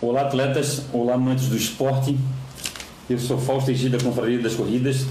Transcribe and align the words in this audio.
Olá, 0.00 0.20
atletas. 0.20 0.82
Olá, 0.92 1.14
amantes 1.14 1.48
do 1.48 1.56
esporte. 1.56 2.16
Eu 3.10 3.18
sou 3.18 3.36
Fausto 3.36 3.72
Egida 3.72 3.98
da 3.98 4.04
Confraria 4.04 4.38
das 4.38 4.54
Corridas. 4.54 5.04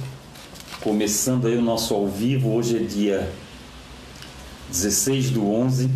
Começando 0.80 1.46
aí 1.46 1.58
o 1.58 1.62
nosso 1.62 1.94
ao 1.94 2.08
vivo. 2.08 2.54
Hoje 2.54 2.78
é 2.78 2.80
dia 2.80 3.30
16 4.70 5.32
do 5.32 5.46
11 5.46 5.92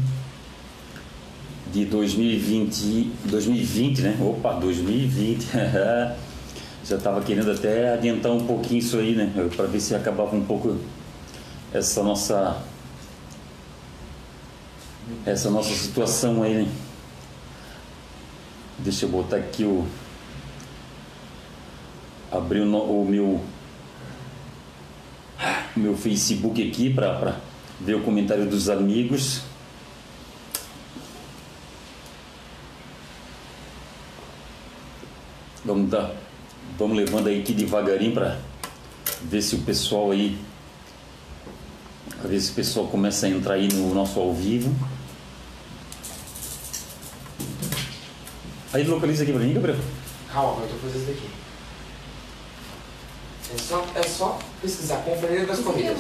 de 1.72 1.86
2020. 1.86 3.14
2020, 3.24 4.02
né? 4.02 4.18
Opa, 4.20 4.52
2020. 4.56 5.48
Já 6.84 6.98
estava 6.98 7.22
querendo 7.22 7.50
até 7.50 7.94
adiantar 7.94 8.34
um 8.34 8.46
pouquinho 8.46 8.80
isso 8.80 8.98
aí, 8.98 9.16
né? 9.16 9.32
Para 9.56 9.68
ver 9.68 9.80
se 9.80 9.96
acabava 9.96 10.36
um 10.36 10.44
pouco 10.44 10.76
essa 11.74 12.04
nossa 12.04 12.62
essa 15.26 15.50
nossa 15.50 15.74
situação 15.74 16.44
aí, 16.44 16.66
né? 16.66 16.68
Deixa 18.84 19.06
eu 19.06 19.10
botar 19.10 19.38
aqui 19.38 19.64
o. 19.64 19.86
Abrir 22.32 22.62
o, 22.62 22.78
o 22.78 23.06
meu. 23.08 23.44
Meu 25.76 25.96
Facebook 25.96 26.68
aqui 26.68 26.92
para 26.92 27.40
ver 27.80 27.96
o 27.96 28.02
comentário 28.02 28.46
dos 28.50 28.70
amigos. 28.70 29.42
Vamos 35.64 35.90
dar. 35.92 36.16
Vamos 36.80 36.98
levando 36.98 37.28
aí 37.28 37.42
aqui 37.42 37.54
devagarinho 37.54 38.14
para 38.14 38.40
ver 39.22 39.44
se 39.44 39.56
o 39.56 39.60
pessoal 39.60 40.10
aí. 40.10 40.40
Para 42.20 42.30
ver 42.30 42.42
se 42.42 42.52
o 42.52 42.56
pessoal 42.56 42.88
começa 42.88 43.28
a 43.28 43.30
entrar 43.30 43.54
aí 43.54 43.68
no 43.72 43.94
nosso 43.94 44.20
ao 44.20 44.34
vivo. 44.34 44.74
Aí 48.74 48.84
localiza 48.86 49.24
aqui 49.24 49.34
pra 49.34 49.42
mim, 49.42 49.54
Gabriel. 49.54 49.78
Calma, 50.32 50.62
eu 50.64 50.70
tô 50.70 50.76
fazendo 50.76 51.02
isso 51.02 51.12
daqui. 51.12 51.30
É 53.54 53.58
só, 53.58 53.86
é 53.96 54.04
só 54.04 54.40
pesquisar 54.62 54.98
Confraria 54.98 55.46
das 55.46 55.60
Corridas. 55.60 55.98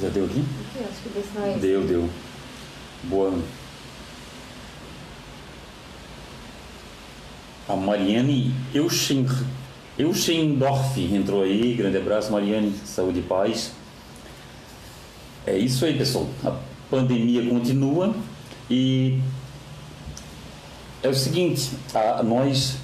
Já 0.00 0.08
deu 0.08 0.24
aqui? 0.24 0.40
Aqui, 0.40 0.84
acho 0.90 1.02
que 1.02 1.08
desse 1.10 1.28
não 1.34 1.44
é 1.44 1.50
esse. 1.50 1.60
Deu, 1.60 1.82
deu. 1.82 2.08
Boa. 3.04 3.38
A 7.68 7.76
Mariane 7.76 8.54
Euschen, 8.74 9.26
Euschendorf 9.98 10.98
entrou 10.98 11.42
aí. 11.42 11.74
Grande 11.74 11.98
abraço, 11.98 12.32
Mariane. 12.32 12.74
Saúde 12.86 13.18
e 13.18 13.22
paz. 13.22 13.72
É 15.46 15.58
isso 15.58 15.84
aí, 15.84 15.98
pessoal. 15.98 16.26
A 16.42 16.56
pandemia 16.90 17.46
continua 17.50 18.14
e 18.70 19.20
é 21.02 21.08
o 21.08 21.14
seguinte, 21.14 21.70
a, 21.94 22.22
nós, 22.22 22.76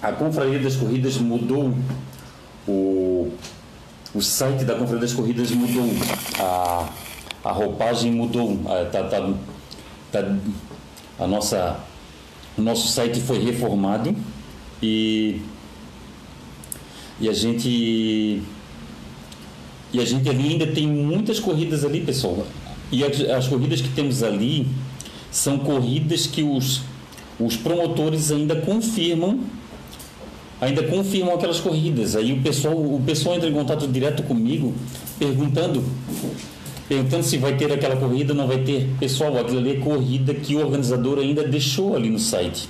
a 0.00 0.12
Confraria 0.12 0.58
das 0.58 0.76
Corridas 0.76 1.16
mudou 1.16 1.74
o, 2.66 3.32
o 4.14 4.20
site 4.20 4.64
da 4.64 4.74
Confraria 4.74 5.02
das 5.02 5.12
Corridas 5.12 5.50
mudou, 5.50 5.88
a, 6.38 6.88
a 7.44 7.52
roupagem 7.52 8.12
mudou, 8.12 8.60
a, 8.66 8.84
tá, 8.86 9.04
tá, 9.04 9.32
tá, 10.12 10.36
a 11.18 11.26
nossa, 11.26 11.80
o 12.56 12.62
nosso 12.62 12.88
site 12.88 13.20
foi 13.20 13.42
reformado 13.42 14.14
e, 14.82 15.40
e 17.20 17.28
a 17.28 17.32
gente 17.32 18.42
e 19.92 20.00
a 20.00 20.04
gente 20.04 20.28
ali 20.28 20.50
ainda 20.50 20.66
tem 20.66 20.86
muitas 20.86 21.40
corridas 21.40 21.84
ali, 21.84 22.00
pessoal. 22.02 22.46
E 22.92 23.02
as, 23.02 23.20
as 23.20 23.48
corridas 23.48 23.80
que 23.80 23.88
temos 23.88 24.22
ali 24.22 24.68
são 25.30 25.58
corridas 25.58 26.26
que 26.26 26.42
os 26.42 26.82
os 27.38 27.56
promotores 27.56 28.30
ainda 28.30 28.56
confirmam 28.56 29.40
ainda 30.60 30.82
confirmam 30.84 31.34
aquelas 31.34 31.60
corridas. 31.60 32.16
Aí 32.16 32.32
o 32.32 32.42
pessoal, 32.42 32.74
o 32.74 33.02
pessoal 33.04 33.36
entra 33.36 33.48
em 33.48 33.52
contato 33.52 33.86
direto 33.86 34.22
comigo 34.22 34.74
perguntando 35.18 35.84
perguntando 36.88 37.24
se 37.24 37.36
vai 37.36 37.56
ter 37.56 37.72
aquela 37.72 37.96
corrida 37.96 38.32
não 38.32 38.46
vai 38.46 38.58
ter. 38.58 38.88
Pessoal, 38.98 39.36
aquilo 39.38 39.68
é 39.68 39.74
corrida 39.74 40.32
que 40.34 40.54
o 40.54 40.60
organizador 40.60 41.18
ainda 41.18 41.42
deixou 41.42 41.96
ali 41.96 42.08
no 42.08 42.18
site. 42.18 42.68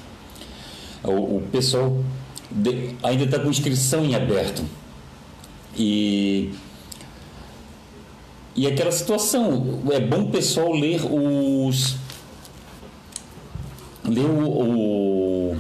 O, 1.05 1.37
o 1.37 1.43
pessoal 1.53 2.03
de, 2.51 2.95
ainda 3.03 3.25
está 3.25 3.39
com 3.39 3.51
inscrição 3.51 4.05
em 4.05 4.15
aberto. 4.15 4.65
E 5.77 6.51
e 8.57 8.67
aquela 8.67 8.91
situação, 8.91 9.83
é 9.93 10.01
bom 10.01 10.23
o 10.23 10.31
pessoal 10.31 10.73
ler 10.73 11.03
os 11.05 11.97
ler 14.09 14.27
o, 14.27 15.57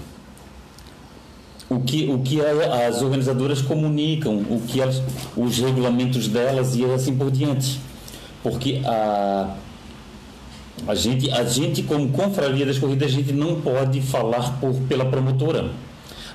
o, 1.69 1.81
que, 1.81 2.09
o 2.09 2.19
que 2.21 2.41
as 2.41 3.03
organizadoras 3.03 3.61
comunicam, 3.62 4.37
o 4.51 4.61
que 4.67 4.81
os 5.37 5.59
regulamentos 5.59 6.29
delas 6.29 6.77
e 6.77 6.84
assim 6.84 7.17
por 7.17 7.31
diante. 7.31 7.81
Porque 8.43 8.81
a, 8.84 9.57
a, 10.87 10.95
gente, 10.95 11.31
a 11.31 11.45
gente, 11.45 11.83
como 11.83 12.09
confraria 12.11 12.65
das 12.65 12.79
corridas, 12.79 13.11
a 13.11 13.15
gente 13.15 13.33
não 13.33 13.61
pode 13.61 14.01
falar 14.01 14.59
por, 14.61 14.75
pela 14.89 15.05
promotora. 15.05 15.71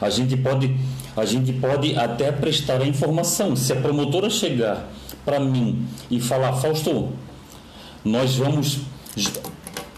A 0.01 0.09
gente 0.09 0.35
pode, 0.35 0.75
a 1.15 1.25
gente 1.25 1.53
pode 1.53 1.95
até 1.95 2.31
prestar 2.31 2.81
a 2.81 2.85
informação. 2.85 3.55
Se 3.55 3.71
a 3.71 3.75
promotora 3.77 4.29
chegar 4.29 4.89
para 5.23 5.39
mim 5.39 5.85
e 6.09 6.19
falar, 6.19 6.53
Fausto, 6.53 7.09
nós 8.03 8.35
vamos 8.35 8.79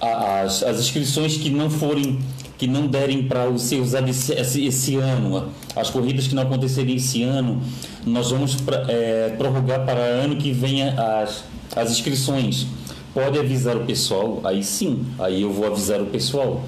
as, 0.03 0.63
as 0.63 0.79
inscrições 0.79 1.37
que 1.37 1.49
não 1.49 1.69
forem 1.69 2.19
que 2.57 2.67
não 2.67 2.87
derem 2.87 3.23
para 3.23 3.57
ser 3.57 3.81
usado 3.81 4.09
esse, 4.09 4.31
esse, 4.33 4.95
ano, 4.95 5.49
as 5.75 5.89
corridas 5.89 6.27
que 6.27 6.35
não 6.35 6.43
acontecerem 6.43 6.95
esse 6.95 7.21
ano, 7.23 7.61
nós 8.05 8.31
vamos 8.31 8.55
é, 8.87 9.33
prorrogar 9.37 9.85
para 9.85 9.99
ano 9.99 10.37
que 10.37 10.51
venha 10.51 10.93
as, 10.93 11.43
as 11.75 11.91
inscrições. 11.91 12.67
Pode 13.13 13.37
avisar 13.37 13.75
o 13.75 13.85
pessoal, 13.85 14.39
aí 14.43 14.63
sim, 14.63 15.05
aí 15.19 15.41
eu 15.41 15.51
vou 15.51 15.67
avisar 15.67 16.01
o 16.01 16.05
pessoal. 16.05 16.63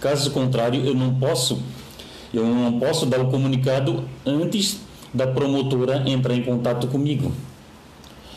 Caso 0.00 0.30
contrário, 0.32 0.84
eu 0.84 0.94
não 0.94 1.14
posso, 1.14 1.62
eu 2.34 2.44
não 2.44 2.78
posso 2.78 3.06
dar 3.06 3.20
o 3.20 3.30
comunicado 3.30 4.04
antes 4.26 4.80
da 5.14 5.26
promotora 5.26 6.04
entrar 6.06 6.34
em 6.34 6.42
contato 6.42 6.86
comigo. 6.88 7.32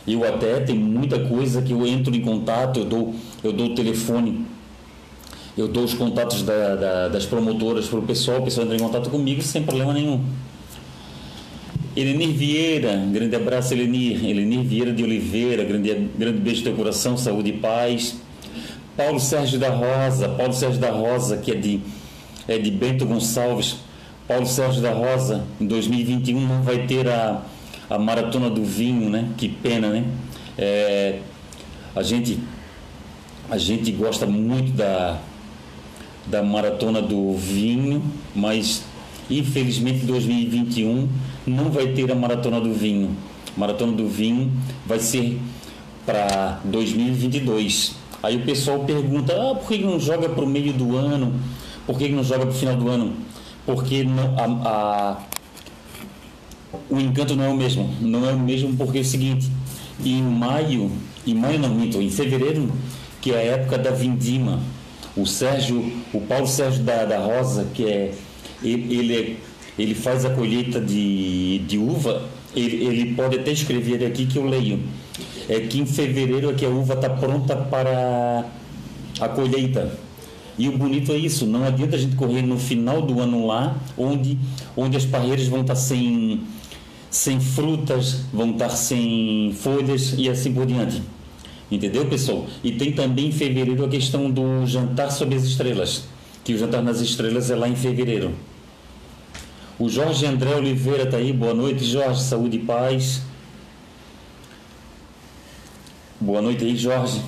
Eu 0.08 0.28
até 0.28 0.60
tem 0.62 0.78
muita 0.78 1.20
coisa 1.20 1.62
que 1.62 1.74
eu 1.74 1.86
entro 1.86 2.16
em 2.16 2.22
contato, 2.22 2.80
eu 2.80 2.86
dou, 2.86 3.16
eu 3.44 3.52
dou 3.52 3.68
o 3.68 3.76
telefone, 3.76 4.46
eu 5.58 5.68
dou 5.68 5.84
os 5.84 5.94
contatos 5.94 6.44
da, 6.44 6.76
da, 6.76 7.08
das 7.10 7.26
promotoras 7.26 7.88
para 7.88 8.00
o 8.00 8.04
pessoal, 8.04 8.40
o 8.40 8.44
pessoal 8.44 8.66
entra 8.66 8.78
em 8.78 8.80
contato 8.80 9.10
comigo 9.10 9.42
sem 9.42 9.64
problema 9.64 9.94
nenhum. 9.94 10.24
Elenir 11.96 12.30
Vieira, 12.30 12.96
grande 13.12 13.36
abraço 13.36 13.74
Elenir, 13.74 14.24
Elenir 14.26 14.62
Vieira 14.62 14.94
de 14.94 15.04
Oliveira, 15.04 15.64
grande, 15.66 16.10
grande 16.18 16.40
beijo 16.40 16.62
do 16.62 16.64
teu 16.66 16.76
coração, 16.76 17.18
saúde 17.18 17.50
e 17.50 17.54
paz. 17.54 18.16
Paulo 18.96 19.20
Sérgio 19.20 19.60
da 19.60 19.70
Rosa, 19.70 20.30
Paulo 20.30 20.54
Sérgio 20.54 20.80
da 20.80 20.92
Rosa, 20.92 21.38
que 21.38 21.52
é 21.52 21.56
de, 21.56 21.82
é 22.48 22.58
de 22.58 22.72
Bento 22.72 23.06
Gonçalves. 23.06 23.78
Paulo 24.26 24.46
Sérgio 24.46 24.82
da 24.82 24.92
Rosa, 24.92 25.44
em 25.60 25.66
2021 25.66 26.40
não 26.40 26.62
vai 26.62 26.86
ter 26.86 27.10
a, 27.10 27.42
a 27.90 28.00
maratona 28.00 28.50
do 28.50 28.64
vinho, 28.64 29.10
né? 29.10 29.28
Que 29.38 29.50
pena, 29.50 29.90
né? 29.90 30.06
É, 30.58 31.20
a 31.94 32.02
gente 32.02 32.40
a 33.52 33.58
gente 33.58 33.92
gosta 33.92 34.26
muito 34.26 34.72
da 34.72 35.20
da 36.26 36.42
maratona 36.42 37.02
do 37.02 37.36
vinho, 37.36 38.02
mas 38.34 38.84
infelizmente 39.30 40.06
2021 40.06 41.10
não 41.46 41.70
vai 41.70 41.88
ter 41.88 42.10
a 42.10 42.16
maratona 42.16 42.62
do 42.62 42.74
vinho. 42.74 43.16
A 43.56 43.60
maratona 43.60 43.92
do 43.92 44.08
vinho 44.08 44.50
vai 44.86 45.00
ser 45.00 45.38
para 46.06 46.62
2022. 46.64 47.96
Aí 48.24 48.38
o 48.38 48.46
pessoal 48.46 48.80
pergunta: 48.86 49.34
ah, 49.34 49.56
por 49.56 49.68
que 49.68 49.80
não 49.80 50.00
joga 50.00 50.30
para 50.30 50.46
o 50.46 50.48
meio 50.48 50.72
do 50.72 50.96
ano? 50.96 51.34
Por 51.86 51.98
que 51.98 52.08
não 52.08 52.24
joga 52.24 52.46
para 52.46 52.56
o 52.56 52.58
final 52.58 52.78
do 52.78 52.88
ano? 52.88 53.14
Porque 53.66 54.04
não, 54.04 54.36
a, 54.38 54.70
a 54.70 55.18
o 56.90 57.00
encanto 57.00 57.36
não 57.36 57.44
é 57.44 57.50
o 57.50 57.58
mesmo. 57.58 57.90
Não 58.00 58.30
é 58.30 58.32
o 58.32 58.40
mesmo 58.40 58.78
porque 58.78 59.00
é 59.00 59.02
o 59.02 59.06
seguinte, 59.06 59.50
em 60.06 60.22
maio, 60.22 60.90
em 61.28 61.34
maio 61.34 61.60
não 61.60 61.70
minto, 61.70 62.02
em 62.02 62.10
fevereiro, 62.10 62.72
que 63.22 63.32
é 63.32 63.38
a 63.38 63.42
época 63.42 63.78
da 63.78 63.92
vindima, 63.92 64.60
o 65.16 65.26
Sérgio, 65.26 65.92
o 66.12 66.20
Paulo 66.22 66.48
Sérgio 66.48 66.84
da, 66.84 67.06
da 67.06 67.20
Rosa, 67.20 67.68
que 67.74 67.86
é 67.86 68.12
ele, 68.64 69.38
ele, 69.78 69.96
faz 69.96 70.26
a 70.26 70.32
colheita 70.32 70.80
de, 70.82 71.60
de 71.60 71.78
uva, 71.78 72.24
ele, 72.56 72.86
ele 72.86 73.16
pode 73.16 73.38
até 73.38 73.52
escrever 73.52 74.06
aqui 74.06 74.26
que 74.26 74.38
eu 74.38 74.46
leio. 74.46 74.80
É 75.48 75.60
que 75.60 75.80
em 75.80 75.86
fevereiro 75.86 76.50
é 76.50 76.54
que 76.54 76.66
a 76.66 76.70
uva 76.70 76.94
está 76.94 77.10
pronta 77.10 77.56
para 77.56 78.46
a 79.20 79.30
colheita. 79.30 79.98
E 80.58 80.68
o 80.70 80.78
bonito 80.78 81.12
é 81.12 81.18
isso, 81.18 81.46
não 81.46 81.64
adianta 81.64 81.96
a 81.96 82.00
gente 82.00 82.16
correr 82.16 82.42
no 82.42 82.58
final 82.58 83.02
do 83.02 83.20
ano 83.20 83.48
lá, 83.48 83.76
onde, 83.98 84.38
onde 84.76 84.98
as 84.98 85.06
parreiras 85.06 85.48
vão 85.48 85.62
estar 85.62 85.74
tá 85.74 85.80
sem, 85.80 86.42
sem 87.10 87.40
frutas, 87.40 88.26
vão 88.32 88.52
estar 88.52 88.70
sem 88.70 89.54
folhas 89.60 90.14
e 90.18 90.30
assim 90.30 90.54
por 90.54 90.66
diante. 90.66 91.02
Entendeu, 91.72 92.06
pessoal? 92.06 92.48
E 92.62 92.74
tem 92.74 92.92
também 92.92 93.28
em 93.28 93.32
fevereiro 93.32 93.86
a 93.86 93.88
questão 93.88 94.30
do 94.30 94.66
jantar 94.68 95.10
sob 95.10 95.34
as 95.34 95.44
estrelas. 95.44 96.04
que 96.44 96.54
o 96.54 96.58
Jantar 96.58 96.82
nas 96.82 97.00
Estrelas 97.00 97.52
é 97.52 97.56
lá 97.56 97.70
em 97.70 97.76
fevereiro. 97.76 98.34
O 99.80 99.88
Jorge 99.88 100.26
André 100.26 100.56
Oliveira 100.56 101.04
está 101.04 101.18
aí. 101.18 101.32
Boa 101.32 101.54
noite, 101.54 101.86
Jorge. 101.86 102.22
Saúde 102.24 102.58
e 102.58 102.60
paz. 102.60 103.22
Boa 106.20 106.42
noite 106.42 106.64
aí, 106.66 106.76
Jorge. 106.76 107.22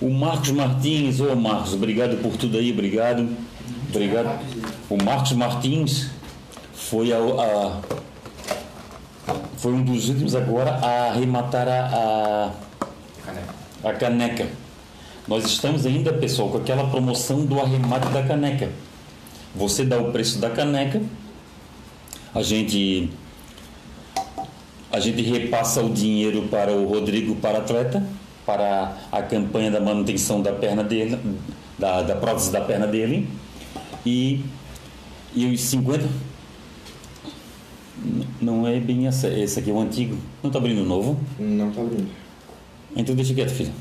O 0.00 0.10
Marcos 0.10 0.50
Martins, 0.50 1.20
ô 1.20 1.36
Marcos, 1.36 1.74
obrigado 1.74 2.20
por 2.20 2.36
tudo 2.36 2.58
aí, 2.58 2.72
obrigado. 2.72 3.28
Obrigado. 3.88 4.44
O 4.90 4.96
Marcos 5.02 5.32
Martins 5.32 6.10
foi 6.92 7.10
a, 7.10 7.16
a 7.16 7.80
foi 9.56 9.72
um 9.72 9.82
dos 9.82 10.10
últimos 10.10 10.34
agora 10.34 10.72
a 10.72 11.08
arrematar 11.08 11.66
a, 11.66 12.52
a, 13.82 13.88
a 13.88 13.92
caneca. 13.94 14.46
Nós 15.26 15.46
estamos 15.46 15.86
ainda, 15.86 16.12
pessoal, 16.12 16.50
com 16.50 16.58
aquela 16.58 16.90
promoção 16.90 17.46
do 17.46 17.58
arremate 17.58 18.08
da 18.08 18.22
caneca. 18.22 18.68
Você 19.54 19.86
dá 19.86 19.98
o 19.98 20.12
preço 20.12 20.38
da 20.38 20.50
caneca, 20.50 21.00
a 22.34 22.42
gente 22.42 23.08
a 24.92 25.00
gente 25.00 25.22
repassa 25.22 25.80
o 25.80 25.88
dinheiro 25.88 26.48
para 26.48 26.72
o 26.72 26.86
Rodrigo 26.86 27.36
para 27.36 27.58
atleta 27.58 28.06
para 28.44 28.98
a 29.10 29.22
campanha 29.22 29.70
da 29.70 29.80
manutenção 29.80 30.42
da 30.42 30.52
perna 30.52 30.84
dele, 30.84 31.18
da, 31.78 32.02
da 32.02 32.16
prótese 32.16 32.52
da 32.52 32.60
perna 32.60 32.86
dele. 32.86 33.26
E, 34.04 34.44
e 35.34 35.46
os 35.46 35.62
50. 35.62 36.31
Não 38.40 38.66
é 38.66 38.80
bem 38.80 39.06
essa. 39.06 39.28
Esse 39.28 39.60
aqui 39.60 39.70
é 39.70 39.72
o 39.72 39.80
antigo. 39.80 40.16
Não 40.42 40.48
está 40.48 40.58
abrindo 40.58 40.82
o 40.82 40.84
novo? 40.84 41.18
Não 41.38 41.68
está 41.68 41.80
abrindo. 41.80 42.08
Então 42.96 43.14
deixa 43.14 43.34
quieto, 43.34 43.50
filho. 43.50 43.72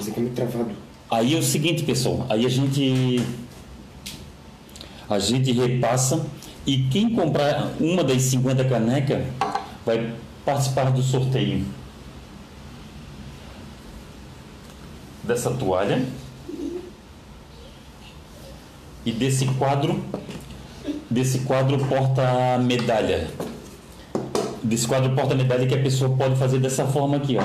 Esse 0.00 0.10
aqui 0.10 0.20
é 0.20 0.22
muito 0.22 0.34
travado. 0.34 0.70
Aí 1.10 1.34
é 1.34 1.38
o 1.38 1.42
seguinte, 1.42 1.82
pessoal. 1.82 2.26
Aí 2.28 2.46
a 2.46 2.48
gente. 2.48 3.22
A 5.08 5.18
gente 5.18 5.52
repassa. 5.52 6.24
E 6.66 6.84
quem 6.90 7.14
comprar 7.14 7.74
uma 7.78 8.02
das 8.02 8.22
50 8.22 8.64
canecas 8.64 9.24
vai 9.84 10.12
participar 10.44 10.90
do 10.90 11.00
sorteio. 11.02 11.64
dessa 15.26 15.50
toalha 15.50 16.06
e 19.04 19.12
desse 19.12 19.46
quadro, 19.46 20.02
desse 21.10 21.40
quadro 21.40 21.78
porta 21.86 22.58
medalha. 22.58 23.28
Desse 24.62 24.86
quadro 24.86 25.10
porta 25.14 25.34
medalha 25.34 25.66
que 25.66 25.74
a 25.74 25.82
pessoa 25.82 26.16
pode 26.16 26.36
fazer 26.36 26.58
dessa 26.58 26.84
forma 26.84 27.16
aqui, 27.16 27.38
ó. 27.38 27.42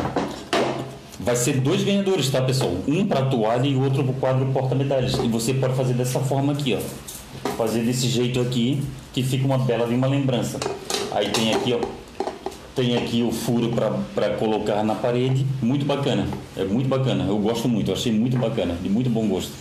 Vai 1.19 1.35
ser 1.35 1.59
dois 1.59 1.83
ganhadores, 1.83 2.29
tá, 2.29 2.41
pessoal? 2.41 2.71
Um 2.87 3.05
para 3.05 3.19
a 3.19 3.25
toalha 3.25 3.67
e 3.67 3.75
o 3.75 3.83
outro 3.83 4.03
para 4.03 4.11
o 4.11 4.15
quadro 4.15 4.45
porta 4.47 4.73
medalhas. 4.73 5.13
E 5.23 5.27
você 5.27 5.53
pode 5.53 5.75
fazer 5.75 5.93
dessa 5.93 6.19
forma 6.19 6.53
aqui, 6.53 6.73
ó. 6.73 7.49
Fazer 7.57 7.81
desse 7.81 8.07
jeito 8.07 8.41
aqui, 8.41 8.81
que 9.13 9.21
fica 9.21 9.45
uma 9.45 9.59
bela 9.59 9.85
de 9.85 9.93
uma 9.93 10.07
lembrança. 10.07 10.59
Aí 11.11 11.29
tem 11.29 11.53
aqui, 11.53 11.73
ó, 11.73 11.79
tem 12.75 12.97
aqui 12.97 13.21
o 13.21 13.31
furo 13.31 13.69
para 14.15 14.29
colocar 14.31 14.83
na 14.83 14.95
parede. 14.95 15.45
Muito 15.61 15.85
bacana. 15.85 16.25
É 16.57 16.63
muito 16.63 16.87
bacana. 16.87 17.25
Eu 17.27 17.37
gosto 17.37 17.67
muito. 17.67 17.91
Eu 17.91 17.95
achei 17.95 18.11
muito 18.11 18.37
bacana. 18.37 18.75
De 18.81 18.89
muito 18.89 19.09
bom 19.09 19.27
gosto. 19.27 19.51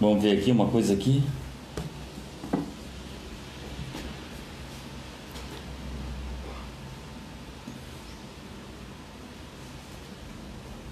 Vamos 0.00 0.22
ver 0.22 0.38
aqui 0.38 0.52
uma 0.52 0.66
coisa 0.66 0.94
aqui. 0.94 1.22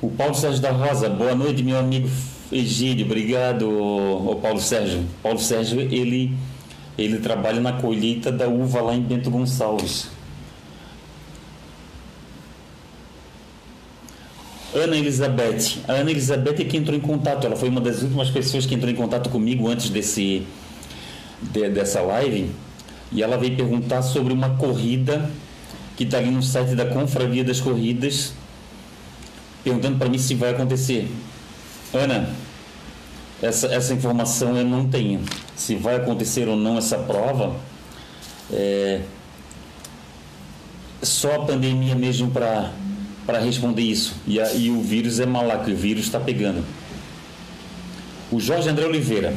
O 0.02 0.10
Paulo 0.10 0.34
Sérgio 0.34 0.60
da 0.60 0.72
Rosa, 0.72 1.08
boa 1.08 1.34
noite, 1.36 1.62
meu 1.62 1.78
amigo 1.78 2.08
Egídio, 2.50 3.06
obrigado, 3.06 3.68
o 3.68 4.36
Paulo 4.42 4.60
Sérgio. 4.60 5.04
Paulo 5.22 5.38
Sérgio, 5.38 5.80
ele 5.80 6.36
ele 6.98 7.18
trabalha 7.18 7.60
na 7.60 7.74
colheita 7.74 8.32
da 8.32 8.48
uva 8.48 8.80
lá 8.80 8.94
em 8.94 9.02
Bento 9.02 9.30
Gonçalves. 9.30 10.15
Ana 14.76 14.96
Elizabeth. 14.96 15.78
A 15.88 15.94
Ana 15.94 16.10
Elizabeth 16.10 16.60
é 16.60 16.64
que 16.64 16.76
entrou 16.76 16.96
em 16.96 17.00
contato. 17.00 17.46
Ela 17.46 17.56
foi 17.56 17.68
uma 17.68 17.80
das 17.80 18.02
últimas 18.02 18.30
pessoas 18.30 18.66
que 18.66 18.74
entrou 18.74 18.90
em 18.90 18.94
contato 18.94 19.30
comigo 19.30 19.68
antes 19.68 19.88
desse, 19.88 20.46
de, 21.40 21.68
dessa 21.70 22.00
live. 22.02 22.50
E 23.10 23.22
ela 23.22 23.36
veio 23.38 23.56
perguntar 23.56 24.02
sobre 24.02 24.32
uma 24.32 24.50
corrida 24.50 25.30
que 25.96 26.04
está 26.04 26.18
ali 26.18 26.30
no 26.30 26.42
site 26.42 26.74
da 26.74 26.84
Confraria 26.84 27.42
das 27.42 27.58
Corridas, 27.58 28.34
perguntando 29.64 29.96
para 29.96 30.08
mim 30.08 30.18
se 30.18 30.34
vai 30.34 30.50
acontecer. 30.50 31.08
Ana, 31.94 32.28
essa, 33.42 33.68
essa 33.68 33.94
informação 33.94 34.56
eu 34.56 34.64
não 34.64 34.86
tenho. 34.88 35.22
Se 35.56 35.74
vai 35.74 35.96
acontecer 35.96 36.48
ou 36.48 36.56
não 36.56 36.76
essa 36.76 36.98
prova, 36.98 37.56
é 38.52 39.00
só 41.02 41.36
a 41.36 41.44
pandemia 41.46 41.94
mesmo 41.94 42.30
para 42.30 42.72
responder 43.32 43.82
isso. 43.82 44.14
E, 44.26 44.40
a, 44.40 44.52
e 44.52 44.70
o 44.70 44.80
vírus 44.80 45.20
é 45.20 45.26
malaco, 45.26 45.70
o 45.70 45.76
vírus 45.76 46.04
está 46.04 46.18
pegando. 46.20 46.64
O 48.30 48.40
Jorge 48.40 48.68
André 48.68 48.86
Oliveira 48.86 49.34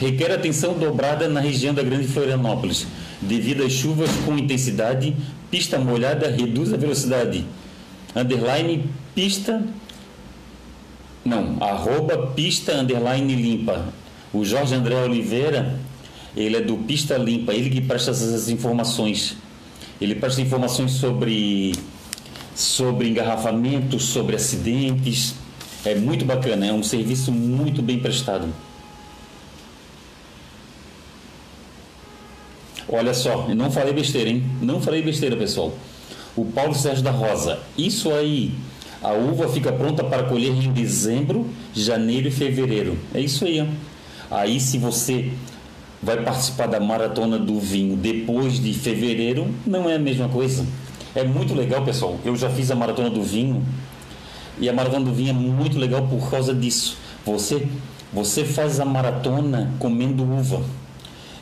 requer 0.00 0.30
atenção 0.32 0.74
dobrada 0.74 1.28
na 1.28 1.40
região 1.40 1.72
da 1.72 1.82
Grande 1.82 2.08
Florianópolis. 2.08 2.86
Devido 3.20 3.62
às 3.62 3.72
chuvas 3.72 4.10
com 4.24 4.36
intensidade, 4.36 5.16
pista 5.50 5.78
molhada 5.78 6.28
reduz 6.30 6.72
a 6.72 6.76
velocidade. 6.76 7.44
Underline 8.14 8.84
pista 9.14 9.62
não, 11.26 11.56
arroba 11.60 12.28
pista 12.36 12.74
underline 12.74 13.34
limpa. 13.34 13.84
O 14.32 14.44
Jorge 14.44 14.76
André 14.76 14.94
Oliveira, 14.94 15.76
ele 16.36 16.56
é 16.56 16.60
do 16.60 16.76
Pista 16.76 17.16
Limpa, 17.16 17.52
ele 17.52 17.68
que 17.68 17.80
presta 17.80 18.12
essas 18.12 18.48
informações. 18.48 19.36
Ele 20.00 20.14
presta 20.14 20.40
informações 20.40 20.92
sobre, 20.92 21.72
sobre 22.56 23.08
engarrafamento, 23.08 24.00
sobre 24.00 24.34
acidentes. 24.34 25.34
É 25.84 25.94
muito 25.94 26.24
bacana, 26.24 26.66
é 26.66 26.72
um 26.72 26.82
serviço 26.82 27.30
muito 27.30 27.80
bem 27.82 28.00
prestado. 28.00 28.48
Olha 32.88 33.14
só, 33.14 33.46
não 33.48 33.70
falei 33.70 33.92
besteira, 33.92 34.30
hein? 34.30 34.44
Não 34.60 34.80
falei 34.80 35.02
besteira, 35.02 35.36
pessoal. 35.36 35.72
O 36.34 36.44
Paulo 36.44 36.74
Sérgio 36.74 37.04
da 37.04 37.10
Rosa, 37.10 37.60
isso 37.76 38.10
aí 38.12 38.52
a 39.02 39.12
uva 39.12 39.48
fica 39.48 39.70
pronta 39.72 40.02
para 40.02 40.24
colher 40.24 40.50
em 40.50 40.72
dezembro, 40.72 41.46
janeiro 41.74 42.28
e 42.28 42.30
fevereiro. 42.30 42.98
É 43.14 43.20
isso 43.20 43.44
aí. 43.44 43.60
Ó. 43.60 43.66
Aí, 44.30 44.58
se 44.58 44.78
você 44.78 45.30
vai 46.02 46.22
participar 46.22 46.66
da 46.66 46.80
maratona 46.80 47.38
do 47.38 47.60
vinho 47.60 47.96
depois 47.96 48.60
de 48.60 48.72
fevereiro, 48.72 49.48
não 49.66 49.88
é 49.88 49.94
a 49.94 49.98
mesma 49.98 50.28
coisa. 50.28 50.66
É 51.16 51.24
muito 51.24 51.54
legal, 51.54 51.82
pessoal. 51.82 52.20
Eu 52.22 52.36
já 52.36 52.50
fiz 52.50 52.70
a 52.70 52.74
maratona 52.74 53.08
do 53.08 53.22
vinho 53.22 53.64
e 54.60 54.68
a 54.68 54.72
maratona 54.72 55.06
do 55.06 55.14
vinho 55.14 55.30
é 55.30 55.32
muito 55.32 55.78
legal 55.78 56.06
por 56.06 56.30
causa 56.30 56.54
disso. 56.54 56.98
Você, 57.24 57.66
você 58.12 58.44
faz 58.44 58.78
a 58.80 58.84
maratona 58.84 59.72
comendo 59.78 60.22
uva. 60.22 60.62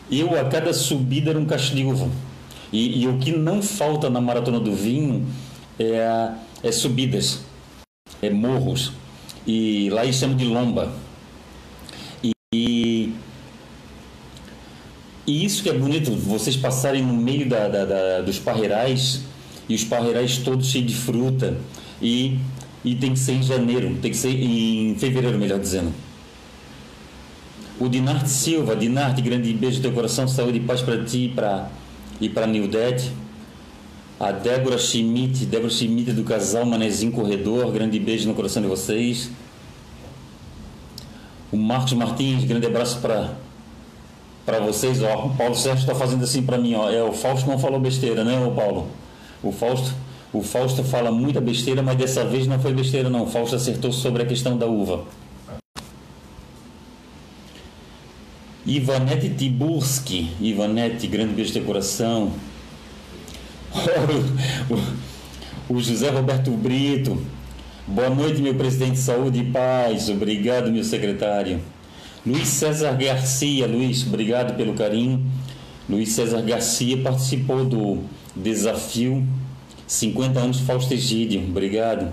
Eu, 0.09 0.39
a 0.39 0.45
cada 0.45 0.73
subida, 0.73 1.31
era 1.31 1.39
um 1.41 1.45
cacho 1.45 1.75
de 1.75 1.85
uva. 1.85 2.09
E, 2.73 3.03
e 3.03 3.09
o 3.09 3.19
que 3.19 3.33
não 3.33 3.61
falta 3.61 4.09
na 4.09 4.21
maratona 4.21 4.61
do 4.61 4.73
vinho 4.73 5.27
é, 5.77 6.31
é 6.63 6.71
subidas 6.71 7.41
é, 8.23 8.31
morros, 8.31 8.93
e 9.45 9.91
lá 9.91 10.05
eles 10.05 10.15
chamam 10.15 10.37
de 10.37 10.45
lomba. 10.45 10.93
E, 12.55 13.13
e 15.27 15.45
isso 15.45 15.65
que 15.65 15.69
é 15.69 15.73
bonito, 15.73 16.13
vocês 16.13 16.57
passarem 16.57 17.03
no 17.03 17.13
meio 17.13 17.49
da, 17.49 17.67
da, 17.67 17.85
da, 17.85 18.21
dos 18.21 18.39
parreirais 18.39 19.34
e 19.69 19.75
os 19.75 19.85
parreirais 19.85 20.39
todos 20.39 20.67
cheios 20.67 20.87
de 20.87 20.95
fruta 20.95 21.57
e, 22.01 22.39
e 22.85 22.95
tem 22.95 23.13
que 23.13 23.19
ser 23.19 23.33
em 23.33 23.43
janeiro, 23.43 23.97
tem 24.01 24.11
que 24.11 24.17
ser 24.17 24.31
em 24.31 24.95
fevereiro, 24.97 25.39
melhor 25.39 25.59
dizendo. 25.59 25.93
O 27.79 27.89
Dinarte 27.89 28.31
Silva, 28.31 28.77
Dinarte, 28.77 29.21
grande 29.21 29.53
beijo 29.53 29.79
no 29.79 29.83
teu 29.83 29.93
coração, 29.93 30.29
saúde 30.29 30.59
e 30.59 30.61
paz 30.61 30.81
para 30.81 31.05
ti 31.05 31.33
pra, 31.35 31.71
e 32.21 32.29
para 32.29 32.47
Nildete 32.47 33.11
a 34.19 34.31
Débora 34.31 34.79
Schmidt, 34.79 35.45
Débora 35.47 35.71
Schmidt 35.71 36.13
do 36.13 36.23
casal 36.25 36.65
Manezinho 36.65 37.13
Corredor, 37.13 37.71
grande 37.73 37.99
beijo 37.99 38.29
no 38.29 38.35
coração 38.35 38.63
de 38.63 38.69
vocês. 38.69 39.31
O 41.51 41.57
Marcos 41.57 41.93
Martins, 41.93 42.45
grande 42.45 42.67
abraço 42.67 43.01
para 43.01 43.33
para 44.47 44.61
vocês, 44.61 45.03
ó. 45.03 45.27
O 45.27 45.35
Paulo 45.37 45.55
Sérgio 45.55 45.81
está 45.81 45.95
fazendo 45.95 46.23
assim 46.23 46.43
para 46.43 46.59
mim, 46.59 46.75
ó. 46.75 46.91
É, 46.91 47.03
o 47.03 47.13
Fausto 47.13 47.49
não 47.49 47.59
falou 47.59 47.81
besteira, 47.81 48.25
né, 48.25 48.39
o 48.45 48.51
Paulo? 48.51 48.89
O 49.45 49.53
Fausto, 49.53 49.93
o 50.33 50.43
Fausto 50.43 50.83
fala 50.83 51.13
muita 51.13 51.39
besteira, 51.39 51.83
mas 51.83 51.99
dessa 51.99 52.25
vez 52.25 52.47
não 52.47 52.59
foi 52.59 52.73
besteira 52.73 53.11
não. 53.11 53.25
O 53.25 53.27
Fausto 53.27 53.55
acertou 53.57 53.93
sobre 53.93 54.23
a 54.23 54.27
questão 54.27 54.57
da 54.57 54.67
uva. 54.67 55.05
Ivanete 58.67 59.29
Tiburski, 59.29 60.31
Ivanete, 60.41 61.07
grande 61.07 61.35
beijo 61.35 61.53
de 61.53 61.61
coração. 61.61 62.33
o, 65.69 65.79
José 65.79 66.09
Roberto 66.09 66.51
Brito. 66.53 67.21
Boa 67.87 68.09
noite, 68.09 68.41
meu 68.41 68.55
presidente 68.55 68.93
de 68.93 69.01
saúde 69.01 69.41
e 69.41 69.45
paz. 69.45 70.09
Obrigado, 70.09 70.73
meu 70.73 70.83
secretário. 70.83 71.61
Luiz 72.27 72.49
César 72.49 72.97
Garcia, 72.97 73.67
Luiz, 73.67 74.07
obrigado 74.07 74.57
pelo 74.57 74.73
carinho. 74.73 75.23
Luiz 75.87 76.09
César 76.09 76.41
Garcia 76.41 76.97
participou 77.03 77.67
do 77.67 78.05
desafio 78.35 79.27
50 79.87 80.41
anos 80.41 80.61
Fausto 80.61 80.93
Egídio. 80.95 81.43
Obrigado. 81.49 82.13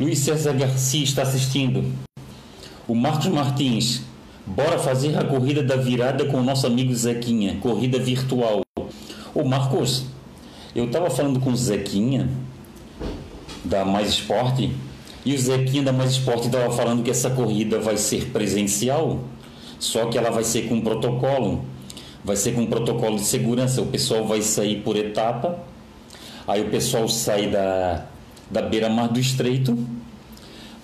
Luiz 0.00 0.18
César 0.18 0.54
Garcia 0.54 1.04
está 1.04 1.22
assistindo. 1.22 1.84
O 2.88 2.94
Marcos 2.94 3.28
Martins. 3.28 4.02
Bora 4.44 4.76
fazer 4.76 5.16
a 5.16 5.24
corrida 5.24 5.62
da 5.62 5.76
virada 5.76 6.24
com 6.24 6.38
o 6.38 6.42
nosso 6.42 6.66
amigo 6.66 6.92
Zequinha. 6.92 7.58
Corrida 7.60 7.98
virtual. 7.98 8.62
Ô 9.32 9.44
Marcos, 9.44 10.04
eu 10.74 10.86
estava 10.86 11.08
falando 11.08 11.38
com 11.38 11.50
o 11.50 11.56
Zequinha 11.56 12.28
da 13.64 13.84
Mais 13.84 14.08
Esporte 14.08 14.74
e 15.24 15.34
o 15.34 15.38
Zequinha 15.38 15.84
da 15.84 15.92
Mais 15.92 16.12
Esporte 16.12 16.46
estava 16.46 16.74
falando 16.74 17.04
que 17.04 17.10
essa 17.10 17.30
corrida 17.30 17.78
vai 17.78 17.96
ser 17.96 18.30
presencial, 18.30 19.20
só 19.82 20.06
que 20.06 20.16
ela 20.16 20.30
vai 20.30 20.44
ser 20.44 20.68
com 20.68 20.80
protocolo. 20.80 21.64
Vai 22.24 22.36
ser 22.36 22.52
com 22.52 22.64
protocolo 22.66 23.16
de 23.16 23.24
segurança. 23.24 23.82
O 23.82 23.86
pessoal 23.86 24.24
vai 24.24 24.40
sair 24.40 24.76
por 24.76 24.96
etapa. 24.96 25.58
Aí 26.46 26.62
o 26.62 26.70
pessoal 26.70 27.08
sai 27.08 27.48
da, 27.48 28.06
da 28.48 28.62
beira-mar 28.62 29.08
do 29.08 29.18
estreito, 29.18 29.76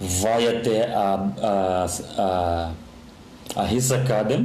vai 0.01 0.49
até 0.49 0.93
a, 0.93 1.31
a, 1.41 1.87
a, 2.19 2.73
a 3.55 3.63
ressacada 3.65 4.45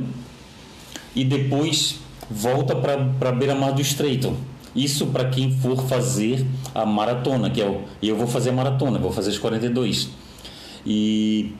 e 1.16 1.26
depois 1.26 2.00
volta 2.30 2.76
para 2.76 3.30
a 3.30 3.32
beira-mar 3.32 3.74
do 3.74 3.82
estreito. 3.82 4.38
Isso 4.76 5.08
para 5.08 5.30
quem 5.30 5.52
for 5.52 5.88
fazer 5.88 6.46
a 6.76 6.86
maratona, 6.86 7.50
que 7.50 7.60
é 7.60 7.66
o. 7.66 7.82
Eu 8.04 8.16
vou 8.16 8.28
fazer 8.28 8.52
a 8.52 8.54
maratona, 8.54 9.00
vou 9.00 9.12
fazer 9.12 9.32
os 9.32 9.40
42. 9.40 10.10
E. 10.86 11.56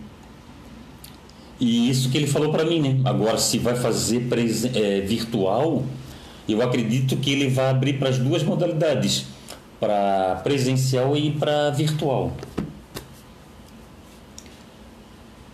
E 1.64 1.90
isso 1.90 2.10
que 2.10 2.18
ele 2.18 2.28
falou 2.28 2.52
para 2.52 2.66
mim, 2.66 2.82
né? 2.82 3.00
Agora, 3.06 3.38
se 3.38 3.58
vai 3.58 3.74
fazer 3.74 4.28
é, 4.76 5.00
virtual, 5.00 5.86
eu 6.48 6.62
acredito 6.62 7.16
que 7.16 7.32
ele 7.32 7.48
vai 7.48 7.70
abrir 7.70 7.94
para 7.94 8.10
as 8.10 8.18
duas 8.18 8.44
modalidades 8.44 9.28
para 9.80 10.42
presencial 10.44 11.16
e 11.16 11.32
para 11.32 11.70
virtual. 11.70 12.34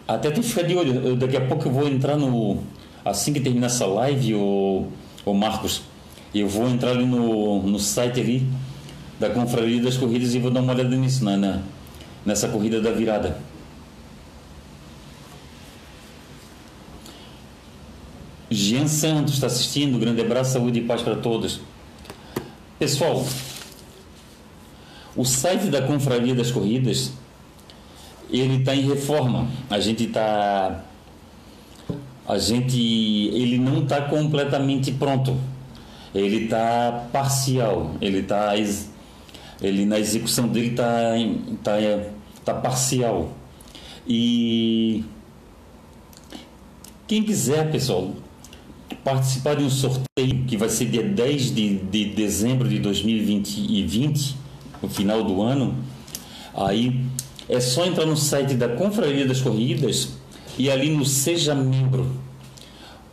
Até 0.08 0.32
tem 0.32 0.42
que 0.42 0.50
ficar 0.50 0.64
de 0.64 0.76
olho. 0.76 0.96
Eu, 0.96 1.16
daqui 1.16 1.38
a 1.38 1.42
pouco 1.42 1.68
eu 1.68 1.72
vou 1.72 1.88
entrar 1.88 2.18
no. 2.18 2.58
Assim 3.06 3.32
que 3.32 3.40
terminar 3.40 3.68
essa 3.68 3.86
live, 3.86 4.34
o, 4.34 4.88
o 5.24 5.34
Marcos, 5.36 5.84
eu 6.34 6.48
vou 6.48 6.68
entrar 6.68 6.90
ali 6.90 7.06
no, 7.06 7.62
no 7.62 7.78
site 7.78 8.20
ali 8.20 8.48
da 9.20 9.30
Confraria 9.30 9.80
das 9.80 9.96
Corridas 9.96 10.34
e 10.34 10.40
vou 10.40 10.50
dar 10.50 10.62
uma 10.62 10.74
olhada 10.74 10.96
nisso, 10.96 11.24
na 11.24 11.62
nessa 12.26 12.48
corrida 12.48 12.82
da 12.82 12.90
virada. 12.90 13.38
Jean 18.50 18.88
Santos 18.88 19.36
está 19.36 19.48
assistindo. 19.48 20.00
Grande 20.00 20.22
abraço, 20.22 20.54
saúde 20.54 20.80
e 20.80 20.84
paz 20.84 21.02
para 21.02 21.16
todos. 21.16 21.60
Pessoal, 22.78 23.26
o 25.16 25.26
site 25.26 25.66
da 25.66 25.82
Confraria 25.82 26.34
das 26.34 26.52
Corridas 26.52 27.12
ele 28.32 28.58
está 28.58 28.76
em 28.76 28.88
reforma. 28.88 29.48
A 29.70 29.80
gente 29.80 30.06
está, 30.06 30.84
a 32.28 32.38
gente, 32.38 32.78
ele 32.78 33.58
não 33.58 33.84
está 33.84 34.04
completamente 34.04 34.92
pronto. 34.92 35.36
Ele 36.14 36.44
está 36.44 37.08
parcial. 37.12 37.96
Ele 38.00 38.20
está, 38.20 38.54
ele 39.62 39.86
na 39.86 40.00
execução 40.00 40.48
dele 40.48 40.70
está, 40.70 41.14
tá, 41.64 41.74
tá 42.46 42.54
parcial. 42.54 43.32
E 44.08 45.04
quem 47.08 47.24
quiser, 47.24 47.72
pessoal, 47.72 48.14
participar 48.96 49.56
de 49.56 49.64
um 49.64 49.70
sorteio 49.70 50.46
que 50.48 50.58
vai 50.58 50.70
ser 50.70 50.86
dia 50.86 51.04
10 51.04 51.54
de, 51.54 51.78
de 51.78 52.06
dezembro 52.06 52.68
de 52.68 52.80
2020 52.80 54.36
no 54.82 54.90
final 54.90 55.24
do 55.24 55.42
ano, 55.42 55.76
aí 56.54 57.06
é 57.48 57.60
só 57.60 57.86
entrar 57.86 58.06
no 58.06 58.16
site 58.16 58.54
da 58.54 58.70
Confraria 58.70 59.26
das 59.26 59.42
Corridas 59.42 60.10
e 60.58 60.70
ali 60.70 60.90
no 60.90 61.06
Seja 61.06 61.56
Membro. 61.56 62.08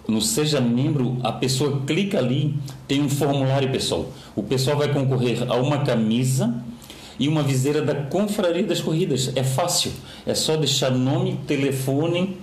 No 0.06 0.20
Seja 0.20 0.60
Membro, 0.60 1.18
a 1.22 1.32
pessoa 1.32 1.82
clica 1.86 2.18
ali, 2.18 2.54
tem 2.86 3.02
um 3.02 3.08
formulário, 3.08 3.70
pessoal. 3.70 4.12
O 4.36 4.42
pessoal 4.42 4.76
vai 4.76 4.92
concorrer 4.92 5.50
a 5.50 5.56
uma 5.56 5.78
camisa 5.78 6.54
e 7.18 7.28
uma 7.28 7.42
viseira 7.42 7.82
da 7.82 7.94
Confraria 7.94 8.62
das 8.62 8.80
Corridas. 8.80 9.32
É 9.34 9.42
fácil, 9.42 9.92
é 10.24 10.34
só 10.34 10.56
deixar 10.56 10.90
nome, 10.90 11.40
telefone, 11.46 12.36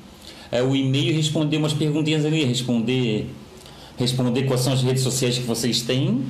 é, 0.52 0.62
o 0.62 0.76
e-mail 0.76 1.16
responder 1.16 1.58
umas 1.58 1.74
perguntinhas 1.74 2.26
ali, 2.26 2.44
responder, 2.46 3.30
responder 3.98 4.44
quais 4.44 4.62
são 4.62 4.74
as 4.74 4.84
redes 4.84 5.04
sociais 5.04 5.38
que 5.38 5.44
vocês 5.44 5.82
têm 5.82 6.26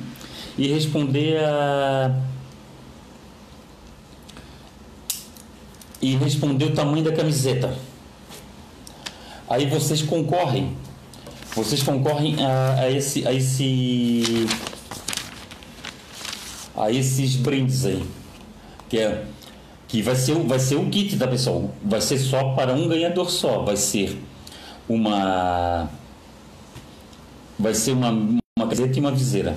e 0.56 0.68
responder 0.68 1.38
a 1.38 2.22
e 6.00 6.16
responder 6.16 6.66
o 6.66 6.72
tamanho 6.74 7.02
da 7.02 7.12
camiseta. 7.12 7.76
Aí 9.48 9.66
vocês 9.66 10.02
concorrem. 10.02 10.76
Vocês 11.54 11.82
concorrem 11.82 12.44
a, 12.44 12.74
a 12.80 12.90
esse 12.90 13.26
a 13.26 13.32
esse 13.32 14.46
a 16.76 16.90
esses 16.90 17.36
brindes 17.36 17.86
aí. 17.86 18.04
Que 18.88 18.98
é 18.98 19.24
que 19.88 20.02
vai 20.02 20.14
ser 20.16 20.34
vai 20.34 20.58
ser 20.58 20.76
o 20.76 20.88
kit 20.88 21.16
da 21.16 21.28
pessoa. 21.28 21.70
Vai 21.82 22.00
ser 22.00 22.18
só 22.18 22.54
para 22.54 22.72
um 22.72 22.88
ganhador 22.88 23.30
só, 23.30 23.62
vai 23.62 23.76
ser 23.76 24.18
uma 24.88 25.88
vai 27.58 27.74
ser 27.74 27.92
uma 27.92 28.10
uma 28.10 28.66
camiseta 28.68 28.96
e 28.96 29.00
uma 29.00 29.10
viseira. 29.10 29.56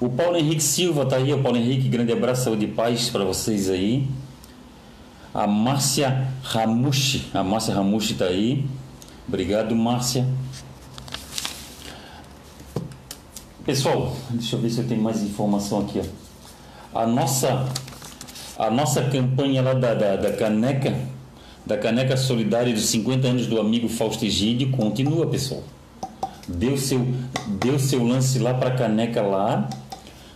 O 0.00 0.08
Paulo 0.08 0.36
Henrique 0.36 0.62
Silva 0.62 1.04
está 1.04 1.16
aí, 1.16 1.32
o 1.32 1.40
Paulo 1.40 1.56
Henrique, 1.56 1.88
grande 1.88 2.12
abraço, 2.12 2.44
saúde 2.44 2.64
e 2.64 2.68
paz 2.68 3.08
para 3.08 3.24
vocês 3.24 3.70
aí. 3.70 4.08
A 5.32 5.46
Márcia 5.46 6.26
Ramushi, 6.42 7.30
a 7.32 7.44
Márcia 7.44 7.72
Ramushi 7.72 8.14
está 8.14 8.24
aí. 8.24 8.66
Obrigado, 9.28 9.76
Márcia. 9.76 10.26
Pessoal, 13.64 14.16
deixa 14.30 14.56
eu 14.56 14.60
ver 14.60 14.70
se 14.70 14.80
eu 14.80 14.88
tenho 14.88 15.02
mais 15.02 15.22
informação 15.22 15.80
aqui. 15.80 16.00
Ó. 16.94 17.00
A 17.00 17.06
nossa 17.06 17.68
a 18.58 18.70
nossa 18.70 19.02
campanha 19.02 19.62
lá 19.62 19.72
da, 19.72 19.94
da, 19.94 20.16
da 20.16 20.32
caneca, 20.32 20.94
da 21.64 21.76
caneca 21.78 22.16
solidária 22.16 22.72
dos 22.72 22.86
50 22.86 23.26
anos 23.26 23.46
do 23.46 23.58
amigo 23.58 23.88
Fausto 23.88 24.24
Egídio 24.24 24.70
continua, 24.70 25.26
pessoal. 25.26 25.62
Deu 26.46 26.76
seu, 26.76 27.06
deu 27.60 27.78
seu 27.78 28.04
lance 28.04 28.38
lá 28.38 28.52
para 28.52 28.70
a 28.70 28.76
caneca 28.76 29.22
lá 29.22 29.68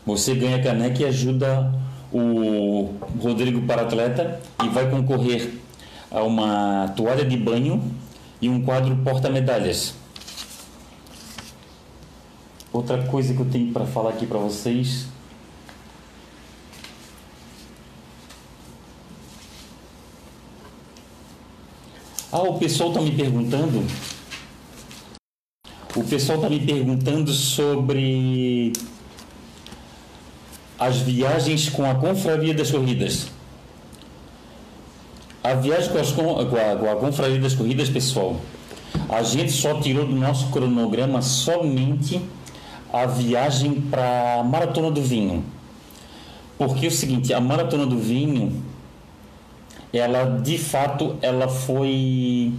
você 0.06 0.37
ganha 0.37 0.62
caneca 0.62 1.02
e 1.02 1.04
ajuda 1.04 1.75
o 2.12 2.95
Rodrigo 3.21 3.62
para 3.62 3.83
atleta 3.83 4.40
e 4.64 4.68
vai 4.68 4.88
concorrer 4.88 5.54
a 6.12 6.23
uma 6.23 6.92
toalha 6.97 7.25
de 7.25 7.37
banho 7.37 7.83
e 8.40 8.49
um 8.49 8.62
quadro 8.62 8.97
porta-medalhas. 8.99 9.95
Outra 12.76 13.02
coisa 13.04 13.33
que 13.33 13.40
eu 13.40 13.47
tenho 13.47 13.73
para 13.73 13.87
falar 13.87 14.11
aqui 14.11 14.26
para 14.26 14.38
vocês 14.38 15.06
Ah, 22.30 22.42
o 22.42 22.59
pessoal 22.59 22.90
está 22.90 23.00
me 23.00 23.12
perguntando. 23.12 23.83
O 25.95 26.04
pessoal 26.04 26.37
está 26.37 26.50
me 26.50 26.61
perguntando 26.61 27.33
sobre 27.33 28.75
as 30.78 30.99
viagens 30.99 31.71
com 31.71 31.90
a 31.90 31.95
Confraria 31.95 32.52
das 32.52 32.71
Corridas. 32.71 33.28
A 35.42 35.54
viagem 35.54 35.90
com, 35.90 35.99
as, 35.99 36.12
com, 36.12 36.37
a, 36.38 36.45
com 36.76 36.90
a 36.90 36.97
Confraria 36.97 37.40
das 37.40 37.54
Corridas, 37.54 37.88
pessoal, 37.88 38.38
a 39.09 39.23
gente 39.23 39.52
só 39.52 39.80
tirou 39.80 40.04
do 40.04 40.14
nosso 40.14 40.50
cronograma 40.50 41.23
somente 41.23 42.21
a 42.93 43.07
viagem 43.07 43.81
para 43.81 44.43
Maratona 44.45 44.90
do 44.90 45.02
Vinho. 45.02 45.45
Porque 46.59 46.87
é 46.87 46.88
o 46.88 46.93
seguinte, 46.93 47.33
a 47.35 47.40
Maratona 47.40 47.87
do 47.87 47.99
Vinho, 47.99 48.62
ela 49.93 50.25
de 50.40 50.57
fato, 50.59 51.16
ela 51.21 51.49
foi 51.49 52.52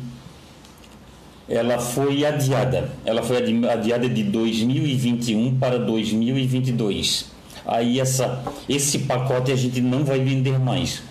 ela 1.49 1.79
foi 1.79 2.25
adiada. 2.25 2.91
Ela 3.05 3.23
foi 3.23 3.37
adiada 3.37 4.09
de 4.09 4.23
2021 4.23 5.57
para 5.57 5.79
2022 5.79 7.37
aí 7.67 7.99
essa, 7.99 8.41
esse 8.69 8.99
pacote 8.99 9.51
a 9.51 9.55
gente 9.55 9.81
não 9.81 10.05
vai 10.05 10.19
vender 10.19 10.57
mais. 10.57 11.03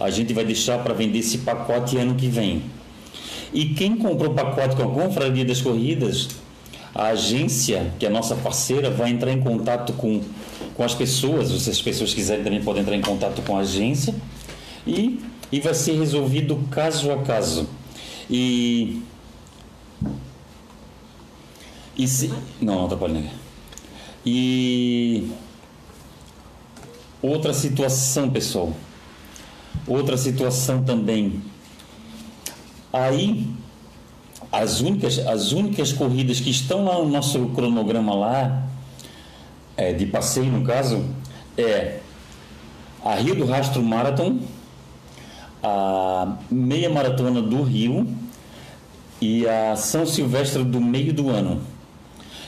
A 0.00 0.10
gente 0.10 0.32
vai 0.32 0.44
deixar 0.44 0.78
para 0.78 0.94
vender 0.94 1.18
esse 1.18 1.38
pacote 1.38 1.98
ano 1.98 2.14
que 2.14 2.28
vem. 2.28 2.62
E 3.52 3.66
quem 3.66 3.96
comprou 3.96 4.30
o 4.30 4.34
pacote 4.34 4.76
com 4.76 4.82
a 4.82 5.04
Confraria 5.04 5.44
das 5.44 5.60
Corridas, 5.60 6.28
a 6.94 7.08
agência, 7.08 7.92
que 7.98 8.06
é 8.06 8.08
a 8.08 8.12
nossa 8.12 8.34
parceira, 8.34 8.90
vai 8.90 9.10
entrar 9.10 9.32
em 9.32 9.40
contato 9.40 9.92
com, 9.92 10.22
com 10.74 10.82
as 10.82 10.94
pessoas, 10.94 11.48
se 11.48 11.70
as 11.70 11.80
pessoas 11.80 12.14
quiserem 12.14 12.44
também 12.44 12.62
podem 12.62 12.82
entrar 12.82 12.96
em 12.96 13.00
contato 13.00 13.42
com 13.42 13.56
a 13.56 13.60
agência, 13.60 14.14
e, 14.86 15.20
e 15.52 15.60
vai 15.60 15.74
ser 15.74 15.98
resolvido 15.98 16.56
caso 16.70 17.10
a 17.12 17.22
caso. 17.22 17.68
E. 18.30 19.02
E 21.96 22.06
se. 22.06 22.28
Não, 22.60 22.74
não 22.76 22.86
atrapalha 22.86 23.14
ninguém. 23.14 23.32
E. 24.24 25.30
Outra 27.20 27.52
situação, 27.52 28.30
pessoal. 28.30 28.72
Outra 29.86 30.16
situação 30.16 30.82
também. 30.82 31.42
Aí, 32.92 33.46
as 34.50 34.80
únicas, 34.80 35.18
as 35.18 35.52
únicas 35.52 35.92
corridas 35.92 36.40
que 36.40 36.50
estão 36.50 36.84
lá 36.84 36.94
no 36.94 37.08
nosso 37.08 37.46
cronograma 37.48 38.14
lá, 38.14 38.62
é, 39.76 39.92
de 39.92 40.06
passeio 40.06 40.50
no 40.50 40.64
caso, 40.64 41.04
é 41.56 42.00
a 43.04 43.14
Rio 43.14 43.34
do 43.34 43.44
Rastro 43.44 43.82
Marathon, 43.82 44.38
a 45.62 46.36
meia 46.50 46.88
maratona 46.88 47.42
do 47.42 47.62
Rio 47.62 48.06
e 49.20 49.46
a 49.46 49.76
São 49.76 50.06
Silvestre 50.06 50.64
do 50.64 50.80
meio 50.80 51.12
do 51.12 51.28
ano. 51.28 51.60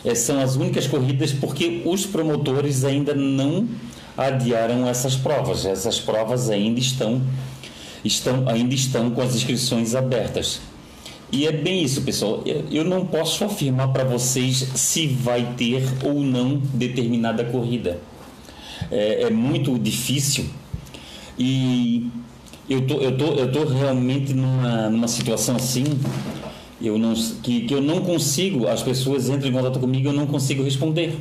Essas 0.04 0.24
são 0.24 0.40
as 0.40 0.56
únicas 0.56 0.86
corridas 0.86 1.32
porque 1.32 1.82
os 1.84 2.06
promotores 2.06 2.84
ainda 2.84 3.14
não 3.14 3.68
adiaram 4.16 4.88
essas 4.88 5.14
provas. 5.14 5.66
Essas 5.66 6.00
provas 6.00 6.48
ainda 6.48 6.80
estão, 6.80 7.20
estão, 8.04 8.48
ainda 8.48 8.74
estão 8.74 9.10
com 9.10 9.20
as 9.20 9.34
inscrições 9.34 9.94
abertas. 9.94 10.60
E 11.32 11.46
é 11.46 11.52
bem 11.52 11.82
isso, 11.82 12.02
pessoal. 12.02 12.42
Eu 12.70 12.84
não 12.84 13.06
posso 13.06 13.44
afirmar 13.44 13.88
para 13.88 14.04
vocês 14.04 14.56
se 14.74 15.06
vai 15.06 15.54
ter 15.56 15.82
ou 16.04 16.20
não 16.20 16.56
determinada 16.74 17.44
corrida. 17.44 18.00
É, 18.90 19.22
é 19.22 19.30
muito 19.30 19.78
difícil 19.78 20.46
e 21.38 22.10
eu 22.68 22.86
tô, 22.86 22.94
eu 22.94 23.16
tô, 23.16 23.24
eu 23.34 23.52
tô 23.52 23.64
realmente 23.64 24.34
numa, 24.34 24.90
numa 24.90 25.06
situação 25.06 25.56
assim 25.56 25.84
eu 26.80 26.98
não, 26.98 27.12
que, 27.14 27.62
que 27.62 27.74
eu 27.74 27.80
não 27.80 28.00
consigo, 28.00 28.66
as 28.66 28.82
pessoas 28.82 29.28
entram 29.28 29.50
em 29.50 29.52
contato 29.52 29.78
comigo 29.78 30.08
eu 30.08 30.12
não 30.12 30.26
consigo 30.26 30.62
responder. 30.62 31.14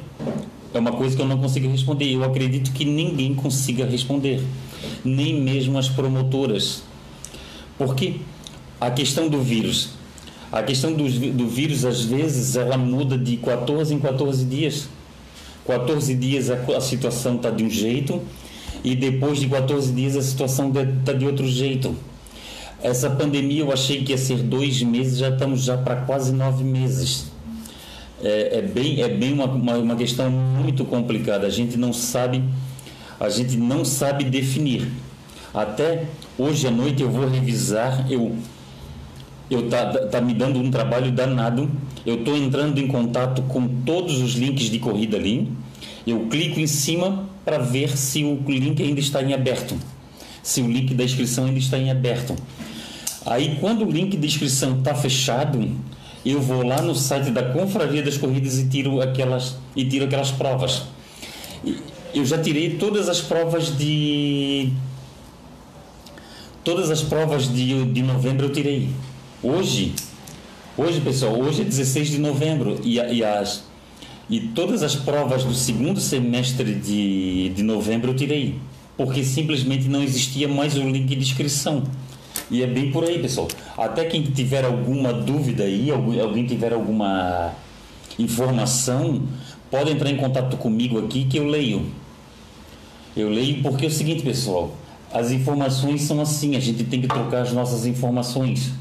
É 0.74 0.80
uma 0.80 0.92
coisa 0.92 1.16
que 1.16 1.22
eu 1.22 1.28
não 1.28 1.38
consigo 1.38 1.68
responder. 1.68 2.13
Eu 2.13 2.24
acredito 2.24 2.72
que 2.72 2.86
ninguém 2.86 3.34
consiga 3.34 3.86
responder, 3.86 4.42
nem 5.04 5.42
mesmo 5.42 5.78
as 5.78 5.89
promotoras. 5.89 6.84
Porque 7.78 8.16
a 8.80 8.89
questão 8.89 9.28
do 9.28 9.42
vírus, 9.42 9.89
a 10.51 10.63
questão 10.63 10.94
do, 10.94 11.08
do 11.32 11.48
vírus, 11.48 11.86
às 11.86 12.03
vezes, 12.03 12.56
ela 12.56 12.77
muda 12.77 13.18
de 13.18 13.38
14 13.38 13.94
em 13.94 14.00
14 14.00 14.46
dias. 14.46 14.89
14 15.65 16.15
dias 16.15 16.50
a, 16.50 16.56
a 16.75 16.82
situação 16.82 17.36
está 17.36 17.51
de 17.51 17.63
um 17.63 17.70
jeito, 17.70 18.20
e 18.84 18.96
depois 18.96 19.39
de 19.39 19.48
14 19.48 19.91
dias 19.94 20.15
a 20.18 20.22
situação 20.22 20.72
está 21.00 21.13
de 21.13 21.25
outro 21.25 21.48
jeito. 21.48 21.96
Essa 22.82 23.10
pandemia 23.10 23.62
eu 23.62 23.72
achei 23.72 24.03
que 24.03 24.12
ia 24.12 24.18
ser 24.18 24.38
dois 24.38 24.82
meses, 24.82 25.20
já 25.20 25.29
estamos 25.29 25.63
já 25.63 25.77
para 25.77 25.98
quase 25.98 26.32
nove 26.32 26.63
meses. 26.63 27.25
É, 28.24 28.58
é, 28.58 28.62
bem, 28.62 29.01
é 29.01 29.08
bem 29.08 29.34
uma, 29.34 29.46
uma, 29.46 29.77
uma 29.77 29.96
questão 29.96 30.32
muito 30.32 30.84
complicada. 30.86 31.46
A 31.46 31.50
gente 31.50 31.77
não 31.77 31.94
sabe, 31.94 32.44
a 33.20 33.29
gente 33.29 33.56
não 33.56 33.86
sabe 33.86 34.24
definir. 34.24 34.88
Até 35.53 36.06
hoje 36.38 36.68
à 36.68 36.72
noite 36.72 37.03
eu 37.03 37.10
vou 37.10 37.27
revisar, 37.27 38.10
eu 38.10 38.36
eu 39.50 39.70
tá, 39.70 39.86
tá 40.08 40.22
me 40.22 40.34
dando 40.34 40.60
um 40.60 40.70
trabalho 40.70 41.12
danado. 41.12 41.70
Eu 42.06 42.15
estou 42.15 42.38
entrando 42.38 42.79
em 42.79 42.88
contato 42.88 43.41
com 43.44 43.68
todos 43.68 44.22
os 44.22 44.34
links 44.34 44.70
de 44.70 44.79
corrida 44.79 45.18
ali. 45.18 45.51
Eu 46.06 46.27
clico 46.27 46.59
em 46.59 46.68
cima 46.68 47.27
para 47.44 47.57
ver 47.57 47.98
se 47.98 48.24
o 48.24 48.44
link 48.48 48.81
ainda 48.81 49.00
está 49.00 49.22
em 49.24 49.33
aberto, 49.33 49.75
se 50.44 50.62
o 50.62 50.68
link 50.70 50.94
da 50.94 51.03
inscrição 51.03 51.46
ainda 51.46 51.59
está 51.59 51.77
em 51.77 51.90
aberto. 51.90 52.35
Aí, 53.25 53.57
quando 53.59 53.85
o 53.85 53.92
link 53.92 54.16
de 54.16 54.27
inscrição 54.27 54.77
está 54.79 54.96
fechado, 54.96 55.70
eu 56.25 56.42
vou 56.42 56.66
lá 56.66 56.81
no 56.81 56.96
site 56.96 57.31
da 57.31 57.44
Confraria 57.44 58.01
das 58.01 58.18
Corridas 58.18 58.57
e 58.59 58.68
tiro 58.68 59.01
aquelas, 59.01 59.57
e 59.75 59.85
tiro 59.85 60.05
aquelas 60.05 60.31
provas. 60.31 60.83
Eu 62.14 62.25
já 62.25 62.38
tirei 62.38 62.75
todas 62.75 63.09
as 63.09 63.22
provas 63.22 63.77
de. 63.77 64.72
Todas 66.64 66.92
as 66.92 67.01
provas 67.01 67.51
de, 67.51 67.85
de 67.85 68.01
novembro 68.01 68.48
eu 68.48 68.51
tirei. 68.51 68.90
Hoje, 69.42 69.94
hoje 70.78 71.00
pessoal, 71.00 71.40
hoje 71.40 71.62
é 71.62 71.64
16 71.64 72.10
de 72.10 72.18
novembro 72.18 72.78
e, 72.84 72.96
e 72.96 73.24
as, 73.24 73.64
e 74.30 74.42
todas 74.42 74.84
as 74.84 74.98
provas 74.98 75.46
do 75.46 75.54
segundo 75.54 76.02
semestre 76.02 76.75
de, 76.75 77.48
de 77.48 77.64
novembro 77.64 78.12
eu 78.12 78.16
tirei, 78.18 78.60
porque 78.98 79.24
simplesmente 79.24 79.88
não 79.88 80.04
existia 80.04 80.46
mais 80.46 80.75
o 80.75 80.82
link 80.82 81.08
de 81.08 81.22
inscrição. 81.22 81.84
E 82.52 82.62
é 82.62 82.68
bem 82.68 82.92
por 82.92 83.06
aí, 83.06 83.18
pessoal. 83.18 83.48
Até 83.78 84.04
quem 84.04 84.24
tiver 84.24 84.66
alguma 84.66 85.14
dúvida 85.14 85.64
aí, 85.64 85.90
alguém 85.90 86.46
tiver 86.46 86.74
alguma 86.74 87.54
informação, 88.18 89.22
pode 89.72 89.90
entrar 89.90 90.10
em 90.10 90.18
contato 90.18 90.58
comigo 90.58 91.00
aqui 91.00 91.24
que 91.24 91.38
eu 91.38 91.48
leio. 91.48 91.86
Eu 93.16 93.30
leio 93.30 93.62
porque 93.62 93.86
é 93.86 93.88
o 93.88 93.92
seguinte, 93.92 94.22
pessoal, 94.22 94.75
as 95.14 95.32
informações 95.32 96.02
são 96.02 96.20
assim, 96.20 96.58
a 96.58 96.60
gente 96.60 96.84
tem 96.84 97.00
que 97.00 97.08
trocar 97.08 97.44
as 97.44 97.54
nossas 97.54 97.86
informações. 97.86 98.74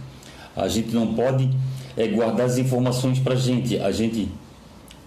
A 0.58 0.68
gente 0.68 0.94
não 0.94 1.14
pode 1.14 1.48
é, 1.96 2.06
guardar 2.08 2.46
as 2.46 2.58
informações 2.58 3.18
para 3.18 3.34
gente. 3.34 3.78
A 3.78 3.90
gente 3.90 4.28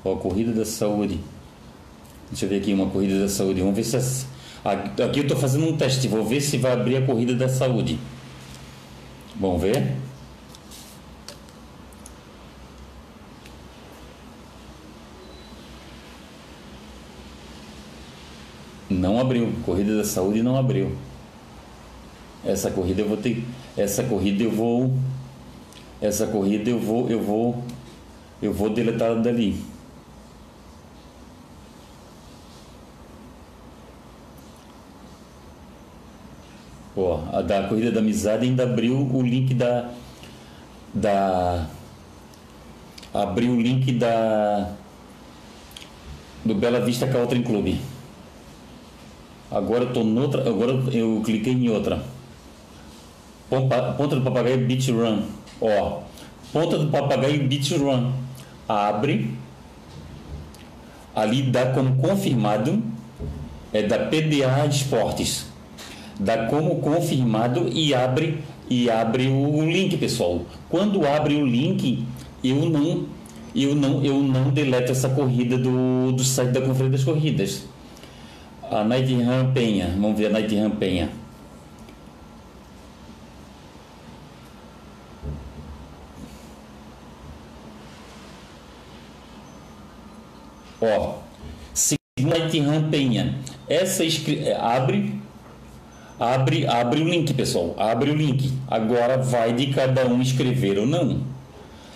Ó, 0.03 0.15
corrida 0.15 0.51
da 0.51 0.65
saúde. 0.65 1.19
Deixa 2.29 2.45
eu 2.45 2.49
ver 2.49 2.57
aqui 2.57 2.73
uma 2.73 2.87
corrida 2.87 3.19
da 3.19 3.29
saúde. 3.29 3.61
Vamos 3.61 3.75
ver 3.75 3.83
se. 3.83 3.95
As... 3.95 4.25
Aqui 4.63 5.19
eu 5.19 5.23
estou 5.23 5.37
fazendo 5.37 5.67
um 5.67 5.77
teste. 5.77 6.07
Vou 6.07 6.25
ver 6.25 6.41
se 6.41 6.57
vai 6.57 6.71
abrir 6.71 6.97
a 6.97 7.05
corrida 7.05 7.35
da 7.35 7.47
saúde. 7.47 7.99
Vamos 9.39 9.61
ver. 9.61 9.95
Não 18.89 19.19
abriu. 19.19 19.53
Corrida 19.63 19.97
da 19.97 20.03
saúde 20.03 20.41
não 20.41 20.57
abriu. 20.57 20.95
Essa 22.43 22.71
corrida 22.71 23.01
eu 23.01 23.07
vou 23.07 23.17
ter. 23.17 23.43
Essa 23.77 24.03
corrida 24.03 24.43
eu 24.43 24.51
vou. 24.51 24.91
Essa 26.01 26.25
corrida 26.25 26.69
eu 26.69 26.79
vou. 26.79 27.09
Eu 27.09 27.21
vou. 27.21 27.63
Eu 28.41 28.51
vou 28.51 28.71
deletar 28.71 29.15
dali. 29.21 29.63
Ó, 36.97 37.23
a 37.31 37.41
da 37.41 37.67
Corrida 37.67 37.91
da 37.91 37.99
Amizade 37.99 38.45
ainda 38.45 38.63
abriu 38.63 38.97
o 38.97 39.21
link 39.21 39.53
da. 39.53 39.91
da 40.93 41.67
abriu 43.13 43.51
o 43.51 43.61
link 43.61 43.91
da. 43.93 44.71
do 46.43 46.55
Bela 46.55 46.79
Vista 46.81 47.07
Country 47.07 47.43
Club. 47.43 47.75
Agora 49.51 49.83
eu 49.83 49.93
tô 49.93 50.03
noutra. 50.03 50.49
Agora 50.49 50.71
eu 50.91 51.21
cliquei 51.23 51.53
em 51.53 51.69
outra. 51.69 52.03
Ponta 53.49 54.15
do 54.15 54.21
Papagaio 54.21 54.65
Beach 54.65 54.91
Run. 54.91 55.40
Ó. 55.61 56.01
Ponta 56.51 56.77
do 56.77 56.87
Papagaio 56.87 57.47
Beach 57.47 57.77
Run. 57.77 58.11
Abre. 58.67 59.31
Ali 61.15 61.43
dá 61.43 61.67
como 61.67 61.95
confirmado. 61.97 62.81
É 63.73 63.83
da 63.83 63.99
PDA 63.99 64.65
Esportes 64.65 65.51
dá 66.21 66.45
como 66.45 66.75
confirmado 66.75 67.67
e 67.73 67.93
abre 67.93 68.37
e 68.69 68.89
abre 68.89 69.27
o 69.27 69.61
link, 69.63 69.97
pessoal. 69.97 70.41
Quando 70.69 71.05
abre 71.05 71.35
o 71.35 71.45
link, 71.45 72.05
eu 72.43 72.69
não 72.69 73.05
eu 73.53 73.75
não 73.75 74.05
eu 74.05 74.21
não 74.21 74.49
deleto 74.49 74.91
essa 74.91 75.09
corrida 75.09 75.57
do, 75.57 76.11
do 76.11 76.23
site 76.23 76.51
da 76.51 76.61
Conferência 76.61 76.97
das 76.97 77.03
Corridas. 77.03 77.63
A 78.69 78.83
Night 78.83 79.13
Run 79.13 79.51
Penha, 79.53 79.93
vamos 79.99 80.17
ver 80.17 80.27
a 80.27 80.29
Night 80.29 80.55
Run 80.55 80.69
Penha. 80.71 81.09
Ó, 90.81 91.19
Night 92.19 92.59
Run 92.59 92.89
Penha, 92.89 93.35
essa 93.69 94.03
abre 94.59 95.21
Abre, 96.21 96.67
abre 96.67 97.01
o 97.01 97.09
link, 97.09 97.33
pessoal. 97.33 97.73
Abre 97.79 98.11
o 98.11 98.15
link. 98.15 98.53
Agora 98.67 99.17
vai 99.17 99.53
de 99.53 99.73
cada 99.73 100.05
um 100.05 100.21
escrever 100.21 100.77
ou 100.77 100.85
não. 100.85 101.21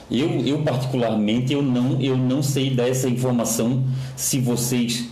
Eu, 0.09 0.43
eu 0.43 0.63
particularmente, 0.63 1.53
eu 1.53 1.61
não, 1.61 2.01
eu 2.01 2.17
não 2.17 2.41
sei 2.41 2.71
dar 2.71 2.89
essa 2.89 3.07
informação 3.07 3.83
se 4.15 4.39
vocês 4.39 5.05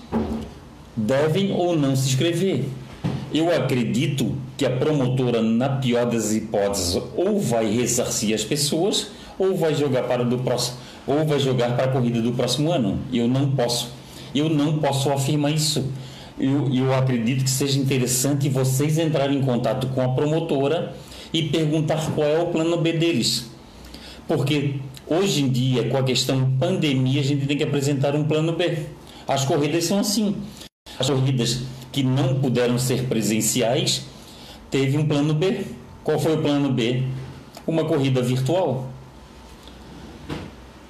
devem 0.98 1.52
ou 1.52 1.78
não 1.78 1.96
se 1.96 2.10
inscrever. 2.10 2.66
Eu 3.32 3.56
acredito 3.56 4.36
que 4.58 4.66
a 4.66 4.72
promotora, 4.72 5.44
na 5.44 5.70
pior 5.70 6.08
das 6.08 6.34
hipóteses, 6.34 7.00
ou 7.16 7.40
vai 7.40 7.72
ressarcir 7.72 8.34
as 8.34 8.44
pessoas, 8.44 9.12
ou 9.38 9.56
vai 9.56 9.76
jogar 9.76 10.04
para 10.04 10.26
do 10.26 10.40
próximo, 10.40 10.78
ou 11.06 11.26
vai 11.26 11.40
jogar 11.40 11.76
para 11.76 11.86
a 11.86 11.88
corrida 11.90 12.22
do 12.22 12.32
próximo 12.32 12.72
ano. 12.72 13.00
Eu 13.12 13.28
não 13.28 13.52
posso, 13.52 13.92
eu 14.34 14.50
não 14.50 14.80
posso 14.80 15.12
afirmar 15.12 15.52
isso. 15.52 15.86
Eu, 16.40 16.74
eu 16.74 16.94
acredito 16.94 17.44
que 17.44 17.50
seja 17.50 17.80
interessante 17.80 18.50
vocês 18.50 18.98
entrarem 18.98 19.38
em 19.38 19.42
contato 19.42 19.88
com 19.88 20.02
a 20.02 20.10
promotora 20.10 20.94
e 21.34 21.44
perguntar 21.44 22.12
qual 22.14 22.28
é 22.28 22.40
o 22.40 22.48
plano 22.48 22.78
B 22.78 22.94
deles. 22.94 23.50
Porque 24.28 24.76
hoje 25.08 25.44
em 25.44 25.50
dia, 25.50 25.90
com 25.90 25.98
a 25.98 26.04
questão 26.04 26.52
pandemia, 26.60 27.22
a 27.22 27.24
gente 27.24 27.46
tem 27.46 27.58
que 27.58 27.64
apresentar 27.64 28.16
um 28.16 28.24
plano 28.24 28.54
B. 28.54 28.78
As 29.28 29.46
corridas 29.46 29.86
são 29.86 30.00
assim. 30.00 30.36
As 31.00 31.10
corridas 31.10 31.64
que 31.92 32.04
não 32.04 32.36
puderam 32.40 32.78
ser 32.78 33.04
presenciais, 33.06 34.06
teve 34.70 34.98
um 34.98 35.08
plano 35.08 35.34
B. 35.34 35.66
Qual 36.04 36.20
foi 36.20 36.36
o 36.36 36.42
plano 36.42 36.72
B? 36.72 37.04
Uma 37.66 37.86
corrida 37.86 38.22
virtual. 38.22 38.90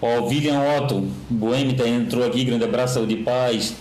Ó, 0.06 0.26
William 0.26 0.60
Otto, 0.60 1.08
Boêmio 1.30 1.78
tá, 1.78 1.88
entrou 1.88 2.28
aqui, 2.28 2.44
grande 2.44 2.66
abraço, 2.66 2.96
saúde 2.96 3.14
e 3.14 3.24
paz. 3.24 3.74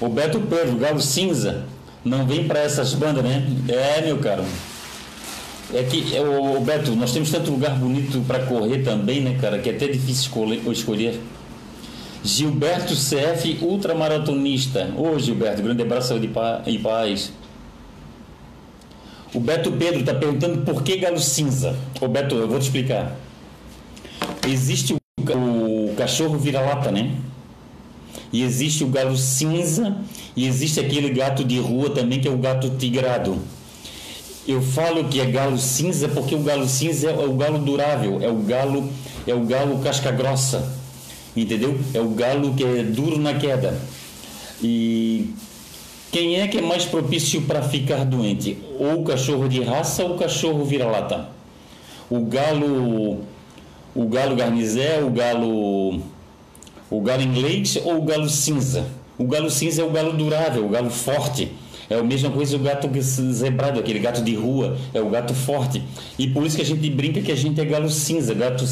O 0.00 0.08
Beto 0.08 0.40
Pedro, 0.40 0.74
Galo 0.76 1.00
Cinza, 1.00 1.64
não 2.04 2.26
vem 2.26 2.48
para 2.48 2.58
essas 2.58 2.94
bandas, 2.94 3.22
né? 3.22 3.46
É, 3.68 4.02
meu 4.02 4.18
caro. 4.18 4.44
É 5.72 5.84
que, 5.84 6.16
é, 6.16 6.20
o 6.20 6.60
Beto, 6.62 6.96
nós 6.96 7.12
temos 7.12 7.30
tanto 7.30 7.52
lugar 7.52 7.78
bonito 7.78 8.24
para 8.26 8.40
correr 8.44 8.82
também, 8.82 9.20
né, 9.20 9.38
cara, 9.40 9.60
que 9.60 9.70
é 9.70 9.72
até 9.72 9.86
difícil 9.86 10.32
escolher. 10.72 11.20
Gilberto 12.24 12.92
CF, 12.92 13.58
ultramaratonista. 13.62 14.90
Ô, 14.96 15.16
Gilberto, 15.16 15.62
grande 15.62 15.82
abraço 15.82 16.18
de 16.18 16.28
e 16.66 16.78
paz. 16.80 17.32
O 19.32 19.38
Beto 19.38 19.70
Pedro 19.70 20.00
está 20.00 20.12
perguntando 20.12 20.62
por 20.62 20.82
que 20.82 20.96
galo 20.96 21.20
cinza. 21.20 21.76
Ô, 22.00 22.08
Beto, 22.08 22.34
eu 22.34 22.48
vou 22.48 22.58
te 22.58 22.62
explicar. 22.62 23.16
Existe 24.46 24.94
o, 24.94 24.98
o 25.32 25.94
cachorro 25.96 26.38
vira-lata, 26.38 26.90
né? 26.90 27.12
E 28.32 28.42
existe 28.42 28.84
o 28.84 28.88
galo 28.88 29.16
cinza 29.16 29.96
e 30.36 30.46
existe 30.46 30.80
aquele 30.80 31.10
gato 31.10 31.44
de 31.44 31.58
rua 31.58 31.90
também 31.90 32.20
que 32.20 32.28
é 32.28 32.30
o 32.30 32.38
gato 32.38 32.70
tigrado. 32.70 33.38
Eu 34.46 34.60
falo 34.60 35.04
que 35.04 35.20
é 35.20 35.26
galo 35.26 35.56
cinza 35.56 36.08
porque 36.08 36.34
o 36.34 36.40
galo 36.40 36.68
cinza 36.68 37.10
é 37.10 37.26
o 37.26 37.34
galo 37.34 37.58
durável, 37.58 38.20
é 38.20 38.28
o 38.28 38.38
galo 38.38 38.90
é 39.26 39.34
o 39.34 39.44
galo 39.44 39.78
casca 39.78 40.10
grossa 40.10 40.84
entendeu? 41.36 41.78
É 41.92 42.00
o 42.00 42.10
galo 42.10 42.54
que 42.54 42.64
é 42.64 42.82
duro 42.82 43.18
na 43.18 43.34
queda. 43.34 43.78
E 44.62 45.30
quem 46.12 46.40
é 46.40 46.48
que 46.48 46.58
é 46.58 46.62
mais 46.62 46.84
propício 46.84 47.42
para 47.42 47.62
ficar 47.62 48.04
doente? 48.04 48.58
Ou 48.78 49.00
o 49.00 49.04
cachorro 49.04 49.48
de 49.48 49.62
raça 49.62 50.04
ou 50.04 50.14
o 50.14 50.18
cachorro 50.18 50.64
vira-lata? 50.64 51.28
O 52.08 52.20
galo, 52.26 53.20
o 53.94 54.06
galo 54.06 54.36
garnizé, 54.36 55.02
o 55.02 55.10
galo, 55.10 56.00
o 56.90 57.00
galo 57.00 57.22
inglês 57.22 57.78
ou 57.84 57.98
o 57.98 58.02
galo 58.02 58.28
cinza? 58.28 58.86
O 59.16 59.24
galo 59.24 59.50
cinza 59.50 59.82
é 59.82 59.84
o 59.84 59.90
galo 59.90 60.12
durável, 60.12 60.66
o 60.66 60.68
galo 60.68 60.90
forte. 60.90 61.52
É 61.88 61.96
a 61.96 62.02
mesma 62.02 62.30
coisa 62.30 62.56
o 62.56 62.58
gato 62.58 62.88
zebrado, 63.00 63.78
aquele 63.78 63.98
gato 63.98 64.22
de 64.22 64.34
rua, 64.34 64.76
é 64.94 65.00
o 65.00 65.10
gato 65.10 65.34
forte. 65.34 65.82
E 66.18 66.26
por 66.26 66.44
isso 66.46 66.56
que 66.56 66.62
a 66.62 66.64
gente 66.64 66.88
brinca 66.90 67.20
que 67.20 67.30
a 67.30 67.36
gente 67.36 67.60
é 67.60 67.64
galo 67.64 67.90
cinza. 67.90 68.32
Gato, 68.34 68.64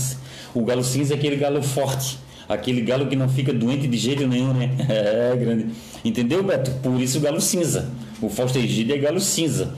o 0.54 0.64
galo 0.64 0.82
cinza 0.82 1.14
é 1.14 1.16
aquele 1.16 1.36
galo 1.36 1.62
forte 1.62 2.18
aquele 2.48 2.80
galo 2.82 3.06
que 3.06 3.16
não 3.16 3.28
fica 3.28 3.52
doente 3.52 3.86
de 3.86 3.96
jeito 3.96 4.26
nenhum, 4.26 4.52
né? 4.52 4.70
É 4.88 5.36
grande. 5.36 5.66
Entendeu, 6.04 6.42
Beto? 6.42 6.70
Por 6.82 7.00
isso 7.00 7.18
o 7.18 7.20
galo 7.20 7.40
cinza. 7.40 7.90
O 8.20 8.28
Fausto 8.28 8.58
Egídio 8.58 8.94
é 8.94 8.98
galo 8.98 9.20
cinza. 9.20 9.74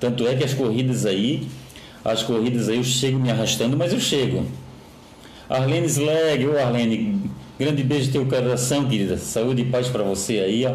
Tanto 0.00 0.26
é 0.26 0.34
que 0.34 0.44
as 0.44 0.52
corridas 0.52 1.06
aí, 1.06 1.46
as 2.04 2.22
corridas 2.22 2.68
aí 2.68 2.76
eu 2.76 2.84
chego 2.84 3.18
me 3.18 3.30
arrastando, 3.30 3.76
mas 3.76 3.92
eu 3.92 4.00
chego. 4.00 4.44
Arlene 5.48 5.88
Slag, 5.88 6.44
ô 6.46 6.58
Arlene, 6.58 7.30
grande 7.58 7.82
beijo 7.84 8.06
no 8.06 8.12
teu 8.12 8.26
coração, 8.26 8.88
querida. 8.88 9.16
Saúde 9.16 9.62
e 9.62 9.64
paz 9.66 9.88
para 9.88 10.02
você 10.02 10.40
aí, 10.40 10.66
ó. 10.66 10.74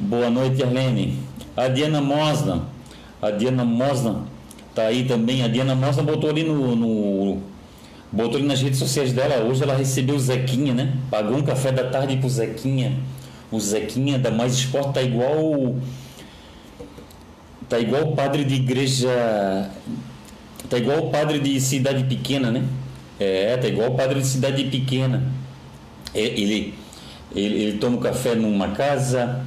Boa 0.00 0.28
noite, 0.28 0.62
Arlene. 0.62 1.18
A 1.56 1.68
Diana 1.68 2.00
Mosna, 2.00 2.66
a 3.20 3.30
Diana 3.30 3.64
Mosna 3.64 4.24
tá 4.74 4.82
aí 4.86 5.04
também. 5.04 5.44
A 5.44 5.48
Diana 5.48 5.76
Mosna 5.76 6.02
botou 6.02 6.30
ali 6.30 6.42
no, 6.42 6.74
no 6.74 7.42
botou 8.10 8.38
ali 8.38 8.46
nas 8.46 8.60
redes 8.60 8.80
sociais 8.80 9.12
dela. 9.12 9.44
Hoje 9.44 9.62
ela 9.62 9.76
recebeu 9.76 10.16
o 10.16 10.18
Zequinha, 10.18 10.74
né? 10.74 10.96
Pagou 11.08 11.36
um 11.36 11.42
café 11.42 11.70
da 11.70 11.84
tarde 11.84 12.16
pro 12.16 12.28
Zequinha. 12.28 12.98
O 13.52 13.60
Zequinha 13.60 14.18
da 14.18 14.32
Mais 14.32 14.54
Esporte 14.54 14.94
tá 14.94 15.02
igual. 15.02 15.76
Tá 17.68 17.78
igual 17.78 18.08
o 18.08 18.16
padre 18.16 18.44
de 18.44 18.56
igreja. 18.56 19.70
Tá 20.72 20.78
igual 20.78 21.00
o 21.00 21.10
padre 21.10 21.38
de 21.38 21.60
cidade 21.60 22.02
pequena, 22.04 22.50
né? 22.50 22.64
É, 23.20 23.58
tá 23.58 23.68
igual 23.68 23.90
o 23.90 23.94
padre 23.94 24.18
de 24.20 24.26
cidade 24.26 24.64
pequena. 24.64 25.22
É, 26.14 26.20
ele, 26.20 26.72
ele, 27.36 27.62
ele 27.62 27.78
toma 27.78 27.98
café 27.98 28.34
numa 28.34 28.68
casa, 28.68 29.44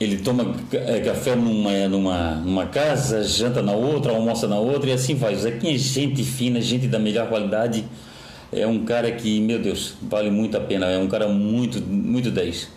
ele 0.00 0.16
toma 0.16 0.56
é, 0.72 1.00
café 1.00 1.36
numa, 1.36 1.86
numa, 1.86 2.34
numa 2.36 2.64
casa, 2.64 3.22
janta 3.24 3.60
na 3.60 3.72
outra, 3.72 4.12
almoça 4.12 4.48
na 4.48 4.56
outra 4.56 4.88
e 4.88 4.94
assim 4.94 5.14
vai. 5.14 5.34
O 5.34 5.38
Zequinha 5.38 5.74
é 5.74 5.76
gente 5.76 6.24
fina, 6.24 6.58
gente 6.58 6.86
da 6.86 6.98
melhor 6.98 7.28
qualidade. 7.28 7.84
É 8.50 8.66
um 8.66 8.86
cara 8.86 9.12
que, 9.12 9.38
meu 9.38 9.58
Deus, 9.58 9.96
vale 10.00 10.30
muito 10.30 10.56
a 10.56 10.60
pena. 10.60 10.86
É 10.86 10.96
um 10.96 11.08
cara 11.08 11.28
muito, 11.28 11.78
muito 11.82 12.30
10. 12.30 12.70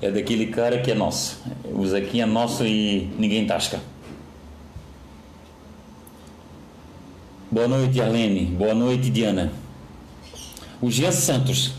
É 0.00 0.10
daquele 0.10 0.46
cara 0.46 0.78
que 0.78 0.90
é 0.90 0.94
nosso. 0.96 1.40
O 1.72 1.86
Zequinha 1.86 2.24
é 2.24 2.26
nosso 2.26 2.66
e 2.66 3.08
ninguém 3.16 3.46
tasca. 3.46 3.91
Boa 7.52 7.68
noite, 7.68 8.00
Arlene. 8.00 8.46
Boa 8.46 8.74
noite, 8.74 9.10
Diana. 9.10 9.52
O 10.80 10.90
Jean 10.90 11.12
Santos. 11.12 11.74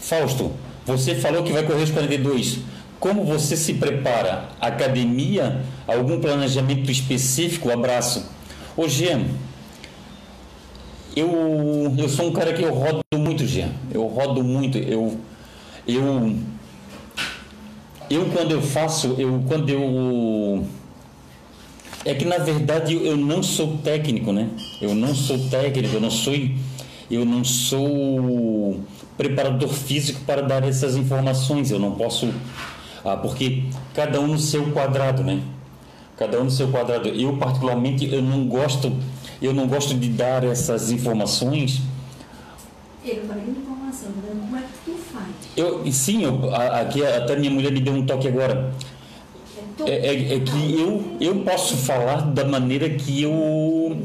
Fausto, 0.00 0.50
você 0.84 1.14
falou 1.14 1.44
que 1.44 1.52
vai 1.52 1.62
correr 1.62 1.84
os 1.84 1.90
42 1.90 2.60
como 3.00 3.24
você 3.24 3.56
se 3.56 3.74
prepara? 3.74 4.50
Academia? 4.60 5.62
Algum 5.88 6.20
planejamento 6.20 6.90
específico? 6.90 7.70
Abraço. 7.70 8.26
Ô, 8.76 8.86
Jean, 8.86 9.24
eu, 11.16 11.94
eu 11.96 12.08
sou 12.10 12.28
um 12.28 12.32
cara 12.32 12.52
que 12.52 12.62
eu 12.62 12.74
rodo 12.74 13.00
muito, 13.14 13.46
Jean. 13.46 13.70
Eu 13.90 14.06
rodo 14.06 14.44
muito. 14.44 14.76
Eu, 14.76 15.18
eu, 15.88 16.36
eu 18.10 18.26
quando 18.26 18.52
eu 18.52 18.60
faço, 18.60 19.16
eu 19.18 19.42
quando 19.48 19.70
eu 19.70 20.66
é 22.04 22.14
que 22.14 22.24
na 22.24 22.38
verdade 22.38 22.94
eu 22.94 23.16
não 23.16 23.42
sou 23.42 23.78
técnico, 23.78 24.32
né? 24.32 24.48
Eu 24.80 24.94
não 24.94 25.14
sou 25.14 25.38
técnico, 25.48 25.94
eu 25.94 26.00
não 26.00 26.10
sou 26.10 26.34
eu 27.10 27.24
não 27.24 27.42
sou 27.42 28.80
preparador 29.16 29.68
físico 29.68 30.20
para 30.24 30.42
dar 30.42 30.62
essas 30.64 30.96
informações. 30.96 31.70
Eu 31.70 31.78
não 31.78 31.92
posso 31.92 32.32
ah, 33.04 33.16
porque 33.16 33.64
cada 33.94 34.20
um 34.20 34.28
no 34.28 34.38
seu 34.38 34.70
quadrado, 34.72 35.22
né? 35.22 35.42
Cada 36.16 36.40
um 36.40 36.44
no 36.44 36.50
seu 36.50 36.68
quadrado. 36.68 37.08
Eu 37.08 37.36
particularmente 37.36 38.12
eu 38.12 38.22
não 38.22 38.46
gosto, 38.46 38.92
eu 39.42 39.52
não 39.52 39.66
gosto 39.66 39.94
de 39.94 40.08
dar 40.08 40.44
essas 40.44 40.90
informações. 40.90 41.80
Eu 43.04 43.24
falei 43.26 43.44
de 43.44 43.50
informação, 43.50 44.10
como 44.12 44.56
é 44.56 44.60
que 44.60 44.68
tu 44.84 44.96
faz? 45.12 45.26
Eu, 45.56 45.90
sim, 45.90 46.22
eu, 46.22 46.54
aqui 46.54 47.04
até 47.04 47.34
minha 47.36 47.50
mulher 47.50 47.72
me 47.72 47.80
deu 47.80 47.94
um 47.94 48.04
toque 48.04 48.28
agora. 48.28 48.72
É, 49.86 49.92
é, 49.92 50.34
é, 50.34 50.40
que 50.40 50.80
eu, 50.80 51.16
eu 51.20 51.36
posso 51.36 51.76
falar 51.76 52.22
da 52.22 52.44
maneira 52.44 52.88
que 52.90 53.22
eu, 53.22 53.96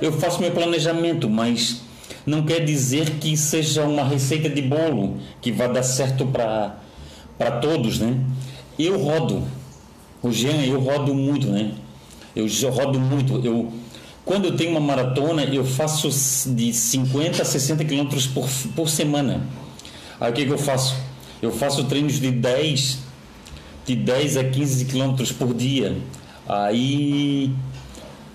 eu 0.00 0.12
faço 0.12 0.40
meu 0.40 0.50
planejamento, 0.50 1.28
mas 1.28 1.82
não 2.24 2.44
quer 2.44 2.64
dizer 2.64 3.18
que 3.18 3.36
seja 3.36 3.84
uma 3.84 4.04
receita 4.04 4.48
de 4.48 4.62
bolo 4.62 5.18
que 5.40 5.50
vai 5.50 5.72
dar 5.72 5.82
certo 5.82 6.26
para 6.26 7.50
todos, 7.60 7.98
né? 7.98 8.18
Eu 8.78 8.98
rodo. 8.98 9.42
O 10.22 10.30
Jean, 10.30 10.64
eu 10.64 10.80
rodo 10.80 11.14
muito, 11.14 11.46
né? 11.48 11.72
Eu 12.34 12.46
rodo 12.70 12.98
muito. 13.00 13.44
Eu 13.44 13.72
quando 14.26 14.46
eu 14.46 14.56
tenho 14.56 14.72
uma 14.72 14.80
maratona, 14.80 15.44
eu 15.44 15.64
faço 15.64 16.08
de 16.50 16.72
50 16.72 17.40
a 17.40 17.44
60 17.44 17.84
quilômetros 17.84 18.26
por, 18.26 18.48
por 18.74 18.88
semana. 18.88 19.46
Aí 20.20 20.32
o 20.32 20.34
que, 20.34 20.44
que 20.44 20.50
eu 20.50 20.58
faço? 20.58 20.96
Eu 21.40 21.52
faço 21.52 21.84
treinos 21.84 22.18
de 22.18 22.32
10, 22.32 22.98
de 23.86 23.94
10 23.94 24.36
a 24.36 24.44
15 24.44 24.84
quilômetros 24.86 25.30
por 25.32 25.54
dia. 25.54 25.96
Aí 26.48 27.52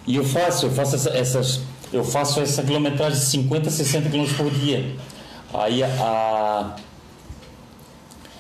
e 0.08 0.16
eu 0.16 0.24
faço, 0.24 0.66
eu 0.66 0.72
faço 0.72 0.96
essa, 0.96 1.10
essas, 1.12 1.62
eu 1.94 2.04
faço 2.04 2.40
essa 2.40 2.64
quilometragem 2.64 3.20
de 3.20 3.26
50 3.26 3.68
a 3.68 3.72
60 3.72 4.10
quilômetros 4.10 4.38
por 4.38 4.50
dia. 4.52 4.96
Aí 5.54 5.84
a 5.84 6.76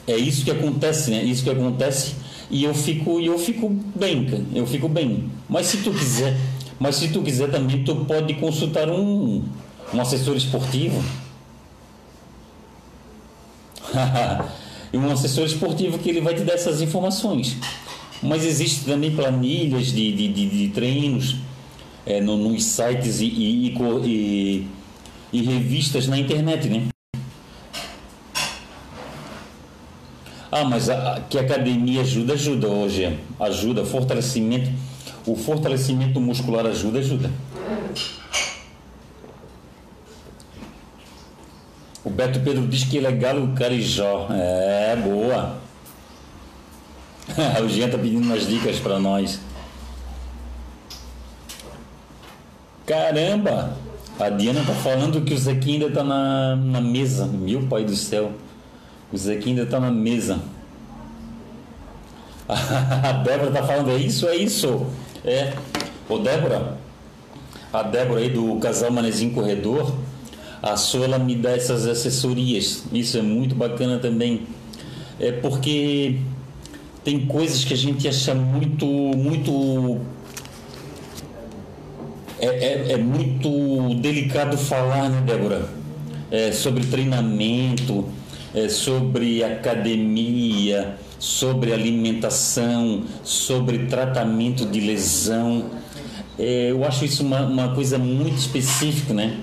é 0.08 0.16
isso 0.18 0.44
que 0.44 0.52
acontece, 0.52 1.12
né? 1.12 1.22
Isso 1.24 1.44
que 1.44 1.50
acontece 1.50 2.16
e 2.50 2.64
eu 2.64 2.74
fico 2.74 3.20
eu 3.20 3.38
fico 3.38 3.70
bem, 3.70 4.26
cara. 4.26 4.44
Eu 4.56 4.66
fico 4.66 4.88
bem. 4.88 5.30
Mas 5.48 5.68
se 5.68 5.78
tu 5.78 5.92
quiser, 5.92 6.36
mas 6.80 6.96
se 6.96 7.10
tu 7.10 7.22
quiser 7.22 7.52
também 7.52 7.84
tu 7.84 7.96
pode 8.06 8.34
consultar 8.36 8.90
um 8.90 9.44
um 9.94 10.02
assessor 10.02 10.36
esportivo. 10.38 11.04
e 14.94 14.98
um 14.98 15.10
assessor 15.12 15.46
esportivo 15.46 15.98
que 15.98 16.10
ele 16.10 16.22
vai 16.22 16.34
te 16.34 16.42
dar 16.42 16.54
essas 16.54 16.82
informações. 16.82 17.58
Mas 18.22 18.46
existe 18.46 18.86
também 18.86 19.16
planilhas 19.16 19.88
de, 19.88 20.12
de, 20.12 20.28
de, 20.28 20.50
de 20.50 20.68
treinos 20.70 21.38
é, 22.06 22.22
no, 22.22 22.38
nos 22.38 22.64
sites 22.64 23.20
e, 23.20 23.26
e, 23.26 23.76
e, 24.06 24.68
e 25.34 25.42
revistas 25.42 26.08
na 26.08 26.18
internet, 26.18 26.68
né? 26.68 26.88
Ah, 30.52 30.66
mas 30.66 30.90
a, 30.90 31.24
que 31.30 31.38
a 31.38 31.42
academia 31.42 32.02
ajuda, 32.02 32.34
ajuda 32.34 32.68
hoje. 32.68 33.18
Ajuda, 33.40 33.86
fortalecimento. 33.86 34.70
O 35.26 35.36
fortalecimento 35.36 36.20
muscular 36.20 36.66
ajuda, 36.66 37.00
ajuda. 37.00 37.32
Beto 42.22 42.40
Pedro 42.42 42.68
diz 42.68 42.84
que 42.84 43.00
é 43.00 43.02
legal 43.02 43.36
o 43.38 43.54
carijó. 43.54 44.28
É, 44.30 44.96
boa. 44.96 45.58
o 47.66 47.68
Jean 47.68 47.90
tá 47.90 47.98
pedindo 47.98 48.24
umas 48.24 48.46
dicas 48.46 48.78
para 48.78 49.00
nós. 49.00 49.40
Caramba! 52.86 53.76
A 54.20 54.30
Diana 54.30 54.64
tá 54.64 54.74
falando 54.74 55.22
que 55.22 55.34
o 55.34 55.38
Zequinha 55.38 55.86
ainda 55.86 55.96
tá 55.96 56.04
na, 56.04 56.56
na 56.58 56.80
mesa. 56.80 57.26
Meu 57.26 57.64
pai 57.64 57.86
do 57.86 57.96
céu. 57.96 58.32
O 59.12 59.18
Zequinha 59.18 59.56
ainda 59.56 59.66
tá 59.66 59.80
na 59.80 59.90
mesa. 59.90 60.40
A 62.48 63.14
Débora 63.14 63.50
tá 63.50 63.64
falando, 63.64 63.90
é 63.90 63.98
isso, 63.98 64.28
é 64.28 64.36
isso. 64.36 64.86
É. 65.26 65.54
Ô 66.08 66.20
Débora, 66.20 66.78
a 67.74 67.82
Débora 67.82 68.20
aí 68.20 68.30
do 68.30 68.58
casal 68.58 68.92
Manezinho 68.92 69.34
Corredor, 69.34 69.96
a 70.62 70.78
sua 70.78 71.06
ela 71.06 71.18
me 71.20 71.36
dá 71.36 71.52
essas 71.52 71.88
assessorias. 71.88 72.84
Isso 72.94 73.18
é 73.18 73.22
muito 73.22 73.56
bacana 73.56 73.98
também. 73.98 74.42
É 75.20 75.32
porque 75.32 76.18
tem 77.04 77.26
coisas 77.26 77.64
que 77.64 77.74
a 77.74 77.78
gente 77.78 78.08
acha 78.08 78.36
muito, 78.36 78.86
muito 78.86 80.00
é, 82.40 82.48
é, 82.48 82.92
é, 82.94 82.98
muito 82.98 83.96
delicado 84.02 84.58
falar, 84.58 85.10
né, 85.10 85.22
Débora? 85.26 85.70
É, 86.30 86.52
sobre 86.52 86.86
treinamento, 86.86 88.06
é, 88.54 88.70
sobre 88.70 89.44
academia, 89.44 90.98
sobre 91.20 91.74
alimentação, 91.74 93.04
sobre 93.24 93.86
tratamento 93.86 94.66
de 94.66 94.80
lesão. 94.80 95.66
É, 96.40 96.72
eu 96.72 96.84
acho 96.84 97.06
isso 97.06 97.24
uma, 97.24 97.42
uma 97.42 97.76
coisa 97.76 97.98
muito 97.98 98.38
específica, 98.38 99.14
né? 99.14 99.38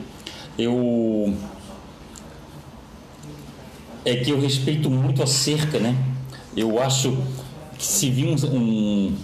Eu 0.58 1.34
é 4.04 4.16
que 4.16 4.30
eu 4.30 4.40
respeito 4.40 4.90
muito 4.90 5.22
a 5.22 5.26
cerca, 5.26 5.78
né? 5.78 5.96
Eu 6.56 6.80
acho 6.82 7.16
que 7.78 7.86
se 7.86 8.10
vir 8.10 8.26
um, 8.26 8.56
um 8.56 9.16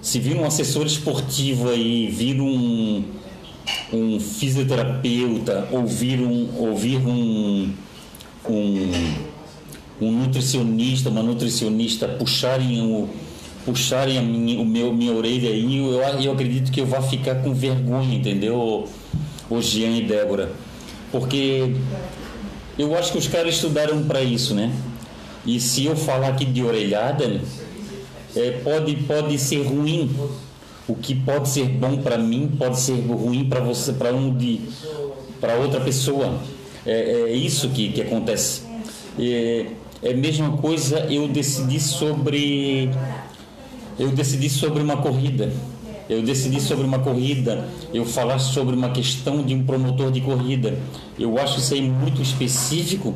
se 0.00 0.18
vir 0.18 0.36
um 0.36 0.44
assessor 0.46 0.86
esportivo 0.86 1.68
aí, 1.68 2.06
vir 2.06 2.40
um, 2.40 3.04
um 3.92 4.18
fisioterapeuta, 4.18 5.68
ouvir 5.70 6.20
um, 6.20 6.48
ouvir 6.56 7.06
um, 7.06 7.70
um, 8.48 9.14
um 10.00 10.12
nutricionista, 10.12 11.10
uma 11.10 11.22
nutricionista 11.22 12.08
puxarem 12.08 12.80
o 12.80 13.08
puxarem 13.66 14.16
a 14.16 14.22
minha, 14.22 14.58
o 14.58 14.64
meu, 14.64 14.94
minha 14.94 15.12
orelha 15.12 15.50
aí, 15.50 15.76
eu, 15.76 16.00
eu 16.22 16.32
acredito 16.32 16.72
que 16.72 16.80
eu 16.80 16.86
vou 16.86 17.02
ficar 17.02 17.42
com 17.42 17.52
vergonha, 17.52 18.14
entendeu, 18.14 18.88
o 19.50 19.60
Jean 19.60 19.98
e 19.98 20.02
Débora? 20.02 20.50
Porque 21.10 21.74
eu 22.78 22.96
acho 22.96 23.12
que 23.12 23.18
os 23.18 23.28
caras 23.28 23.54
estudaram 23.54 24.02
para 24.04 24.22
isso, 24.22 24.54
né? 24.54 24.72
E 25.44 25.58
se 25.58 25.86
eu 25.86 25.96
falar 25.96 26.28
aqui 26.28 26.44
de 26.44 26.62
orelhada, 26.62 27.40
é, 28.36 28.50
pode, 28.62 28.94
pode 28.96 29.38
ser 29.38 29.62
ruim. 29.66 30.14
O 30.86 30.94
que 30.94 31.14
pode 31.14 31.48
ser 31.48 31.68
bom 31.68 31.98
para 31.98 32.18
mim 32.18 32.50
pode 32.58 32.80
ser 32.80 32.94
ruim 33.06 33.48
para 33.48 33.60
você, 33.60 33.92
para 33.92 34.12
um 34.12 34.34
de, 34.34 34.60
para 35.40 35.54
outra 35.54 35.80
pessoa. 35.80 36.40
É, 36.84 37.28
é, 37.28 37.32
isso 37.32 37.68
que, 37.70 37.90
que 37.90 38.02
acontece. 38.02 38.62
É, 39.18 39.66
é 40.02 40.12
a 40.12 40.16
mesma 40.16 40.56
coisa. 40.56 41.00
Eu 41.10 41.28
decidi 41.28 41.78
sobre, 41.80 42.90
eu 43.98 44.08
decidi 44.08 44.48
sobre 44.48 44.82
uma 44.82 44.96
corrida. 44.96 45.52
Eu 46.10 46.22
decidi 46.22 46.60
sobre 46.60 46.84
uma 46.84 46.98
corrida. 46.98 47.68
Eu 47.94 48.04
falar 48.04 48.40
sobre 48.40 48.74
uma 48.74 48.90
questão 48.90 49.44
de 49.44 49.54
um 49.54 49.62
promotor 49.62 50.10
de 50.10 50.20
corrida. 50.20 50.76
Eu 51.16 51.38
acho 51.38 51.60
isso 51.60 51.72
aí 51.72 51.80
muito 51.80 52.20
específico. 52.20 53.14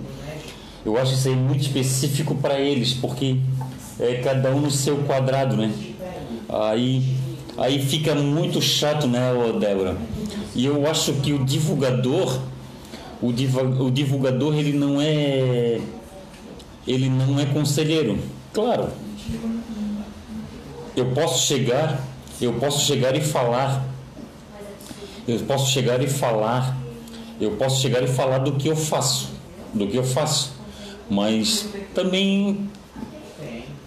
Eu 0.86 0.96
acho 0.96 1.14
isso 1.14 1.26
aí 1.26 1.34
muito 1.34 1.62
específico 1.62 2.36
para 2.36 2.60
eles, 2.60 2.94
porque 2.94 3.38
é, 3.98 4.20
cada 4.22 4.54
um 4.54 4.60
no 4.60 4.70
seu 4.70 4.98
quadrado, 4.98 5.56
né? 5.56 5.72
Aí, 6.48 7.02
aí 7.58 7.84
fica 7.84 8.14
muito 8.14 8.62
chato, 8.62 9.08
né, 9.08 9.20
Débora? 9.58 9.96
E 10.54 10.64
eu 10.64 10.88
acho 10.88 11.14
que 11.14 11.32
o 11.32 11.44
divulgador, 11.44 12.38
o, 13.20 13.32
diva, 13.32 13.62
o 13.62 13.90
divulgador, 13.90 14.54
ele 14.54 14.72
não 14.72 15.00
é, 15.00 15.80
ele 16.86 17.08
não 17.08 17.40
é 17.40 17.46
conselheiro. 17.46 18.18
Claro, 18.52 18.88
eu 20.96 21.06
posso 21.06 21.44
chegar, 21.44 22.00
eu 22.40 22.52
posso 22.54 22.84
chegar 22.84 23.14
e 23.16 23.20
falar, 23.20 23.84
eu 25.26 25.38
posso 25.40 25.70
chegar 25.70 26.02
e 26.02 26.08
falar, 26.08 26.76
eu 27.40 27.52
posso 27.52 27.80
chegar 27.80 28.02
e 28.02 28.06
falar 28.06 28.38
do 28.38 28.52
que 28.52 28.68
eu 28.68 28.76
faço, 28.76 29.30
do 29.72 29.86
que 29.86 29.96
eu 29.96 30.04
faço, 30.04 30.52
mas 31.08 31.68
também 31.94 32.68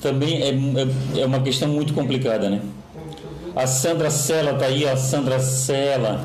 também 0.02 0.42
é, 0.42 0.50
é, 0.50 1.22
é 1.22 1.26
uma 1.26 1.42
questão 1.42 1.68
muito 1.68 1.94
complicada, 1.94 2.50
né? 2.50 2.62
A 3.56 3.66
Sandra 3.66 4.12
Sela 4.12 4.54
tá 4.54 4.66
aí, 4.66 4.88
a 4.88 4.96
Sandra 4.96 5.40
Sela, 5.40 6.24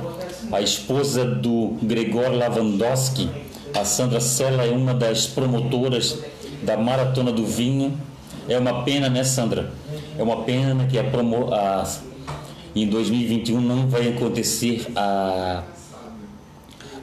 a 0.52 0.60
esposa 0.60 1.24
do 1.24 1.78
Gregor 1.82 2.30
Lavandowski. 2.30 3.30
A 3.74 3.86
Sandra 3.86 4.20
Sela 4.20 4.64
é 4.66 4.70
uma 4.70 4.92
das 4.92 5.26
promotoras 5.26 6.18
da 6.62 6.76
Maratona 6.76 7.32
do 7.32 7.46
Vinho. 7.46 7.98
É 8.46 8.58
uma 8.58 8.82
pena, 8.82 9.08
né, 9.08 9.24
Sandra? 9.24 9.72
É 10.18 10.22
uma 10.22 10.42
pena 10.42 10.86
que 10.86 10.98
a 10.98 11.04
promo, 11.04 11.54
a, 11.54 11.86
em 12.74 12.88
2021 12.88 13.60
não 13.60 13.88
vai 13.88 14.08
acontecer 14.08 14.86
a, 14.96 15.62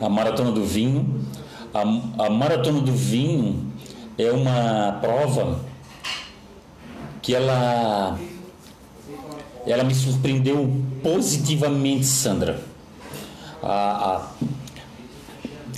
a 0.02 0.10
Maratona 0.10 0.52
do 0.52 0.64
Vinho. 0.64 1.26
A, 1.74 2.26
a 2.26 2.30
Maratona 2.30 2.82
do 2.82 2.94
Vinho 2.94 3.72
é 4.18 4.32
uma 4.32 4.98
prova 5.02 5.60
que 7.22 7.36
ela 7.36 8.18
ela 9.66 9.84
me 9.84 9.94
surpreendeu 9.94 10.82
positivamente, 11.04 12.06
Sandra. 12.06 12.60
A, 13.62 14.32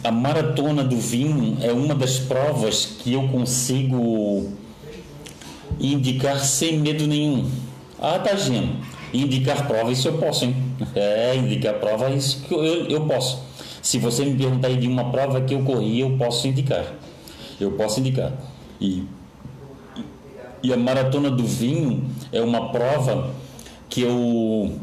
a, 0.04 0.08
a, 0.08 0.12
maratona 0.12 0.84
do 0.84 0.98
vinho 0.98 1.58
é 1.62 1.74
uma 1.74 1.96
das 1.96 2.20
provas 2.20 2.86
que 2.86 3.14
eu 3.14 3.28
consigo 3.28 4.52
indicar 5.80 6.40
sem 6.40 6.80
medo 6.80 7.08
nenhum. 7.08 7.50
Ah, 8.00 8.20
tá, 8.20 8.36
Gino. 8.36 8.78
Indicar 9.14 9.68
prova, 9.68 9.92
isso 9.92 10.08
eu 10.08 10.18
posso, 10.18 10.46
hein? 10.46 10.56
É, 10.96 11.36
indicar 11.36 11.76
prova, 11.76 12.10
isso 12.10 12.42
que 12.44 12.54
eu, 12.54 12.64
eu 12.64 13.06
posso. 13.06 13.44
Se 13.82 13.98
você 13.98 14.24
me 14.24 14.36
perguntar 14.38 14.70
de 14.70 14.88
uma 14.88 15.12
prova 15.12 15.42
que 15.42 15.54
eu 15.54 15.64
corri, 15.64 16.00
eu 16.00 16.18
posso 16.18 16.48
indicar. 16.48 16.86
Eu 17.60 17.72
posso 17.74 18.00
indicar. 18.00 18.32
E 18.80 19.06
e 20.64 20.72
a 20.72 20.78
maratona 20.78 21.32
do 21.32 21.44
vinho 21.44 22.04
é 22.32 22.40
uma 22.40 22.72
prova 22.72 23.32
que 23.90 24.02
eu 24.02 24.76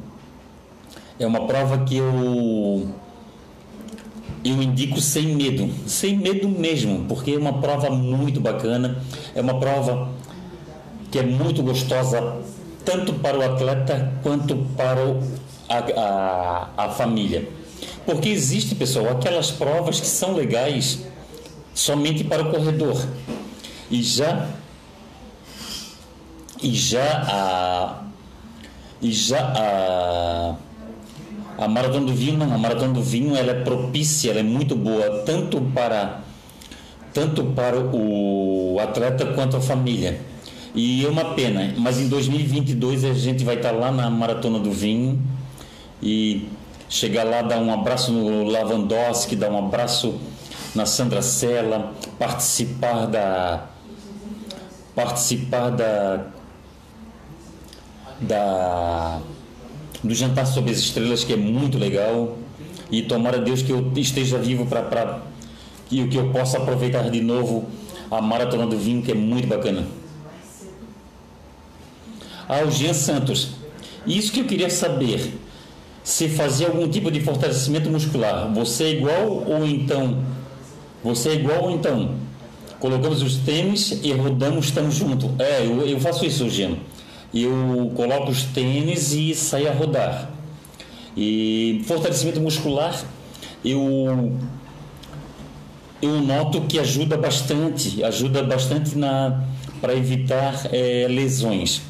é 1.19 1.27
uma 1.27 1.47
prova 1.47 1.79
que 1.85 1.97
eu 1.97 2.89
eu 4.45 4.63
indico 4.63 5.01
sem 5.01 5.35
medo, 5.35 5.69
sem 5.87 6.17
medo 6.17 6.49
mesmo, 6.49 7.05
porque 7.07 7.33
é 7.33 7.39
uma 7.39 7.55
prova 7.55 7.91
muito 7.91 8.41
bacana, 8.41 9.03
é 9.35 9.41
uma 9.41 9.59
prova 9.59 10.11
que 11.11 11.19
é 11.19 11.23
muito 11.23 11.63
gostosa 11.63 12.41
tanto 12.89 13.13
para 13.13 13.39
o 13.39 13.43
atleta 13.43 14.15
quanto 14.23 14.57
para 14.75 15.05
o, 15.05 15.23
a, 15.69 15.79
a, 16.01 16.85
a 16.87 16.89
família. 16.89 17.47
Porque 18.07 18.31
existe, 18.31 18.75
pessoal, 18.75 19.11
aquelas 19.11 19.51
provas 19.51 20.01
que 20.01 20.07
são 20.07 20.35
legais 20.35 21.01
somente 21.75 22.25
para 22.25 22.43
o 22.45 22.51
corredor. 22.51 23.07
E 23.91 24.03
já 24.03 24.49
e 26.63 26.75
já 26.75 27.25
a 27.29 28.03
e 29.03 29.13
já 29.13 29.39
a 29.39 30.55
a 31.59 31.69
maratona 31.69 32.07
do 32.07 32.15
vinho 32.15 32.39
não, 32.39 32.53
a 32.55 32.59
maratona 32.59 32.95
do 32.95 33.03
vinho 33.03 33.37
ela 33.37 33.51
é 33.51 33.63
propícia, 33.63 34.31
ela 34.31 34.41
é 34.41 34.43
muito 34.43 34.75
boa 34.75 35.25
tanto 35.27 35.61
para 35.75 36.21
tanto 37.13 37.45
para 37.45 37.79
o 37.79 38.79
atleta 38.81 39.27
quanto 39.35 39.59
a 39.59 39.61
família. 39.61 40.21
E 40.75 41.05
é 41.05 41.09
uma 41.09 41.35
pena, 41.35 41.75
mas 41.79 41.99
em 41.99 42.09
2022 42.09 43.05
a 43.05 43.15
gente 43.15 43.45
vai 43.45 43.57
estar 43.57 43.73
lá 43.73 43.91
na 43.91 44.11
maratona 44.11 44.59
do 44.59 44.71
vinho 44.71 45.21
e 46.03 46.47
chegar 46.89 47.25
lá 47.25 47.43
dar 47.43 47.59
um 47.59 47.73
abraço 47.73 48.13
no 48.13 48.45
Lavandowski, 48.45 49.35
dar 49.35 49.51
um 49.51 49.59
abraço 49.59 50.15
na 50.75 50.87
Sandra 50.87 51.23
Sela, 51.23 51.93
participar 52.19 53.07
da 53.07 53.67
participar 54.95 55.71
da, 55.71 56.27
da 58.21 59.21
do 60.03 60.15
jantar 60.15 60.47
sob 60.47 60.71
as 60.71 60.79
estrelas, 60.79 61.25
que 61.25 61.33
é 61.33 61.37
muito 61.37 61.79
legal. 61.79 62.37
E 62.91 63.03
tomara 63.03 63.39
Deus 63.39 63.63
que 63.63 63.71
eu 63.71 63.93
esteja 63.97 64.39
vivo 64.39 64.67
para 64.67 65.21
que, 65.89 66.07
que 66.09 66.17
eu 66.17 66.31
possa 66.31 66.59
aproveitar 66.59 67.11
de 67.11 67.21
novo 67.21 67.67
a 68.11 68.21
maratona 68.21 68.67
do 68.67 68.79
vinho, 68.79 69.03
que 69.03 69.13
é 69.13 69.15
muito 69.15 69.47
bacana. 69.47 69.87
Ah, 72.49 72.65
o 72.67 72.71
Jean 72.71 72.95
Santos. 72.95 73.51
Isso 74.07 74.33
que 74.33 74.41
eu 74.41 74.45
queria 74.47 74.71
saber. 74.71 75.35
Se 76.03 76.29
fazia 76.29 76.69
algum 76.69 76.89
tipo 76.89 77.11
de 77.11 77.21
fortalecimento 77.21 77.91
muscular. 77.91 78.51
Você 78.55 78.85
é 78.85 78.91
igual 78.93 79.45
ou 79.47 79.67
então. 79.67 80.25
Você 81.05 81.29
é 81.31 81.35
igual 81.35 81.65
ou 81.65 81.71
então. 81.71 82.15
Colocamos 82.81 83.23
os 83.23 83.37
tênis 83.37 84.01
e 84.03 84.13
rodamos, 84.13 84.67
estamos 84.67 84.95
juntos. 84.95 85.31
É, 85.39 85.67
eu, 85.67 85.87
eu 85.87 86.01
faço 86.01 86.25
isso, 86.25 86.49
Jean. 86.49 86.77
Eu 87.35 87.93
coloco 87.95 88.31
os 88.31 88.45
tênis 88.45 89.13
e 89.13 89.35
saio 89.35 89.69
a 89.69 89.73
rodar. 89.73 90.31
E 91.17 91.83
fortalecimento 91.87 92.41
muscular, 92.41 93.05
eu 93.65 94.33
eu 96.01 96.23
noto 96.23 96.61
que 96.63 96.79
ajuda 96.79 97.17
bastante, 97.17 98.03
ajuda 98.05 98.43
bastante 98.43 98.97
na 98.97 99.43
para 99.81 99.95
evitar 99.95 100.69
é, 100.73 101.07
lesões. 101.09 101.83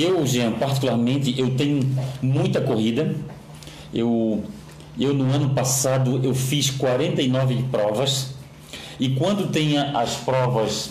Eu, 0.00 0.24
Jean, 0.24 0.52
particularmente, 0.52 1.34
eu 1.36 1.56
tenho 1.56 1.80
muita 2.22 2.60
corrida. 2.60 3.16
Eu, 3.92 4.44
eu 4.96 5.12
no 5.12 5.32
ano 5.34 5.50
passado 5.54 6.20
eu 6.22 6.32
fiz 6.34 6.70
49 6.70 7.64
provas 7.70 8.34
e 9.00 9.08
quando 9.10 9.50
tem 9.50 9.78
as 9.78 10.16
provas 10.16 10.90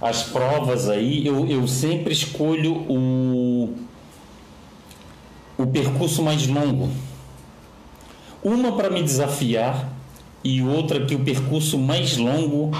as 0.00 0.24
provas 0.24 0.90
aí 0.90 1.26
eu, 1.26 1.46
eu 1.46 1.66
sempre 1.66 2.12
escolho 2.12 2.74
o 2.88 3.74
o 5.56 5.66
percurso 5.66 6.22
mais 6.22 6.46
longo. 6.46 6.90
Uma 8.44 8.72
para 8.72 8.90
me 8.90 9.02
desafiar 9.02 9.90
e 10.44 10.62
outra 10.62 11.06
que 11.06 11.14
o 11.14 11.20
percurso 11.20 11.78
mais 11.78 12.18
longo 12.18 12.72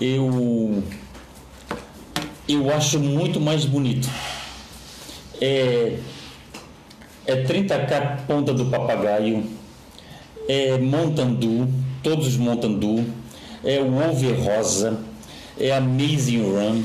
eu 0.00 0.82
eu 2.46 2.74
acho 2.74 2.98
muito 2.98 3.40
mais 3.40 3.64
bonito. 3.64 4.08
É, 5.40 5.98
é 7.26 7.42
30k 7.42 8.26
ponta 8.26 8.52
do 8.52 8.66
papagaio, 8.66 9.44
é 10.48 10.78
Montandu, 10.78 11.68
todos 12.02 12.26
os 12.26 12.36
Montandu, 12.36 13.04
é 13.62 13.80
o 13.80 13.96
Over 13.96 14.40
Rosa, 14.40 14.98
é 15.58 15.72
Amazing 15.72 16.42
Run, 16.42 16.82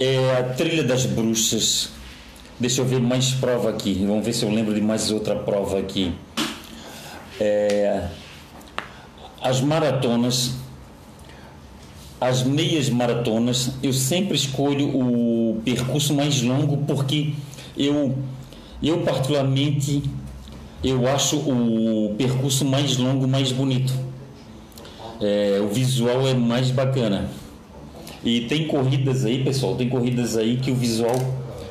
é 0.00 0.36
a 0.38 0.54
Trilha 0.54 0.82
das 0.82 1.06
Bruxas. 1.06 1.90
Deixa 2.58 2.80
eu 2.80 2.84
ver 2.84 3.00
mais 3.00 3.30
prova 3.32 3.70
aqui. 3.70 4.04
Vamos 4.06 4.24
ver 4.24 4.32
se 4.32 4.44
eu 4.44 4.50
lembro 4.50 4.74
de 4.74 4.80
mais 4.80 5.10
outra 5.10 5.36
prova 5.36 5.78
aqui. 5.78 6.12
É, 7.40 8.08
as 9.40 9.60
maratonas 9.60 10.54
as 12.20 12.42
meias 12.42 12.88
maratonas, 12.90 13.72
eu 13.82 13.92
sempre 13.92 14.36
escolho 14.36 14.88
o 14.88 15.60
percurso 15.64 16.14
mais 16.14 16.42
longo 16.42 16.78
porque 16.78 17.32
eu, 17.76 18.16
eu 18.82 18.98
particularmente, 19.02 20.02
eu 20.82 21.06
acho 21.08 21.36
o 21.36 22.14
percurso 22.18 22.64
mais 22.64 22.96
longo 22.96 23.28
mais 23.28 23.52
bonito. 23.52 23.92
É, 25.20 25.60
o 25.62 25.68
visual 25.68 26.26
é 26.26 26.34
mais 26.34 26.70
bacana. 26.70 27.28
E 28.24 28.42
tem 28.42 28.66
corridas 28.66 29.24
aí, 29.24 29.44
pessoal, 29.44 29.76
tem 29.76 29.88
corridas 29.88 30.36
aí 30.36 30.56
que 30.56 30.70
o 30.70 30.74
visual 30.74 31.16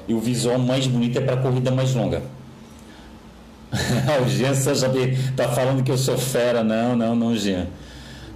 e 0.07 0.13
o 0.13 0.19
visual 0.19 0.57
mais 0.57 0.87
bonito 0.87 1.17
é 1.17 1.21
para 1.21 1.37
corrida 1.37 1.71
mais 1.71 1.93
longa. 1.93 2.23
o 4.25 4.29
Jean 4.29 4.53
já 4.53 4.87
está 4.87 5.49
falando 5.49 5.83
que 5.83 5.91
eu 5.91 5.97
sou 5.97 6.17
fera, 6.17 6.63
não, 6.63 6.95
não, 6.95 7.13
não, 7.13 7.35
Jean. 7.35 7.67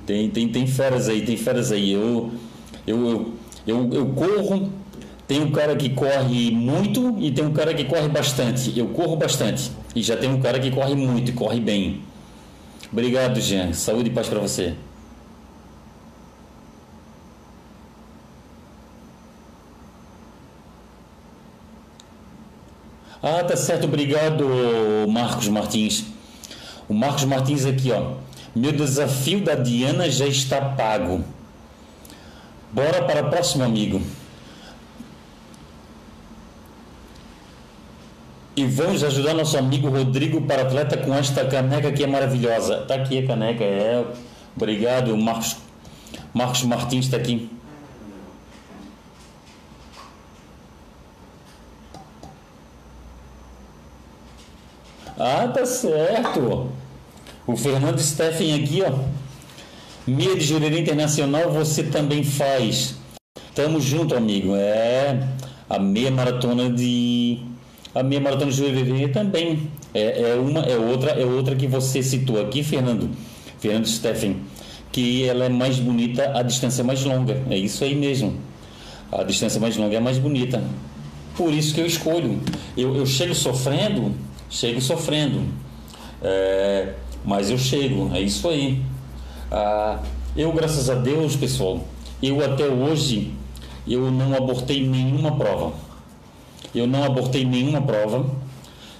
Tem, 0.05 0.29
tem, 0.29 0.47
tem 0.47 0.67
feras 0.67 1.07
aí, 1.07 1.21
tem 1.21 1.37
feras 1.37 1.71
aí. 1.71 1.91
Eu, 1.91 2.31
eu, 2.85 3.05
eu, 3.07 3.33
eu, 3.67 3.89
eu 3.93 4.05
corro, 4.07 4.69
tem 5.27 5.41
um 5.41 5.51
cara 5.51 5.75
que 5.75 5.89
corre 5.89 6.51
muito 6.51 7.15
e 7.19 7.31
tem 7.31 7.45
um 7.45 7.53
cara 7.53 7.73
que 7.73 7.85
corre 7.85 8.09
bastante. 8.09 8.77
Eu 8.77 8.87
corro 8.89 9.15
bastante. 9.15 9.71
E 9.95 10.01
já 10.01 10.17
tem 10.17 10.29
um 10.29 10.41
cara 10.41 10.59
que 10.59 10.71
corre 10.71 10.95
muito 10.95 11.29
e 11.29 11.33
corre 11.33 11.59
bem. 11.59 12.01
Obrigado, 12.91 13.39
Jean. 13.39 13.71
Saúde 13.73 14.09
e 14.09 14.13
paz 14.13 14.27
para 14.27 14.39
você. 14.39 14.73
Ah, 23.23 23.43
tá 23.43 23.55
certo. 23.55 23.85
Obrigado, 23.85 24.45
Marcos 25.07 25.47
Martins. 25.47 26.05
O 26.89 26.93
Marcos 26.93 27.23
Martins 27.23 27.65
aqui, 27.65 27.91
ó. 27.91 28.15
Meu 28.53 28.73
desafio 28.73 29.43
da 29.43 29.55
Diana 29.55 30.09
já 30.09 30.27
está 30.27 30.59
pago. 30.61 31.23
Bora 32.71 33.03
para 33.03 33.25
o 33.25 33.29
próximo 33.29 33.63
amigo. 33.63 34.01
E 38.55 38.65
vamos 38.65 39.03
ajudar 39.03 39.33
nosso 39.33 39.57
amigo 39.57 39.89
Rodrigo 39.89 40.41
para 40.41 40.63
atleta 40.63 40.97
com 40.97 41.15
esta 41.15 41.45
caneca 41.45 41.91
que 41.91 42.03
é 42.03 42.07
maravilhosa. 42.07 42.81
Tá 42.85 42.95
aqui 42.95 43.19
a 43.19 43.27
caneca, 43.27 43.63
é. 43.63 44.05
Obrigado, 44.55 45.15
Marcos. 45.15 45.55
Marcos 46.33 46.63
Martins 46.63 47.05
está 47.05 47.15
aqui. 47.17 47.49
Ah, 55.17 55.47
tá 55.47 55.65
certo. 55.65 56.80
O 57.47 57.55
Fernando 57.55 57.99
Steffen 57.99 58.53
aqui, 58.53 58.83
ó. 58.83 58.93
Meia 60.07 60.35
de 60.35 60.45
Jurerê 60.45 60.79
Internacional 60.79 61.51
você 61.51 61.83
também 61.83 62.23
faz. 62.23 62.95
Tamo 63.53 63.79
junto, 63.79 64.15
amigo. 64.15 64.55
É 64.55 65.27
a 65.69 65.79
meia 65.79 66.11
maratona 66.11 66.69
de 66.69 67.39
a 67.93 68.03
meia 68.03 68.21
maratona 68.21 68.51
de 68.51 68.57
Jurerê 68.57 69.07
também 69.09 69.69
é, 69.93 70.31
é 70.31 70.35
uma 70.35 70.61
é 70.61 70.77
outra 70.77 71.11
é 71.11 71.25
outra 71.25 71.55
que 71.55 71.67
você 71.67 72.01
citou 72.01 72.41
aqui, 72.41 72.63
Fernando. 72.63 73.09
Fernando 73.59 73.87
Steffen, 73.87 74.37
que 74.91 75.25
ela 75.25 75.45
é 75.45 75.49
mais 75.49 75.77
bonita, 75.79 76.31
a 76.35 76.41
distância 76.41 76.83
mais 76.83 77.03
longa. 77.03 77.41
É 77.49 77.57
isso 77.57 77.83
aí 77.83 77.95
mesmo. 77.95 78.33
A 79.11 79.23
distância 79.23 79.59
mais 79.59 79.77
longa 79.77 79.95
é 79.95 79.99
mais 79.99 80.17
bonita. 80.17 80.63
Por 81.35 81.53
isso 81.53 81.73
que 81.73 81.81
eu 81.81 81.85
escolho. 81.85 82.39
Eu, 82.75 82.95
eu 82.95 83.05
chego 83.05 83.35
sofrendo, 83.35 84.13
chego 84.49 84.81
sofrendo. 84.81 85.43
É, 86.23 86.93
mas 87.23 87.49
eu 87.49 87.57
chego, 87.57 88.11
é 88.13 88.21
isso 88.21 88.47
aí. 88.47 88.81
Ah, 89.51 89.99
eu, 90.35 90.51
graças 90.51 90.89
a 90.89 90.95
Deus, 90.95 91.35
pessoal, 91.35 91.83
eu 92.21 92.43
até 92.43 92.67
hoje 92.67 93.33
eu 93.87 94.11
não 94.11 94.35
abortei 94.35 94.87
nenhuma 94.87 95.35
prova. 95.35 95.73
Eu 96.73 96.87
não 96.87 97.03
abortei 97.03 97.43
nenhuma 97.43 97.81
prova. 97.81 98.25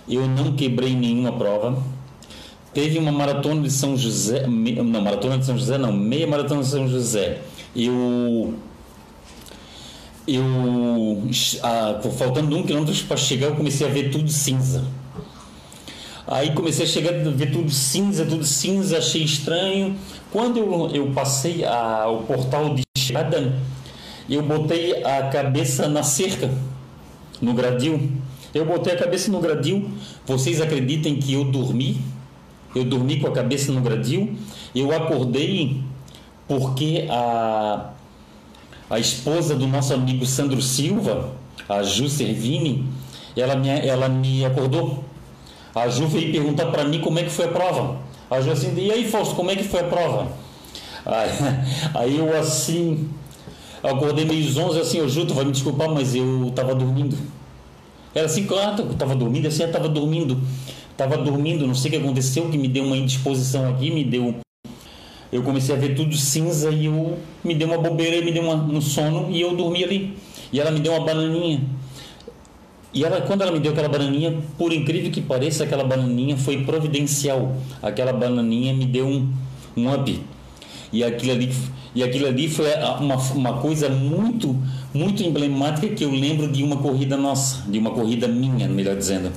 Eu 0.10 0.28
não 0.28 0.54
quebrei 0.54 0.96
nenhuma 0.96 1.32
prova. 1.32 1.82
Teve 2.74 2.98
uma 2.98 3.12
maratona 3.12 3.62
de 3.62 3.72
São 3.72 3.98
José, 3.98 4.48
não, 4.48 5.02
maratona 5.02 5.38
de 5.38 5.46
São 5.46 5.58
José 5.58 5.78
não, 5.78 5.92
meia 5.92 6.26
maratona 6.26 6.62
de 6.62 6.68
São 6.68 6.88
José. 6.88 7.42
Eu 7.76 8.54
eu 10.28 10.44
ah, 11.64 12.00
faltando 12.18 12.56
um 12.56 12.64
quilômetro 12.64 12.96
para 13.06 13.18
chegar, 13.18 13.48
eu 13.48 13.56
comecei 13.56 13.86
a 13.86 13.90
ver 13.90 14.10
tudo 14.10 14.30
cinza. 14.30 14.86
Aí 16.28 16.54
comecei 16.54 16.86
a 16.86 16.88
chegar 16.88 17.14
a 17.14 17.30
ver 17.30 17.52
tudo 17.52 17.72
cinza, 17.72 18.26
tudo 18.26 18.46
cinza, 18.46 18.98
achei 18.98 19.24
estranho. 19.24 19.96
Quando 20.32 20.58
eu, 20.58 20.90
eu 20.94 21.12
passei 21.12 21.66
a, 21.66 22.08
o 22.08 22.24
portal 22.24 22.76
de 22.76 22.84
chegada, 22.98 23.54
eu 24.30 24.42
botei 24.44 25.04
a 25.04 25.30
cabeça 25.30 25.88
na 25.88 26.04
cerca, 26.04 26.50
no 27.42 27.54
gradil. 27.54 28.12
Eu 28.54 28.66
botei 28.66 28.94
a 28.94 28.98
cabeça 28.98 29.32
no 29.32 29.40
gradil. 29.40 29.90
Vocês 30.26 30.62
acreditem 30.62 31.16
que 31.16 31.34
eu 31.34 31.46
dormi? 31.46 32.02
Eu 32.76 32.86
dormi 32.86 33.20
com 33.20 33.28
a 33.28 33.32
cabeça 33.32 33.72
no 33.72 33.82
gradil. 33.82 34.36
Eu 34.74 34.96
acordei 34.96 35.82
porque 36.48 37.08
a, 37.10 37.92
a 38.90 39.00
esposa 39.00 39.56
do 39.56 39.68
nosso 39.68 39.94
amigo 39.94 40.26
Sandro 40.26 40.62
Silva, 40.62 41.34
a 41.68 41.82
Ju 41.82 42.10
Servini, 42.10 42.86
ela 43.36 43.56
me, 43.56 43.70
ela 43.70 44.08
me 44.08 44.46
acordou 44.46 45.04
a 45.74 45.88
Ju 45.88 46.08
veio 46.08 46.32
perguntar 46.32 46.68
para 46.68 46.84
mim 46.84 47.00
como 47.00 47.20
é 47.20 47.24
que 47.24 47.30
foi 47.30 47.46
a 47.46 47.50
prova. 47.50 47.98
A 48.30 48.42
Ju 48.42 48.52
assim, 48.52 48.74
e 48.78 48.92
aí 48.92 49.08
Fausto, 49.10 49.36
como 49.36 49.52
é 49.52 49.56
que 49.56 49.64
foi 49.64 49.82
a 49.82 49.86
prova? 49.86 50.28
Aí, 51.06 51.30
aí 51.96 52.18
eu 52.18 52.38
assim, 52.38 53.10
acordei 53.84 54.26
meio 54.26 54.44
zonzo 54.50 54.80
assim, 54.80 55.02
ô 55.02 55.08
Ju, 55.08 55.26
tu 55.26 55.34
vai 55.34 55.46
me 55.46 55.52
desculpar, 55.52 55.90
mas 55.90 56.16
eu 56.16 56.48
estava 56.48 56.76
dormindo. 56.76 57.18
Era 58.14 58.26
assim, 58.26 58.46
claro, 58.46 58.84
eu 58.84 58.92
estava 58.92 59.16
dormindo, 59.16 59.48
assim, 59.48 59.64
eu 59.64 59.68
estava 59.68 59.88
dormindo. 59.88 60.40
Estava 60.92 61.18
dormindo, 61.18 61.66
não 61.66 61.74
sei 61.74 61.90
o 61.90 61.92
que 61.94 62.00
aconteceu, 62.00 62.50
que 62.50 62.58
me 62.58 62.68
deu 62.68 62.84
uma 62.84 62.98
indisposição 62.98 63.70
aqui, 63.70 63.90
me 63.90 64.04
deu 64.04 64.36
eu 65.32 65.42
comecei 65.44 65.74
a 65.74 65.78
ver 65.78 65.96
tudo 65.96 66.16
cinza 66.18 66.70
e 66.70 66.88
eu 66.88 67.18
me 67.42 67.56
deu 67.56 67.68
uma 67.68 67.78
bobeira, 67.78 68.24
me 68.24 68.34
deu 68.34 68.44
uma, 68.44 68.56
um 68.56 68.82
sono 68.82 69.32
e 69.32 69.40
eu 69.40 69.56
dormi 69.56 69.84
ali. 69.84 70.18
E 70.52 70.60
ela 70.60 70.72
me 70.72 70.82
deu 70.82 70.92
uma 70.92 71.06
bananinha. 71.06 71.62
E 72.94 73.06
ela, 73.06 73.22
quando 73.22 73.42
ela 73.42 73.52
me 73.52 73.60
deu 73.60 73.72
aquela 73.72 73.88
bananinha, 73.88 74.38
por 74.58 74.74
incrível 74.74 75.12
que 75.12 75.22
pareça, 75.22 75.64
aquela 75.64 75.84
bananinha 75.84 76.36
foi 76.36 76.64
providencial. 76.64 77.56
Aquela 77.82 78.12
bananinha 78.12 78.74
me 78.74 78.86
deu 78.86 79.08
um, 79.08 79.32
um 79.78 79.94
up. 79.94 80.22
E 80.92 81.04
aquilo 81.04 81.32
ali, 81.32 81.54
e 81.96 82.04
aquilo 82.04 82.28
ali 82.28 82.50
foi 82.50 82.68
uma, 83.00 83.16
uma 83.16 83.54
coisa 83.62 83.88
muito, 83.88 84.58
muito 84.94 85.24
emblemática 85.24 85.88
que 85.88 86.04
eu 86.04 86.12
lembro 86.12 86.52
de 86.52 86.64
uma 86.64 86.78
corrida 86.78 87.16
nossa, 87.16 87.70
de 87.70 87.80
uma 87.80 87.92
corrida 87.92 88.28
minha, 88.28 88.68
melhor 88.68 88.98
dizendo. 88.98 89.32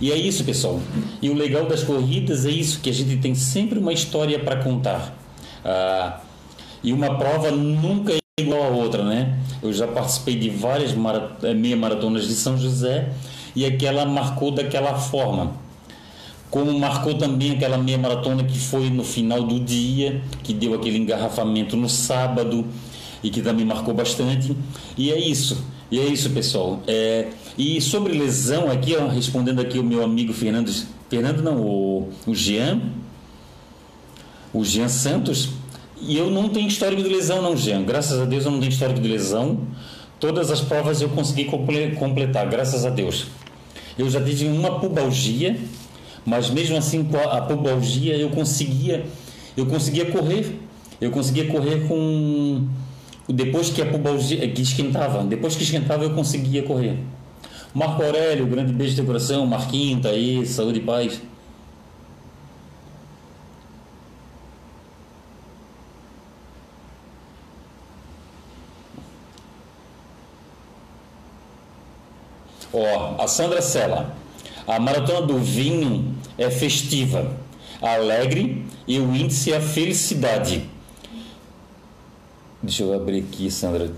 E 0.00 0.10
é 0.10 0.16
isso, 0.16 0.44
pessoal. 0.44 0.80
E 1.20 1.28
o 1.28 1.34
legal 1.34 1.66
das 1.66 1.82
corridas 1.82 2.46
é 2.46 2.50
isso, 2.50 2.80
que 2.80 2.88
a 2.88 2.92
gente 2.92 3.16
tem 3.18 3.34
sempre 3.34 3.78
uma 3.78 3.92
história 3.92 4.38
para 4.38 4.56
contar. 4.56 5.14
Ah, 5.64 6.20
e 6.82 6.92
uma 6.92 7.16
prova 7.18 7.50
nunca 7.50 8.14
igual 8.38 8.64
a 8.64 8.68
outra, 8.68 9.02
né? 9.02 9.38
Eu 9.62 9.72
já 9.72 9.86
participei 9.88 10.36
de 10.36 10.50
várias 10.50 10.94
eh, 11.42 11.54
meia 11.54 11.74
maratonas 11.74 12.28
de 12.28 12.34
São 12.34 12.58
José 12.58 13.08
e 13.54 13.64
aquela 13.64 14.04
marcou 14.04 14.50
daquela 14.50 14.94
forma. 14.94 15.52
Como 16.50 16.78
marcou 16.78 17.14
também 17.14 17.52
aquela 17.52 17.78
meia 17.78 17.96
maratona 17.96 18.44
que 18.44 18.58
foi 18.58 18.90
no 18.90 19.02
final 19.02 19.42
do 19.42 19.58
dia, 19.58 20.20
que 20.42 20.52
deu 20.52 20.74
aquele 20.74 20.98
engarrafamento 20.98 21.78
no 21.78 21.88
sábado 21.88 22.66
e 23.22 23.30
que 23.30 23.40
também 23.40 23.64
marcou 23.64 23.94
bastante. 23.94 24.54
E 24.98 25.10
é 25.10 25.18
isso. 25.18 25.64
E 25.90 25.98
é 25.98 26.04
isso, 26.04 26.28
pessoal. 26.28 26.82
É, 26.86 27.28
e 27.56 27.80
sobre 27.80 28.12
lesão 28.12 28.70
aqui, 28.70 28.94
ó, 28.96 29.08
respondendo 29.08 29.62
aqui 29.62 29.78
o 29.78 29.82
meu 29.82 30.04
amigo 30.04 30.34
Fernando, 30.34 30.70
Fernando 31.08 31.42
não, 31.42 31.62
o, 31.62 32.10
o 32.26 32.34
Jean, 32.34 32.82
o 34.52 34.62
Jean 34.62 34.88
Santos, 34.88 35.48
e 36.00 36.16
eu 36.16 36.30
não 36.30 36.48
tenho 36.48 36.68
histórico 36.68 37.02
de 37.02 37.08
lesão 37.08 37.40
não, 37.42 37.56
Jean. 37.56 37.82
Graças 37.82 38.20
a 38.20 38.24
Deus 38.24 38.44
eu 38.44 38.50
não 38.50 38.58
tenho 38.58 38.70
histórico 38.70 39.00
de 39.00 39.08
lesão. 39.08 39.60
Todas 40.18 40.50
as 40.50 40.60
provas 40.60 41.00
eu 41.00 41.08
consegui 41.10 41.44
completar, 41.44 42.48
graças 42.48 42.84
a 42.84 42.90
Deus. 42.90 43.26
Eu 43.98 44.08
já 44.08 44.22
tive 44.22 44.46
uma 44.46 44.78
pubalgia, 44.78 45.58
mas 46.24 46.50
mesmo 46.50 46.76
assim 46.76 47.04
com 47.04 47.16
a 47.16 47.40
pubalgia 47.42 48.16
eu 48.16 48.30
conseguia, 48.30 49.04
eu 49.56 49.66
conseguia 49.66 50.06
correr. 50.06 50.60
Eu 51.00 51.10
conseguia 51.10 51.46
correr 51.46 51.86
com 51.86 52.66
depois 53.28 53.70
que 53.70 53.82
a 53.82 53.86
pubalgia 53.86 54.48
que 54.48 54.62
esquentava, 54.62 55.24
depois 55.24 55.56
que 55.56 55.62
esquentava 55.62 56.04
eu 56.04 56.10
conseguia 56.10 56.62
correr. 56.62 56.96
Marco 57.74 58.02
Aurélio, 58.02 58.46
grande 58.46 58.72
beijo 58.72 58.94
de 58.94 59.02
coração, 59.02 59.46
Marquinho 59.46 60.00
tá 60.00 60.10
aí, 60.10 60.46
saúde 60.46 60.78
e 60.78 60.82
paz. 60.82 61.20
Ó, 72.78 73.22
a 73.22 73.26
Sandra 73.26 73.62
Sela. 73.62 74.14
A 74.66 74.78
maratona 74.78 75.22
do 75.22 75.38
vinho 75.38 76.14
é 76.36 76.50
festiva, 76.50 77.34
alegre 77.80 78.66
e 78.86 78.98
o 78.98 79.16
índice 79.16 79.50
é 79.50 79.56
a 79.56 79.60
felicidade. 79.62 80.68
Deixa 82.62 82.82
eu 82.82 82.92
abrir 82.92 83.24
aqui, 83.24 83.50
Sandra. 83.50 83.90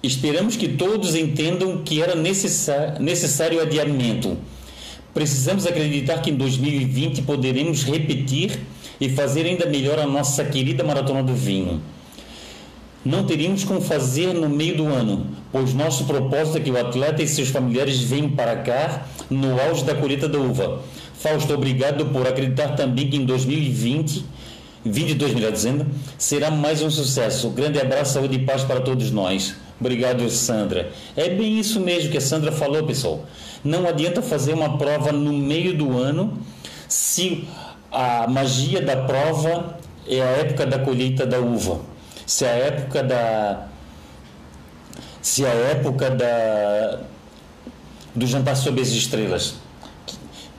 Esperamos 0.00 0.54
que 0.54 0.68
todos 0.68 1.16
entendam 1.16 1.82
que 1.82 2.00
era 2.00 2.14
necessário, 2.14 3.60
adiamento. 3.60 4.38
Precisamos 5.12 5.66
acreditar 5.66 6.22
que 6.22 6.30
em 6.30 6.36
2020 6.36 7.22
poderemos 7.22 7.82
repetir 7.82 8.60
e 9.00 9.08
fazer 9.08 9.46
ainda 9.46 9.66
melhor 9.66 9.98
a 9.98 10.06
nossa 10.06 10.44
querida 10.44 10.84
Maratona 10.84 11.22
do 11.22 11.34
Vinho. 11.34 11.80
Não 13.04 13.24
teríamos 13.24 13.62
como 13.62 13.80
fazer 13.80 14.32
no 14.32 14.48
meio 14.48 14.76
do 14.76 14.86
ano, 14.86 15.26
pois 15.52 15.72
nosso 15.72 16.04
propósito 16.06 16.58
é 16.58 16.60
que 16.60 16.70
o 16.70 16.78
atleta 16.78 17.22
e 17.22 17.28
seus 17.28 17.48
familiares 17.48 18.00
venham 18.00 18.30
para 18.30 18.56
cá 18.56 19.06
no 19.30 19.60
auge 19.60 19.84
da 19.84 19.94
colheita 19.94 20.28
da 20.28 20.38
uva. 20.38 20.82
Fausto, 21.14 21.54
obrigado 21.54 22.06
por 22.06 22.26
acreditar 22.26 22.74
também 22.74 23.08
que 23.08 23.16
em 23.16 23.24
2020, 23.24 24.24
22 24.84 25.34
melhor 25.34 25.52
será 26.18 26.50
mais 26.50 26.82
um 26.82 26.90
sucesso. 26.90 27.50
Grande 27.50 27.80
abraço, 27.80 28.14
saúde 28.14 28.36
e 28.36 28.38
paz 28.40 28.64
para 28.64 28.80
todos 28.80 29.10
nós. 29.10 29.54
Obrigado, 29.80 30.28
Sandra. 30.30 30.90
É 31.16 31.28
bem 31.28 31.58
isso 31.58 31.78
mesmo 31.80 32.10
que 32.10 32.18
a 32.18 32.20
Sandra 32.20 32.50
falou, 32.50 32.84
pessoal. 32.84 33.24
Não 33.62 33.86
adianta 33.86 34.22
fazer 34.22 34.54
uma 34.54 34.78
prova 34.78 35.12
no 35.12 35.32
meio 35.32 35.76
do 35.76 35.98
ano 35.98 36.38
se 36.88 37.46
a 37.96 38.26
magia 38.28 38.82
da 38.82 38.94
prova 38.94 39.78
é 40.06 40.20
a 40.20 40.26
época 40.26 40.66
da 40.66 40.78
colheita 40.78 41.24
da 41.24 41.40
uva. 41.40 41.80
Se 42.26 42.44
a 42.44 42.50
época 42.50 43.02
da 43.02 43.68
se 45.22 45.46
a 45.46 45.48
época 45.48 46.10
da 46.10 47.00
do 48.14 48.26
jantar 48.26 48.54
sob 48.54 48.80
as 48.80 48.88
estrelas, 48.88 49.54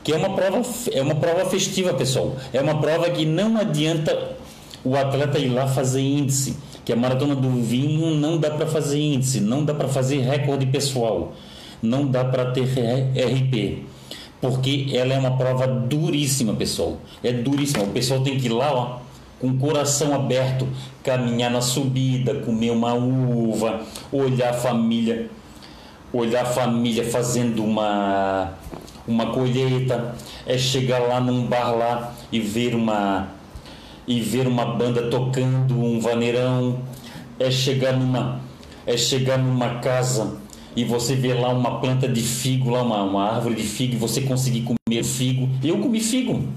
que 0.03 0.11
é 0.11 0.15
uma 0.15 0.35
prova 0.35 0.63
é 0.91 1.01
uma 1.01 1.15
prova 1.15 1.45
festiva, 1.45 1.93
pessoal. 1.93 2.35
É 2.51 2.59
uma 2.59 2.81
prova 2.81 3.07
que 3.11 3.23
não 3.23 3.55
adianta 3.55 4.35
o 4.83 4.95
atleta 4.95 5.37
ir 5.37 5.49
lá 5.49 5.67
fazer 5.67 6.01
índice, 6.01 6.57
que 6.83 6.91
a 6.91 6.95
maratona 6.95 7.35
do 7.35 7.51
vinho 7.61 8.15
não 8.15 8.39
dá 8.39 8.49
para 8.49 8.65
fazer 8.65 8.99
índice, 8.99 9.41
não 9.41 9.63
dá 9.63 9.75
para 9.75 9.87
fazer 9.87 10.21
recorde 10.21 10.65
pessoal, 10.65 11.33
não 11.83 12.07
dá 12.07 12.25
para 12.25 12.51
ter 12.51 12.63
RP 12.63 13.85
porque 14.41 14.89
ela 14.93 15.13
é 15.13 15.17
uma 15.17 15.37
prova 15.37 15.67
duríssima, 15.67 16.53
pessoal. 16.53 16.97
É 17.23 17.31
duríssima. 17.31 17.83
O 17.83 17.87
pessoal 17.87 18.21
tem 18.21 18.37
que 18.37 18.45
ir 18.45 18.49
lá, 18.49 18.71
ó, 18.73 18.99
com 19.39 19.49
o 19.49 19.57
coração 19.57 20.13
aberto, 20.13 20.67
caminhar 21.03 21.51
na 21.51 21.61
subida, 21.61 22.35
comer 22.35 22.71
uma 22.71 22.93
uva, 22.93 23.81
olhar 24.11 24.51
a 24.51 24.53
família, 24.53 25.29
olhar 26.11 26.43
a 26.43 26.45
família 26.45 27.03
fazendo 27.03 27.63
uma 27.63 28.53
uma 29.07 29.27
colheita, 29.27 30.15
é 30.45 30.57
chegar 30.57 30.99
lá 30.99 31.21
num 31.21 31.45
bar 31.45 31.71
lá 31.71 32.13
e 32.29 32.41
ver 32.41 32.75
uma 32.75 33.29
e 34.05 34.19
ver 34.19 34.47
uma 34.47 34.65
banda 34.65 35.09
tocando 35.09 35.81
um 35.81 35.99
vaneirão, 35.99 36.79
é 37.39 37.49
chegar 37.49 37.93
numa 37.93 38.41
é 38.85 38.97
chegar 38.97 39.37
numa 39.37 39.75
casa 39.79 40.37
e 40.77 40.83
você 40.83 41.15
vê 41.15 41.33
lá 41.33 41.49
uma 41.49 41.79
planta 41.79 42.07
de 42.07 42.21
figo, 42.21 42.69
lá 42.69 42.83
uma, 42.83 43.01
uma 43.01 43.23
árvore 43.23 43.55
de 43.55 43.63
figo, 43.63 43.95
e 43.95 43.97
você 43.97 44.21
conseguir 44.21 44.61
comer 44.61 45.03
figo. 45.03 45.49
Eu 45.63 45.79
comi 45.79 45.99
figo. 45.99 46.47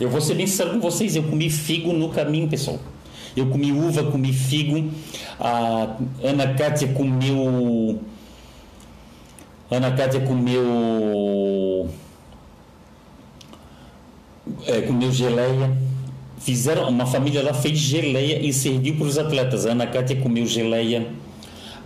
Eu 0.00 0.10
vou 0.10 0.20
ser 0.20 0.34
bem 0.34 0.44
sincero 0.44 0.70
com 0.70 0.80
vocês, 0.80 1.14
eu 1.14 1.22
comi 1.22 1.48
figo 1.48 1.92
no 1.92 2.08
caminho, 2.08 2.48
pessoal. 2.48 2.80
Eu 3.36 3.46
comi 3.46 3.70
uva, 3.70 4.02
comi 4.10 4.32
figo. 4.32 4.90
A 5.38 5.96
Ana 6.24 6.54
Kátia 6.54 6.88
comeu. 6.88 8.00
Ana 9.70 9.92
Kátia 9.92 10.18
comeu. 10.22 11.88
É, 14.66 14.80
comeu 14.80 15.12
geleia. 15.12 15.78
Fizeram, 16.40 16.88
uma 16.88 17.06
família 17.06 17.40
lá 17.40 17.54
fez 17.54 17.78
geleia 17.78 18.44
e 18.44 18.52
serviu 18.52 18.96
para 18.96 19.06
os 19.06 19.16
atletas. 19.16 19.64
A 19.64 19.70
Ana 19.70 19.86
Kátia 19.86 20.16
comeu 20.16 20.44
geleia. 20.44 21.06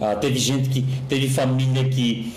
Ah, 0.01 0.15
teve 0.15 0.39
gente 0.39 0.69
que. 0.69 0.85
Teve 1.09 1.29
família 1.29 1.85
que, 1.85 2.33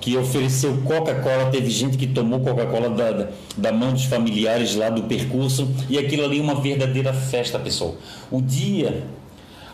que 0.00 0.16
ofereceu 0.16 0.76
Coca-Cola, 0.84 1.50
teve 1.50 1.70
gente 1.70 1.96
que 1.96 2.06
tomou 2.06 2.40
Coca-Cola 2.40 2.90
da, 2.90 3.28
da 3.56 3.72
mão 3.72 3.92
dos 3.92 4.04
familiares 4.04 4.74
lá 4.74 4.90
do 4.90 5.02
percurso. 5.04 5.68
E 5.88 5.98
aquilo 5.98 6.24
ali 6.24 6.38
é 6.38 6.42
uma 6.42 6.60
verdadeira 6.60 7.12
festa, 7.12 7.58
pessoal. 7.58 7.96
O 8.30 8.40
dia. 8.40 9.06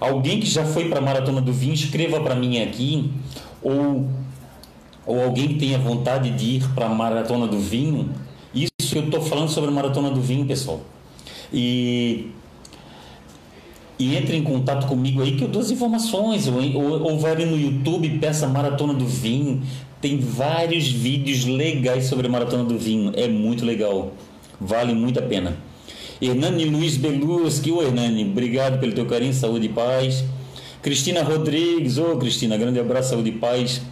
Alguém 0.00 0.38
que 0.40 0.46
já 0.46 0.64
foi 0.64 0.88
para 0.88 0.98
a 0.98 1.02
Maratona 1.02 1.40
do 1.40 1.52
Vinho, 1.52 1.74
escreva 1.74 2.20
para 2.20 2.34
mim 2.34 2.60
aqui. 2.62 3.10
Ou, 3.62 4.06
ou 5.06 5.22
alguém 5.22 5.48
que 5.48 5.54
tenha 5.54 5.78
vontade 5.78 6.30
de 6.30 6.56
ir 6.56 6.68
para 6.74 6.86
a 6.86 6.88
Maratona 6.90 7.46
do 7.46 7.58
Vinho. 7.58 8.10
Isso 8.54 8.96
eu 8.96 9.04
estou 9.04 9.22
falando 9.22 9.48
sobre 9.48 9.70
a 9.70 9.72
Maratona 9.72 10.10
do 10.10 10.20
Vinho, 10.20 10.46
pessoal. 10.46 10.80
E 11.52 12.30
e 13.98 14.16
entre 14.16 14.36
em 14.36 14.42
contato 14.42 14.86
comigo 14.86 15.22
aí 15.22 15.36
que 15.36 15.44
eu 15.44 15.48
dou 15.48 15.62
as 15.62 15.70
informações. 15.70 16.48
Ou, 16.48 16.60
ou, 16.74 17.02
ou 17.02 17.18
vai 17.18 17.32
ali 17.32 17.44
no 17.44 17.58
YouTube, 17.58 18.18
peça 18.18 18.46
Maratona 18.46 18.94
do 18.94 19.06
Vinho. 19.06 19.62
Tem 20.00 20.18
vários 20.18 20.88
vídeos 20.88 21.44
legais 21.44 22.06
sobre 22.06 22.26
a 22.26 22.30
Maratona 22.30 22.64
do 22.64 22.78
Vinho. 22.78 23.12
É 23.14 23.28
muito 23.28 23.64
legal. 23.64 24.12
Vale 24.60 24.94
muito 24.94 25.18
a 25.18 25.22
pena. 25.22 25.56
Hernani 26.20 26.64
Luiz 26.66 26.96
Beluschi, 26.96 27.70
ô 27.70 27.82
Hernani, 27.82 28.24
obrigado 28.24 28.78
pelo 28.78 28.92
teu 28.92 29.04
carinho, 29.06 29.34
saúde 29.34 29.66
e 29.66 29.68
paz. 29.68 30.24
Cristina 30.80 31.22
Rodrigues, 31.22 31.98
ô 31.98 32.16
Cristina, 32.16 32.56
grande 32.56 32.78
abraço, 32.78 33.10
saúde 33.10 33.30
e 33.30 33.32
paz. 33.32 33.82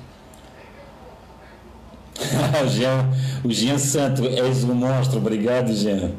o, 2.65 2.69
Jean, 2.69 3.11
o 3.45 3.51
Jean 3.51 3.79
Santo, 3.79 4.27
és 4.27 4.63
um 4.65 4.75
monstro, 4.75 5.19
obrigado, 5.19 5.75
Jean. 5.75 6.13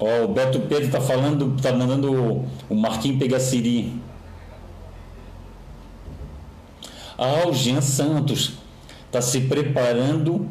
Ó, 0.00 0.24
o 0.24 0.28
Beto 0.28 0.60
Pedro 0.60 0.90
tá 0.90 1.00
falando, 1.00 1.60
tá 1.60 1.72
mandando 1.72 2.46
o 2.70 2.74
Marquinhos 2.74 3.18
Pegassiri. 3.18 4.00
Ah, 7.18 7.46
o 7.46 7.52
Jean 7.52 7.82
Santos 7.82 8.54
tá 9.12 9.20
se 9.20 9.42
preparando 9.42 10.48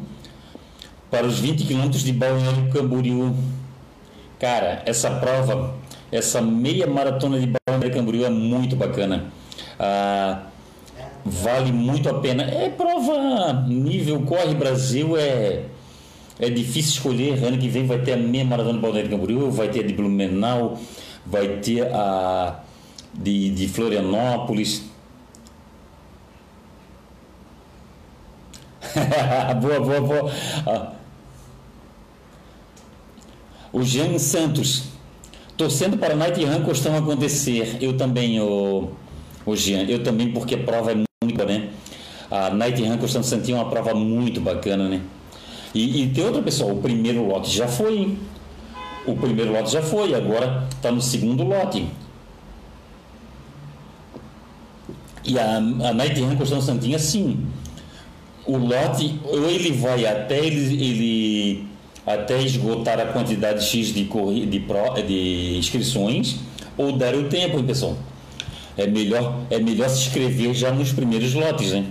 para 1.10 1.26
os 1.26 1.40
20 1.40 1.66
quilômetros 1.66 2.04
de 2.04 2.12
Balneário 2.12 2.70
Camboriú. 2.70 3.34
Cara, 4.38 4.82
essa 4.86 5.10
prova, 5.10 5.74
essa 6.12 6.40
meia 6.40 6.86
maratona 6.86 7.40
de 7.40 7.52
Balneário 7.66 7.92
Camboriú 7.92 8.24
é 8.24 8.30
muito 8.30 8.76
bacana. 8.76 9.32
Ah, 9.80 10.42
vale 11.24 11.72
muito 11.72 12.08
a 12.08 12.20
pena. 12.20 12.44
É 12.44 12.68
prova 12.68 13.64
nível 13.66 14.20
Corre 14.22 14.54
Brasil, 14.54 15.16
é 15.16 15.64
é 16.40 16.48
difícil 16.48 16.92
escolher. 16.92 17.44
Ano 17.44 17.58
que 17.58 17.68
vem 17.68 17.86
vai 17.86 17.98
ter 18.00 18.14
a 18.14 18.16
meia 18.16 18.44
maratona 18.44 18.74
de 18.74 18.80
Balneário 18.80 19.10
Camboriú, 19.10 19.50
vai 19.50 19.68
ter 19.68 19.80
a 19.80 19.86
de 19.86 19.92
Blumenau, 19.92 20.80
vai 21.26 21.58
ter 21.58 21.86
a 21.92 22.60
de, 23.14 23.50
de 23.50 23.68
Florianópolis. 23.68 24.84
boa, 29.60 29.80
boa, 29.80 30.00
boa. 30.00 30.32
Ah. 30.66 30.92
O 33.72 33.82
Jean 33.82 34.18
Santos. 34.18 34.84
Torcendo 35.56 35.98
para 35.98 36.16
Night 36.16 36.42
Run 36.42 36.62
costuma 36.62 36.98
acontecer. 36.98 37.76
Eu 37.82 37.94
também, 37.94 38.40
o, 38.40 38.92
o 39.44 39.54
Jean. 39.54 39.82
Eu 39.82 40.02
também, 40.02 40.32
porque 40.32 40.54
a 40.54 40.58
prova 40.58 40.92
é 40.92 40.94
muito 40.94 41.44
né? 41.44 41.68
A 42.30 42.48
Night 42.48 42.82
Run 42.82 42.96
Santinho 43.22 43.58
é 43.58 43.60
uma 43.60 43.68
prova 43.68 43.92
muito 43.92 44.40
bacana, 44.40 44.88
né? 44.88 45.02
E, 45.74 46.02
e 46.02 46.08
tem 46.08 46.24
outra 46.24 46.42
pessoa, 46.42 46.72
o 46.72 46.78
primeiro 46.78 47.26
lote 47.26 47.50
já 47.56 47.68
foi, 47.68 47.98
hein? 47.98 48.18
O 49.06 49.14
primeiro 49.14 49.52
lote 49.52 49.72
já 49.72 49.82
foi, 49.82 50.14
agora 50.14 50.68
está 50.70 50.90
no 50.90 51.00
segundo 51.00 51.44
lote. 51.44 51.86
E 55.24 55.38
a, 55.38 55.56
a 55.56 55.92
Night 55.94 56.20
Run 56.20 56.36
Costão 56.36 56.60
Santinho, 56.60 56.98
sim. 56.98 57.46
O 58.46 58.56
lote, 58.56 59.20
ou 59.24 59.48
ele 59.48 59.72
vai 59.72 60.06
até 60.06 60.44
ele, 60.44 60.82
ele 60.82 61.66
até 62.06 62.42
esgotar 62.42 62.98
a 62.98 63.06
quantidade 63.06 63.64
X 63.64 63.88
de, 63.88 64.04
de, 64.46 64.60
pro, 64.60 65.02
de 65.06 65.56
inscrições, 65.56 66.36
ou 66.76 66.92
dar 66.92 67.14
o 67.14 67.28
tempo, 67.28 67.58
hein, 67.58 67.64
pessoal? 67.64 67.96
É 68.76 68.86
melhor, 68.86 69.40
é 69.50 69.58
melhor 69.58 69.88
se 69.88 70.06
inscrever 70.06 70.54
já 70.54 70.72
nos 70.72 70.92
primeiros 70.92 71.34
lotes, 71.34 71.72
né? 71.72 71.84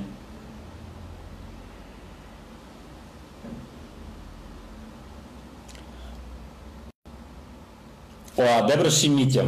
Ó, 8.39 8.57
a 8.57 8.61
Débora 8.61 8.89
Schmidt, 8.89 9.37
ó. 9.37 9.45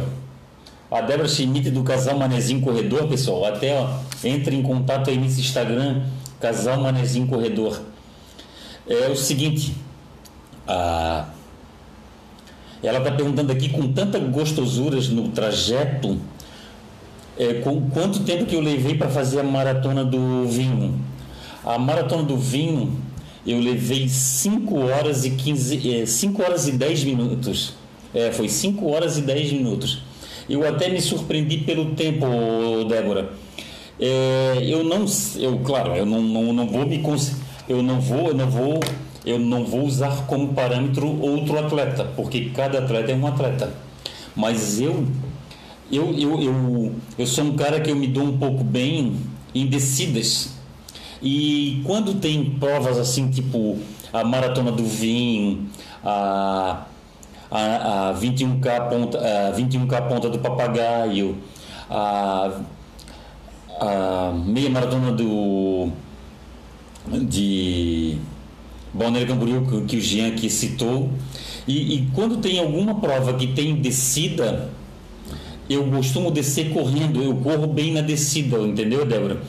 A 0.94 1.00
Débora 1.00 1.26
Schmidt 1.26 1.70
do 1.70 1.82
Casal 1.82 2.18
Manezinho 2.18 2.60
Corredor, 2.60 3.08
pessoal. 3.08 3.46
Até 3.46 3.74
ó, 3.74 3.88
entre 4.22 4.54
em 4.54 4.62
contato 4.62 5.08
aí 5.08 5.16
nesse 5.16 5.40
Instagram, 5.40 6.02
Casal 6.38 6.78
Manezinho 6.78 7.26
Corredor. 7.26 7.80
É 8.86 9.08
o 9.08 9.16
seguinte, 9.16 9.74
a... 10.68 11.24
ela 12.82 12.98
está 12.98 13.12
perguntando 13.12 13.50
aqui 13.50 13.70
com 13.70 13.90
tanta 13.94 14.18
gostosuras 14.18 15.08
no 15.08 15.28
trajeto, 15.28 16.18
é, 17.38 17.54
com 17.54 17.88
quanto 17.88 18.20
tempo 18.24 18.44
que 18.44 18.54
eu 18.54 18.60
levei 18.60 18.94
para 18.94 19.08
fazer 19.08 19.40
a 19.40 19.42
maratona 19.42 20.04
do 20.04 20.46
vinho. 20.46 21.00
A 21.64 21.78
maratona 21.78 22.24
do 22.24 22.36
vinho 22.36 22.94
eu 23.46 23.58
levei 23.58 24.06
5 24.06 24.78
horas 24.80 25.24
e 25.24 25.30
15, 25.30 26.06
5 26.06 26.42
é, 26.42 26.44
horas 26.44 26.68
e 26.68 26.72
10 26.72 27.04
minutos. 27.04 27.80
É, 28.14 28.30
foi 28.30 28.48
5 28.48 28.86
horas 28.90 29.18
e 29.18 29.22
10 29.22 29.52
minutos. 29.52 30.02
Eu 30.48 30.66
até 30.68 30.88
me 30.88 31.00
surpreendi 31.00 31.58
pelo 31.58 31.94
tempo, 31.94 32.26
Débora. 32.88 33.30
É, 34.00 34.58
eu 34.62 34.82
não, 34.82 35.04
eu 35.36 35.58
claro, 35.60 35.94
eu 35.94 36.04
não, 36.04 36.20
não, 36.20 36.52
não 36.52 36.66
vou 36.66 36.86
me 36.86 37.00
eu 37.68 37.82
não 37.82 38.00
vou, 38.00 38.28
eu 38.28 38.34
não 38.34 38.50
vou, 38.50 38.80
eu 39.24 39.38
não 39.38 39.64
vou 39.64 39.84
usar 39.84 40.26
como 40.26 40.52
parâmetro 40.52 41.06
outro 41.20 41.58
atleta, 41.58 42.04
porque 42.16 42.50
cada 42.50 42.80
atleta 42.80 43.12
é 43.12 43.14
um 43.14 43.26
atleta. 43.26 43.72
Mas 44.34 44.80
eu, 44.80 45.06
eu, 45.90 46.12
eu, 46.18 46.42
eu, 46.42 46.92
eu 47.18 47.26
sou 47.26 47.44
um 47.44 47.56
cara 47.56 47.80
que 47.80 47.90
eu 47.90 47.96
me 47.96 48.08
dou 48.08 48.24
um 48.24 48.38
pouco 48.38 48.64
bem 48.64 49.16
em 49.54 49.66
descidas. 49.66 50.50
E 51.22 51.80
quando 51.84 52.14
tem 52.14 52.56
provas 52.58 52.98
assim, 52.98 53.30
tipo 53.30 53.78
a 54.12 54.24
maratona 54.24 54.72
do 54.72 54.84
vinho, 54.84 55.68
a 56.04 56.86
a, 57.52 58.08
a 58.08 58.14
21K 58.14 58.88
ponta, 58.88 59.18
a 59.18 59.52
21K 59.52 60.08
ponta 60.08 60.30
do 60.30 60.38
papagaio, 60.38 61.36
a, 61.90 62.50
a 63.78 64.32
meia 64.46 64.70
maratona 64.70 65.12
do 65.12 65.92
de 67.06 68.16
Balneário 68.94 69.28
Camboriú 69.28 69.84
que 69.86 69.96
o 69.96 70.00
Jean 70.00 70.28
aqui 70.28 70.48
citou. 70.48 71.10
E, 71.68 71.96
e, 71.96 72.08
quando 72.14 72.38
tem 72.38 72.58
alguma 72.58 73.00
prova 73.00 73.34
que 73.34 73.48
tem 73.48 73.76
descida, 73.76 74.70
eu 75.68 75.84
costumo 75.90 76.30
descer 76.30 76.72
correndo, 76.72 77.22
eu 77.22 77.34
corro 77.36 77.66
bem 77.66 77.92
na 77.92 78.00
descida, 78.00 78.58
entendeu, 78.58 79.04
Débora? 79.04 79.40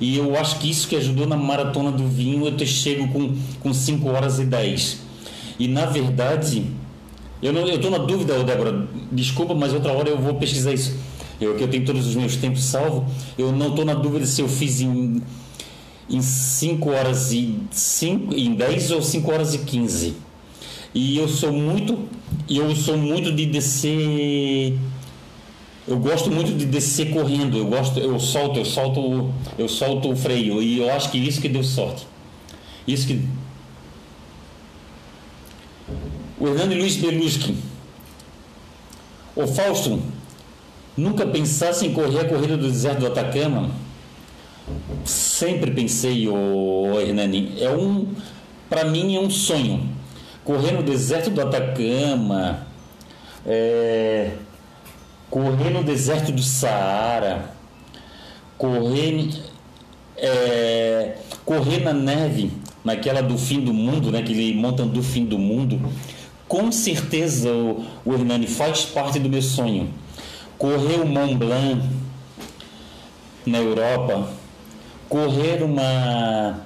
E 0.00 0.16
eu 0.16 0.38
acho 0.38 0.60
que 0.60 0.70
isso 0.70 0.86
que 0.86 0.96
ajudou 0.96 1.26
na 1.26 1.36
maratona 1.36 1.90
do 1.90 2.06
vinho, 2.06 2.46
eu 2.46 2.56
te 2.56 2.66
chego 2.66 3.08
com, 3.08 3.34
com 3.60 3.74
5 3.74 4.08
horas 4.08 4.38
e 4.38 4.44
10. 4.44 5.00
E 5.58 5.66
na 5.66 5.86
verdade, 5.86 6.64
eu 7.42 7.52
não, 7.52 7.66
eu 7.66 7.90
na 7.90 7.98
dúvida, 7.98 8.42
Débora. 8.42 8.88
Desculpa, 9.12 9.54
mas 9.54 9.72
outra 9.72 9.92
hora 9.92 10.08
eu 10.08 10.18
vou 10.18 10.34
pesquisar 10.34 10.72
isso. 10.72 10.96
Eu 11.40 11.54
que 11.56 11.62
eu 11.62 11.68
tenho 11.68 11.84
todos 11.84 12.06
os 12.06 12.16
meus 12.16 12.36
tempos 12.36 12.64
salvo, 12.64 13.06
eu 13.36 13.52
não 13.52 13.68
estou 13.68 13.84
na 13.84 13.94
dúvida 13.94 14.26
se 14.26 14.40
eu 14.40 14.48
fiz 14.48 14.80
em 14.80 15.22
em 16.10 16.22
5 16.22 16.90
horas 16.90 17.32
e 17.32 17.58
5 17.70 18.34
em 18.34 18.54
10 18.54 18.92
ou 18.92 19.02
5 19.02 19.30
horas 19.30 19.54
e 19.54 19.58
15. 19.58 20.14
E 20.94 21.18
eu 21.18 21.28
sou 21.28 21.52
muito 21.52 22.08
eu 22.48 22.74
sou 22.74 22.96
muito 22.96 23.30
de 23.30 23.44
descer 23.46 24.74
eu 25.86 25.98
gosto 25.98 26.30
muito 26.30 26.52
de 26.52 26.66
descer 26.66 27.10
correndo, 27.10 27.56
eu 27.56 27.64
gosto, 27.64 27.98
eu 27.98 28.20
solto, 28.20 28.58
eu 28.58 28.64
solto, 28.64 29.32
eu 29.58 29.66
solto 29.66 30.10
o 30.10 30.16
freio 30.16 30.62
e 30.62 30.78
eu 30.78 30.92
acho 30.92 31.10
que 31.10 31.16
isso 31.16 31.40
que 31.40 31.48
deu 31.48 31.64
sorte. 31.64 32.06
Isso 32.86 33.06
que 33.06 33.22
o 36.40 36.46
Hernani 36.46 36.76
Luiz 36.76 36.96
Beluschi. 36.96 37.54
O 39.34 39.46
Fausto, 39.46 40.00
nunca 40.96 41.26
pensasse 41.26 41.86
em 41.86 41.92
correr 41.92 42.20
a 42.20 42.28
corrida 42.28 42.56
do 42.56 42.68
deserto 42.68 43.00
do 43.00 43.06
Atacama? 43.06 43.70
Sempre 45.04 45.70
pensei, 45.70 46.28
o 46.28 47.00
Hernani. 47.00 47.54
É 47.60 47.70
um, 47.70 48.08
para 48.68 48.84
mim 48.84 49.16
é 49.16 49.20
um 49.20 49.30
sonho. 49.30 49.88
Correr 50.44 50.72
no 50.72 50.82
deserto 50.82 51.30
do 51.30 51.40
Atacama, 51.40 52.66
é, 53.46 54.32
correr 55.30 55.70
no 55.70 55.82
deserto 55.82 56.32
do 56.32 56.42
Saara, 56.42 57.54
correr, 58.56 59.30
é, 60.16 61.18
correr 61.44 61.80
na 61.80 61.92
neve, 61.92 62.50
naquela 62.82 63.22
do 63.22 63.36
fim 63.36 63.60
do 63.60 63.74
mundo, 63.74 64.10
né, 64.10 64.20
aquele 64.20 64.54
montam 64.54 64.88
do 64.88 65.02
fim 65.02 65.24
do 65.24 65.38
mundo 65.38 65.80
com 66.48 66.72
certeza 66.72 67.52
o, 67.52 67.84
o 68.04 68.14
Hernani 68.14 68.46
faz 68.46 68.84
parte 68.84 69.18
do 69.18 69.28
meu 69.28 69.42
sonho. 69.42 69.92
Correr 70.56 71.00
o 71.00 71.06
Mont 71.06 71.34
Blanc 71.34 71.82
na 73.46 73.58
Europa, 73.58 74.28
correr 75.08 75.62
uma, 75.62 76.60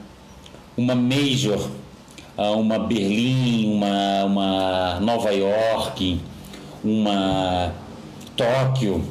uma 0.77 0.95
Major, 0.95 1.69
ah, 2.39 2.53
uma 2.53 2.79
Berlim, 2.79 3.75
uma, 3.75 4.25
uma 4.25 5.01
Nova 5.01 5.31
York, 5.33 6.21
uma 6.83 7.73
Tóquio, 8.37 9.05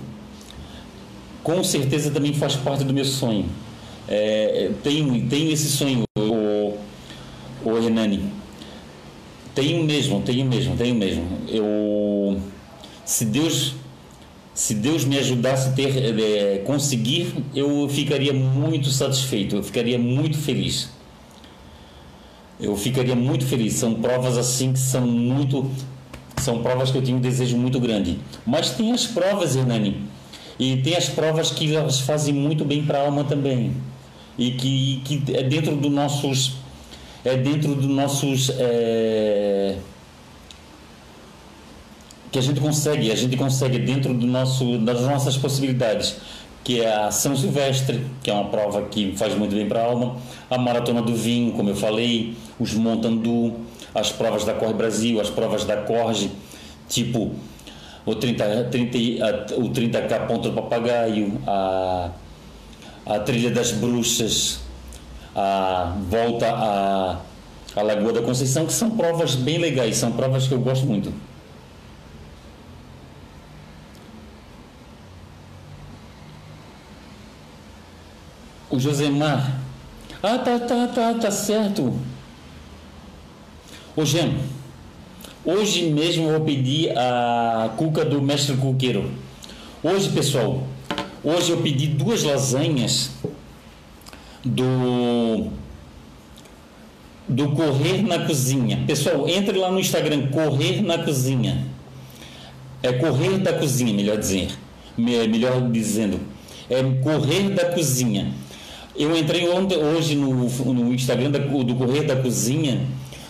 com 1.43 1.63
certeza 1.63 2.11
também 2.11 2.34
faz 2.34 2.55
parte 2.55 2.84
do 2.84 2.93
meu 2.93 3.05
sonho. 3.05 3.45
É, 4.07 4.72
tenho, 4.84 5.28
tenho 5.28 5.51
esse 5.51 5.69
sonho, 5.69 6.03
o, 6.17 6.78
o 7.63 7.78
Hernani. 7.78 8.41
Tenho 9.54 9.84
mesmo, 9.84 10.22
tenho 10.22 10.45
mesmo, 10.45 10.76
tenho 10.78 10.95
mesmo. 10.95 11.26
Eu, 11.47 12.39
se 13.04 13.26
Deus, 13.26 13.76
se 14.54 14.74
Deus 14.76 15.04
me 15.04 15.18
ajudasse 15.18 15.70
a 15.70 15.72
ter, 15.74 16.20
é, 16.20 16.58
conseguir, 16.60 17.34
eu 17.54 17.88
ficaria 17.89 18.34
muito 18.34 18.89
satisfeito, 18.89 19.58
eu 19.58 19.64
ficaria 19.64 19.99
muito 19.99 20.38
feliz. 20.38 20.89
Eu 22.60 22.78
ficaria 22.78 23.16
muito 23.16 23.45
feliz. 23.45 23.74
São 23.74 23.95
provas 23.95 24.38
assim 24.38 24.72
que 24.72 24.80
são 24.80 25.02
muito, 25.02 25.70
são 26.38 26.62
provas 26.62 26.91
que 26.91 26.97
eu 26.97 27.02
tenho 27.02 27.18
um 27.18 27.22
desejo 27.22 27.58
muito 27.58 27.80
grande. 27.80 28.20
Mas 28.45 28.70
tem 28.72 28.93
as 28.93 29.06
provas, 29.06 29.56
Hernani, 29.56 30.02
e 30.58 30.78
tem 30.78 30.95
as 30.95 31.10
provas 31.10 31.52
que 31.52 31.76
elas 31.76 31.99
fazem 31.99 32.34
muito 32.34 32.64
bem 32.64 32.84
para 32.84 32.99
a 32.99 33.06
alma 33.06 33.24
também 33.24 33.74
e 34.38 34.52
que, 34.52 35.02
que 35.06 35.36
é 35.36 35.43
dentro 35.43 35.76
dos 35.76 35.91
nossos 35.91 36.54
é 37.24 37.38
dentro 37.38 37.76
dos 37.76 37.88
nossos. 37.88 38.51
É, 38.57 39.78
que 42.32 42.39
a 42.39 42.41
gente 42.41 42.61
consegue, 42.61 43.11
a 43.11 43.15
gente 43.15 43.36
consegue 43.36 43.78
dentro 43.78 44.13
do 44.13 44.26
nosso, 44.26 44.78
das 44.78 45.01
nossas 45.01 45.38
possibilidades. 45.38 46.15
que 46.63 46.80
é 46.80 46.93
a 46.93 47.09
São 47.09 47.36
Silvestre, 47.36 48.05
que 48.22 48.30
é 48.30 48.34
uma 48.34 48.45
prova 48.45 48.84
que 48.84 49.13
faz 49.17 49.36
muito 49.36 49.55
bem 49.55 49.67
para 49.67 49.82
a 49.82 49.86
alma, 49.86 50.17
a 50.47 50.59
Maratona 50.59 51.01
do 51.01 51.15
Vinho, 51.15 51.53
como 51.53 51.69
eu 51.69 51.76
falei, 51.76 52.36
os 52.59 52.74
Montandu, 52.76 53.55
as 53.95 54.11
provas 54.11 54.45
da 54.45 54.53
Corre 54.53 54.74
Brasil, 54.74 55.19
as 55.19 55.30
provas 55.30 55.65
da 55.65 55.78
Corge, 55.78 56.32
tipo 56.88 57.32
o 58.05 58.15
30, 58.15 58.69
30, 58.72 59.55
o 59.55 59.69
30K 59.69 60.28
Ponto 60.28 60.49
do 60.49 60.55
Papagaio, 60.55 61.41
a, 61.47 62.11
a 63.05 63.19
Trilha 63.19 63.51
das 63.51 63.72
Bruxas, 63.72 64.61
a 65.36 65.95
Volta 66.09 66.47
à, 66.47 67.19
à 67.75 67.82
Lagoa 67.82 68.13
da 68.13 68.21
Conceição, 68.21 68.65
que 68.65 68.73
são 68.73 68.91
provas 68.91 69.36
bem 69.36 69.57
legais, 69.57 69.97
são 69.97 70.11
provas 70.11 70.47
que 70.47 70.53
eu 70.53 70.59
gosto 70.59 70.86
muito. 70.86 71.13
O 78.69 78.79
Josemar. 78.79 79.59
Ah, 80.23 80.38
tá, 80.38 80.59
tá, 80.59 80.88
tá, 80.88 81.13
tá 81.15 81.32
certo. 81.32 81.93
Ô 83.95 84.05
Gem, 84.05 84.38
hoje 85.43 85.89
mesmo 85.89 86.29
eu 86.29 86.38
vou 86.38 86.45
pedir 86.45 86.97
a 86.97 87.71
cuca 87.75 88.05
do 88.05 88.21
mestre 88.21 88.55
cuqueiro. 88.55 89.11
Hoje, 89.84 90.09
pessoal, 90.09 90.63
hoje 91.21 91.51
eu 91.51 91.57
pedi 91.57 91.88
duas 91.88 92.23
lasanhas 92.23 93.11
do 94.44 95.52
do 97.28 97.50
Correr 97.52 98.02
na 98.02 98.26
Cozinha. 98.26 98.84
Pessoal, 98.86 99.28
entre 99.28 99.58
lá 99.58 99.72
no 99.72 99.80
Instagram, 99.80 100.28
Correr 100.28 100.82
na 100.82 100.98
Cozinha. 100.98 101.66
É 102.84 102.92
Correr 102.94 103.38
da 103.38 103.54
Cozinha, 103.54 103.94
melhor 103.94 104.18
dizer. 104.18 104.50
Melhor 104.98 105.70
dizendo. 105.70 106.20
É 106.70 106.84
Correr 107.02 107.50
da 107.52 107.66
Cozinha. 107.66 108.34
Eu 108.96 109.16
entrei 109.16 109.48
ontem, 109.48 109.78
hoje 109.78 110.16
no, 110.16 110.34
no 110.74 110.94
Instagram 110.94 111.32
da, 111.32 111.39
do 111.39 111.76
Correio 111.76 112.06
da 112.06 112.18
Cozinha, 112.18 112.82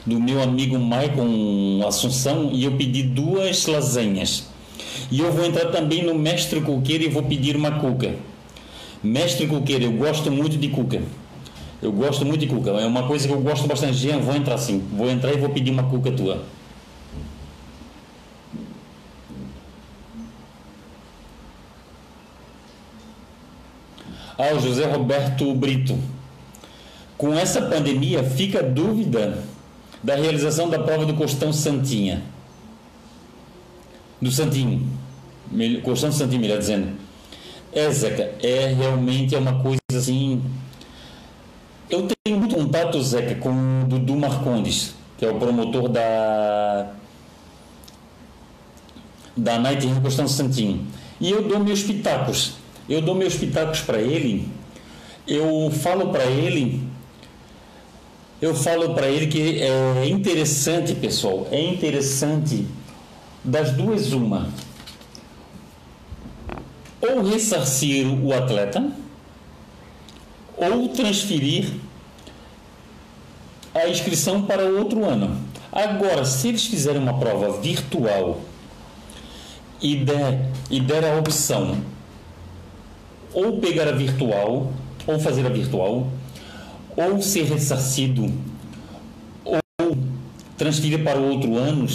do 0.05 0.19
meu 0.19 0.41
amigo 0.41 0.79
Maicon 0.79 1.85
Assunção, 1.87 2.49
e 2.51 2.63
eu 2.63 2.71
pedi 2.71 3.03
duas 3.03 3.67
lasanhas. 3.67 4.49
E 5.11 5.19
eu 5.19 5.31
vou 5.31 5.45
entrar 5.45 5.67
também 5.67 6.03
no 6.03 6.15
Mestre 6.15 6.61
Cuqueiro 6.61 7.03
e 7.03 7.09
vou 7.09 7.23
pedir 7.23 7.55
uma 7.55 7.71
cuca. 7.79 8.15
Mestre 9.03 9.47
Cuqueiro, 9.47 9.85
eu 9.85 9.91
gosto 9.93 10.31
muito 10.31 10.57
de 10.57 10.69
cuca. 10.69 11.01
Eu 11.81 11.91
gosto 11.91 12.23
muito 12.25 12.41
de 12.41 12.47
cuca. 12.47 12.69
É 12.71 12.85
uma 12.85 13.07
coisa 13.07 13.27
que 13.27 13.33
eu 13.33 13.41
gosto 13.41 13.67
bastante. 13.67 13.93
Jean, 13.93 14.19
vou 14.19 14.35
entrar 14.35 14.57
sim. 14.57 14.83
Vou 14.93 15.09
entrar 15.09 15.33
e 15.33 15.37
vou 15.37 15.49
pedir 15.49 15.71
uma 15.71 15.83
cuca 15.83 16.11
tua. 16.11 16.43
ao 24.41 24.59
José 24.59 24.85
Roberto 24.85 25.53
Brito. 25.53 25.97
Com 27.17 27.33
essa 27.33 27.61
pandemia, 27.61 28.23
fica 28.23 28.63
dúvida 28.63 29.43
da 30.01 30.15
realização 30.15 30.69
da 30.69 30.79
prova 30.79 31.05
do 31.05 31.13
Costão 31.13 31.53
Santinha. 31.53 32.23
Do 34.19 34.31
Santinho. 34.31 34.87
Costão 35.83 36.11
Santinho, 36.11 36.41
melhor 36.41 36.57
dizendo. 36.57 36.87
É, 37.73 37.89
Zeca, 37.91 38.31
é 38.43 38.73
realmente 38.77 39.35
é 39.35 39.39
uma 39.39 39.61
coisa 39.61 39.79
assim. 39.93 40.41
Eu 41.89 42.07
tenho 42.07 42.37
muito 42.37 42.55
contato, 42.55 43.01
Zeca, 43.01 43.35
com 43.35 43.83
o 43.83 43.87
Dudu 43.87 44.15
Marcondes, 44.15 44.93
que 45.17 45.25
é 45.25 45.29
o 45.29 45.35
promotor 45.35 45.89
da. 45.89 46.91
da 49.35 49.59
Night 49.59 49.85
Rio 49.85 50.27
Santinho. 50.27 50.85
E 51.19 51.31
eu 51.31 51.47
dou 51.47 51.59
meus 51.59 51.83
pitacos 51.83 52.61
eu 52.91 53.01
dou 53.01 53.15
meus 53.15 53.35
pitacos 53.35 53.81
para 53.81 53.99
ele, 53.99 54.49
eu 55.27 55.71
falo 55.71 56.09
para 56.09 56.25
ele, 56.25 56.83
eu 58.41 58.53
falo 58.53 58.93
para 58.93 59.07
ele 59.07 59.27
que 59.27 59.61
é 59.61 60.07
interessante, 60.09 60.93
pessoal, 60.95 61.47
é 61.51 61.61
interessante 61.61 62.65
das 63.43 63.71
duas 63.71 64.11
uma, 64.11 64.49
ou 67.01 67.23
ressarcir 67.23 68.07
o 68.07 68.33
atleta, 68.33 68.91
ou 70.57 70.89
transferir 70.89 71.71
a 73.73 73.87
inscrição 73.87 74.43
para 74.43 74.63
outro 74.65 75.05
ano. 75.05 75.37
Agora, 75.71 76.25
se 76.25 76.49
eles 76.49 76.65
fizerem 76.65 77.01
uma 77.01 77.17
prova 77.17 77.59
virtual 77.59 78.41
e 79.81 79.95
der, 79.95 80.51
e 80.69 80.79
der 80.79 81.03
a 81.05 81.17
opção 81.17 81.77
ou 83.33 83.59
pegar 83.59 83.87
a 83.87 83.93
virtual, 83.93 84.71
ou 85.07 85.19
fazer 85.19 85.45
a 85.45 85.49
virtual, 85.49 86.07
ou 86.95 87.21
ser 87.21 87.45
ressarcido, 87.45 88.31
ou 89.45 89.97
transferir 90.57 91.03
para 91.03 91.17
outro 91.17 91.57
ano, 91.57 91.87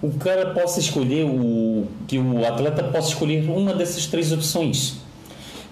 o 0.00 0.10
cara 0.12 0.50
possa 0.50 0.80
escolher, 0.80 1.24
o, 1.24 1.86
que 2.06 2.18
o 2.18 2.46
atleta 2.46 2.84
possa 2.84 3.08
escolher 3.08 3.48
uma 3.48 3.74
dessas 3.74 4.06
três 4.06 4.32
opções. 4.32 4.96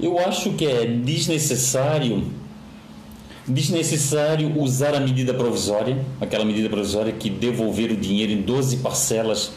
Eu 0.00 0.18
acho 0.18 0.52
que 0.52 0.66
é 0.66 0.86
desnecessário 0.86 2.24
desnecessário 3.48 4.60
usar 4.60 4.92
a 4.92 4.98
medida 4.98 5.32
provisória, 5.32 6.04
aquela 6.20 6.44
medida 6.44 6.68
provisória 6.68 7.12
que 7.12 7.30
devolver 7.30 7.92
o 7.92 7.96
dinheiro 7.96 8.32
em 8.32 8.42
12 8.42 8.78
parcelas 8.78 9.52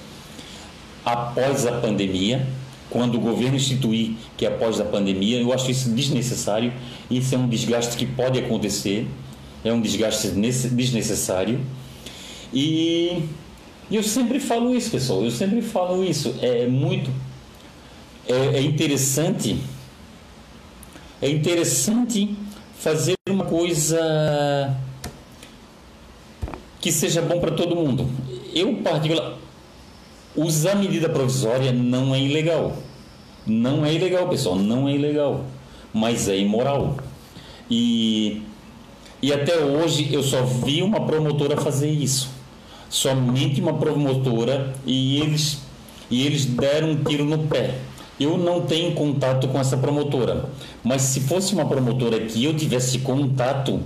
após 1.03 1.65
a 1.65 1.71
pandemia 1.71 2.45
quando 2.89 3.15
o 3.15 3.19
governo 3.19 3.55
instituir 3.55 4.13
que 4.35 4.45
é 4.45 4.49
após 4.49 4.79
a 4.79 4.85
pandemia, 4.85 5.39
eu 5.39 5.53
acho 5.53 5.69
isso 5.69 5.91
desnecessário. 5.91 6.73
Isso 7.09 7.35
é 7.35 7.37
um 7.37 7.47
desgaste 7.47 7.95
que 7.95 8.05
pode 8.05 8.39
acontecer, 8.39 9.07
é 9.63 9.71
um 9.71 9.79
desgaste 9.79 10.29
desnecessário. 10.29 11.59
E 12.51 13.23
eu 13.95 14.03
sempre 14.03 14.39
falo 14.39 14.75
isso, 14.75 14.91
pessoal, 14.91 15.23
eu 15.23 15.31
sempre 15.31 15.61
falo 15.61 16.03
isso. 16.03 16.35
É 16.41 16.67
muito. 16.67 17.09
É, 18.27 18.57
é 18.57 18.61
interessante. 18.61 19.57
É 21.21 21.29
interessante 21.29 22.35
fazer 22.77 23.15
uma 23.29 23.45
coisa 23.45 24.75
que 26.79 26.91
seja 26.91 27.21
bom 27.21 27.39
para 27.39 27.51
todo 27.51 27.75
mundo. 27.75 28.09
Eu, 28.53 28.77
particular, 28.77 29.37
Usar 30.35 30.75
medida 30.75 31.09
provisória 31.09 31.71
não 31.71 32.13
é 32.13 32.21
ilegal. 32.21 32.77
Não 33.45 33.85
é 33.85 33.93
ilegal, 33.93 34.29
pessoal, 34.29 34.55
não 34.55 34.87
é 34.87 34.93
ilegal, 34.93 35.43
mas 35.91 36.29
é 36.29 36.37
imoral. 36.37 36.97
E, 37.69 38.43
e 39.21 39.33
até 39.33 39.57
hoje 39.57 40.13
eu 40.13 40.21
só 40.21 40.43
vi 40.43 40.83
uma 40.83 41.05
promotora 41.05 41.57
fazer 41.57 41.89
isso. 41.89 42.29
Somente 42.89 43.61
uma 43.61 43.73
promotora 43.73 44.73
e 44.85 45.21
eles, 45.21 45.61
e 46.09 46.25
eles 46.25 46.45
deram 46.45 46.91
um 46.91 47.03
tiro 47.03 47.23
no 47.23 47.39
pé. 47.39 47.75
Eu 48.19 48.37
não 48.37 48.61
tenho 48.61 48.93
contato 48.93 49.47
com 49.47 49.59
essa 49.59 49.77
promotora, 49.77 50.49
mas 50.83 51.03
se 51.03 51.21
fosse 51.21 51.53
uma 51.53 51.65
promotora 51.65 52.19
que 52.19 52.43
eu 52.43 52.53
tivesse 52.53 52.99
contato, 52.99 53.79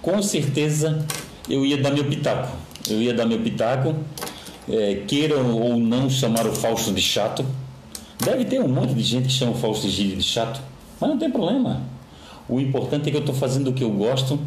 com 0.00 0.22
certeza 0.22 1.04
eu 1.48 1.66
ia 1.66 1.76
dar 1.76 1.90
meu 1.90 2.04
pitaco. 2.04 2.56
Eu 2.88 3.02
ia 3.02 3.14
dar 3.14 3.26
meu 3.26 3.40
pitaco 3.40 3.96
é, 4.68 5.02
queiram 5.06 5.54
ou 5.54 5.76
não 5.78 6.08
chamar 6.08 6.46
o 6.46 6.52
Fausto 6.52 6.92
de 6.92 7.00
chato. 7.00 7.44
Deve 8.24 8.44
ter 8.44 8.60
um 8.60 8.68
monte 8.68 8.94
de 8.94 9.02
gente 9.02 9.26
que 9.26 9.32
chama 9.32 9.52
o 9.52 9.54
Fausto 9.54 9.88
de 9.88 10.22
chato, 10.22 10.60
mas 11.00 11.10
não 11.10 11.18
tem 11.18 11.30
problema. 11.30 11.82
O 12.48 12.60
importante 12.60 13.08
é 13.08 13.10
que 13.10 13.16
eu 13.16 13.20
estou 13.20 13.34
fazendo 13.34 13.70
o 13.70 13.72
que 13.72 13.82
eu 13.82 13.90
gosto, 13.90 14.38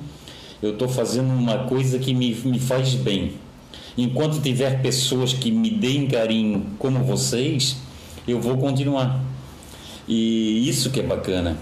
eu 0.61 0.71
estou 0.71 0.87
fazendo 0.87 1.29
uma 1.33 1.65
coisa 1.65 1.99
que 1.99 2.13
me, 2.13 2.33
me 2.33 2.59
faz 2.59 2.93
bem. 2.95 3.33
Enquanto 3.97 4.41
tiver 4.41 4.81
pessoas 4.81 5.33
que 5.33 5.51
me 5.51 5.69
deem 5.69 6.07
carinho 6.07 6.65
como 6.77 6.99
vocês, 7.03 7.77
eu 8.27 8.41
vou 8.41 8.57
continuar. 8.57 9.23
E 10.07 10.67
isso 10.67 10.89
que 10.89 10.99
é 10.99 11.03
bacana. 11.03 11.57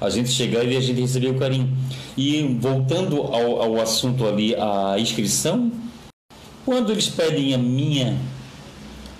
A 0.00 0.10
gente 0.10 0.30
chegar 0.30 0.64
e 0.64 0.76
a 0.76 0.80
gente 0.80 1.00
receber 1.00 1.28
o 1.28 1.38
carinho. 1.38 1.68
E 2.16 2.56
voltando 2.60 3.22
ao, 3.22 3.62
ao 3.62 3.80
assunto 3.80 4.26
ali, 4.26 4.54
a 4.54 4.96
inscrição, 4.98 5.72
quando 6.64 6.92
eles 6.92 7.08
pedem 7.08 7.54
a 7.54 7.58
minha 7.58 8.16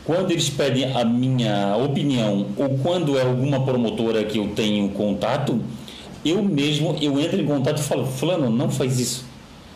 quando 0.05 0.31
eles 0.31 0.49
pedem 0.49 0.91
a 0.97 1.05
minha 1.05 1.77
opinião 1.77 2.47
ou 2.57 2.79
quando 2.79 3.19
é 3.19 3.23
alguma 3.23 3.63
promotora 3.63 4.25
que 4.25 4.39
eu 4.39 4.49
tenho 4.55 4.89
contato, 4.89 5.61
eu 6.25 6.43
mesmo 6.43 6.97
eu 6.99 7.21
entro 7.21 7.39
em 7.39 7.45
contato 7.45 7.79
e 7.79 7.83
falo, 7.83 8.07
fulano, 8.07 8.49
não 8.49 8.71
faz 8.71 8.99
isso. 8.99 9.27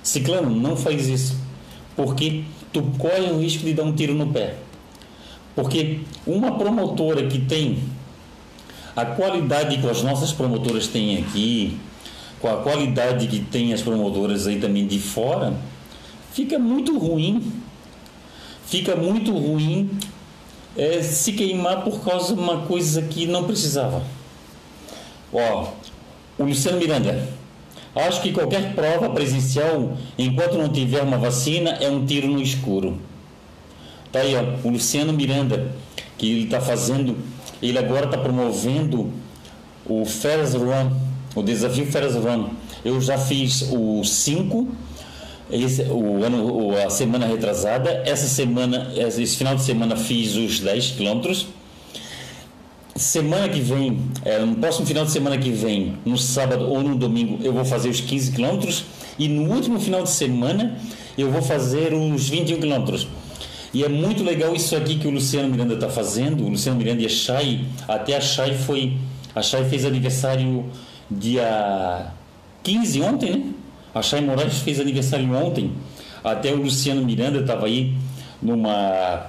Ciclano, 0.03 0.49
não 0.49 0.75
faz 0.75 1.07
isso. 1.07 1.37
Porque 1.95 2.45
tu 2.73 2.83
corre 2.99 3.31
o 3.31 3.41
risco 3.41 3.65
de 3.65 3.75
dar 3.75 3.85
um 3.85 3.93
tiro 3.93 4.15
no 4.15 4.29
pé. 4.33 4.57
Porque 5.55 6.01
uma 6.27 6.57
promotora 6.57 7.27
que 7.27 7.39
tem 7.39 7.79
a 8.97 9.05
qualidade 9.05 9.79
que 9.79 9.89
as 9.89 10.03
nossas 10.03 10.33
promotoras 10.33 10.87
têm 10.87 11.19
aqui, 11.19 11.79
com 12.41 12.49
a 12.49 12.57
qualidade 12.57 13.27
que 13.27 13.41
tem 13.41 13.73
as 13.73 13.83
promotoras 13.83 14.47
aí 14.47 14.59
também 14.61 14.87
de 14.87 14.99
fora, 14.99 15.55
fica 16.33 16.59
muito 16.59 16.99
ruim. 16.99 17.53
Fica 18.67 18.97
muito 18.97 19.33
ruim 19.33 19.91
é, 20.77 21.03
se 21.03 21.33
queimar 21.33 21.85
por 21.85 22.03
causa 22.03 22.35
de 22.35 22.41
uma 22.41 22.63
coisa 22.63 23.03
que 23.03 23.27
não 23.27 23.45
precisava. 23.45 24.03
Ó, 25.33 25.69
o 26.39 26.45
Luciano 26.45 26.79
Miranda. 26.79 27.42
Acho 27.95 28.23
que 28.23 28.33
qualquer 28.33 28.75
prova 28.75 29.11
presencial, 29.11 29.97
enquanto 30.19 30.57
não 30.57 30.69
tiver 30.69 31.03
uma 31.03 31.19
vacina, 31.19 31.71
é 31.73 31.91
um 31.91 32.07
tiro 32.07 32.29
no 32.29 32.41
escuro. 32.41 32.99
Tá 34.11 34.21
aí, 34.21 34.35
ó, 34.35 34.67
o 34.67 34.71
Luciano 34.71 35.13
Miranda, 35.13 35.73
que 36.17 36.31
ele 36.31 36.45
está 36.45 36.61
fazendo, 36.61 37.19
ele 37.63 37.79
agora 37.79 38.07
está 38.07 38.17
promovendo 38.17 39.13
o 39.87 40.05
Ferris 40.05 40.55
Run, 40.55 40.91
o 41.35 41.43
desafio 41.43 41.87
Ferris 41.87 42.15
Run. 42.15 42.51
Eu 42.85 43.01
já 43.01 43.19
fiz 43.19 43.69
o 43.71 44.03
5, 44.03 44.69
esse, 45.51 45.83
o 45.83 46.25
ano, 46.25 46.77
a 46.79 46.89
semana 46.89 47.27
retrasada. 47.27 48.03
Essa 48.07 48.27
semana, 48.27 48.91
esse 48.97 49.37
final 49.37 49.55
de 49.55 49.63
semana 49.63 49.97
fiz 49.97 50.35
os 50.35 50.61
10 50.61 50.93
quilômetros. 50.93 51.47
Semana 52.95 53.49
que 53.49 53.61
vem, 53.61 53.99
é, 54.23 54.39
no 54.41 54.55
próximo 54.57 54.87
final 54.87 55.05
de 55.05 55.11
semana 55.11 55.39
que 55.39 55.51
vem, 55.51 55.97
no 56.05 56.19
sábado 56.19 56.69
ou 56.69 56.83
no 56.83 56.95
domingo, 56.95 57.39
eu 57.43 57.53
vou 57.53 57.65
fazer 57.65 57.89
os 57.89 58.01
15 58.01 58.33
quilômetros. 58.33 58.85
E 59.19 59.29
no 59.29 59.51
último 59.51 59.81
final 59.81 60.03
de 60.03 60.11
semana, 60.11 60.79
eu 61.17 61.31
vou 61.31 61.41
fazer 61.41 61.95
os 61.95 62.29
21 62.29 62.61
quilômetros. 62.61 63.09
E 63.73 63.83
é 63.83 63.89
muito 63.89 64.23
legal 64.23 64.55
isso 64.55 64.77
aqui 64.77 64.99
que 64.99 65.09
o 65.09 65.11
Luciano 65.11 65.49
Miranda 65.49 65.75
está 65.75 65.89
fazendo. 65.89 66.45
O 66.45 66.51
Luciano 66.51 66.77
Miranda 66.77 67.03
e 67.03 67.07
a 67.07 67.09
Chay, 67.09 67.65
até 67.89 68.15
a 68.15 68.21
Chay 68.21 68.55
foi. 68.55 68.99
A 69.35 69.41
Chay 69.41 69.65
fez 69.65 69.87
aniversário 69.87 70.67
dia 71.11 72.13
15 72.63 73.01
ontem, 73.01 73.31
né? 73.31 73.45
A 73.95 74.03
Chay 74.03 74.21
Moraes 74.21 74.59
fez 74.59 74.79
aniversário 74.79 75.33
ontem. 75.35 75.73
Até 76.23 76.53
o 76.53 76.57
Luciano 76.57 77.03
Miranda 77.03 77.41
estava 77.41 77.65
aí 77.65 77.95
numa 78.43 79.27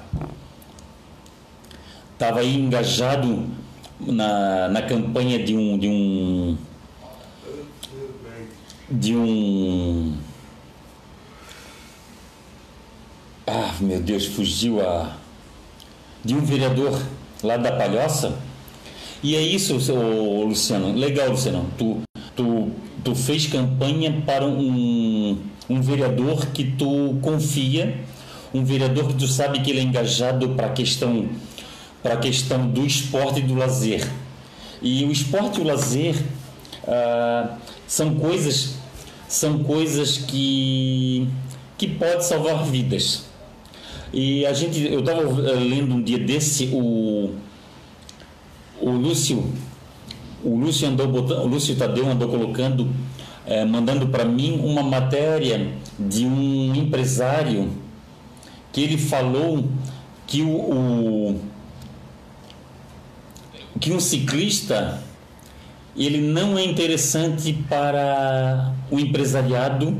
estava 2.13 2.39
aí 2.39 2.55
engajado 2.55 3.47
na, 3.99 4.69
na 4.69 4.81
campanha 4.81 5.43
de 5.43 5.55
um 5.55 5.77
de 5.77 5.87
um 5.87 6.57
de 8.89 9.15
um 9.15 10.15
ah 13.47 13.73
meu 13.79 13.99
Deus 13.99 14.25
fugiu 14.25 14.81
a 14.81 15.17
de 16.23 16.33
um 16.33 16.41
vereador 16.41 17.01
lá 17.43 17.57
da 17.57 17.71
Palhoça. 17.71 18.37
E 19.21 19.35
é 19.35 19.41
isso 19.41 19.75
ô, 19.91 20.45
Luciano. 20.45 20.93
Legal 20.93 21.29
Luciano. 21.29 21.69
Tu 21.77 22.01
tu 22.35 22.71
tu 23.03 23.15
fez 23.15 23.47
campanha 23.47 24.23
para 24.25 24.45
um 24.45 25.37
um 25.69 25.81
vereador 25.81 26.47
que 26.47 26.63
tu 26.63 27.17
confia 27.21 27.97
um 28.53 28.63
vereador 28.63 29.07
que 29.07 29.15
tu 29.15 29.27
sabe 29.27 29.61
que 29.61 29.71
ele 29.71 29.79
é 29.79 29.83
engajado 29.83 30.49
para 30.49 30.67
a 30.67 30.69
questão 30.71 31.27
para 32.03 32.15
a 32.15 32.17
questão 32.17 32.69
do 32.69 32.85
esporte 32.85 33.39
e 33.39 33.43
do 33.43 33.55
lazer. 33.55 34.05
E 34.81 35.05
o 35.05 35.11
esporte 35.11 35.59
e 35.59 35.63
o 35.63 35.65
lazer 35.65 36.15
ah, 36.85 37.57
são 37.87 38.15
coisas 38.15 38.75
são 39.27 39.63
coisas 39.63 40.17
que 40.17 41.27
que 41.77 41.87
pode 41.87 42.25
salvar 42.25 42.63
vidas. 42.65 43.23
E 44.13 44.45
a 44.45 44.53
gente 44.53 44.79
eu 44.85 44.99
estava 44.99 45.21
lendo 45.21 45.95
um 45.95 46.03
dia 46.03 46.19
desse 46.19 46.69
o 46.73 47.33
o 48.79 48.91
Lúcio 48.91 49.51
o 50.43 50.57
Lúcio 50.57 50.87
andou 50.89 51.07
botando, 51.07 51.43
o 51.45 51.47
Lúcio 51.47 51.73
Tadeu 51.75 52.09
andou 52.09 52.27
colocando 52.27 52.89
eh, 53.45 53.63
mandando 53.63 54.07
para 54.07 54.25
mim 54.25 54.59
uma 54.61 54.83
matéria 54.83 55.71
de 55.97 56.25
um 56.25 56.75
empresário 56.75 57.71
que 58.73 58.81
ele 58.81 58.97
falou 58.97 59.65
que 60.27 60.41
o, 60.41 60.49
o 60.49 61.41
que 63.79 63.91
um 63.91 63.99
ciclista 63.99 65.01
ele 65.95 66.19
não 66.19 66.57
é 66.57 66.63
interessante 66.63 67.53
para 67.69 68.73
o 68.89 68.99
empresariado 68.99 69.95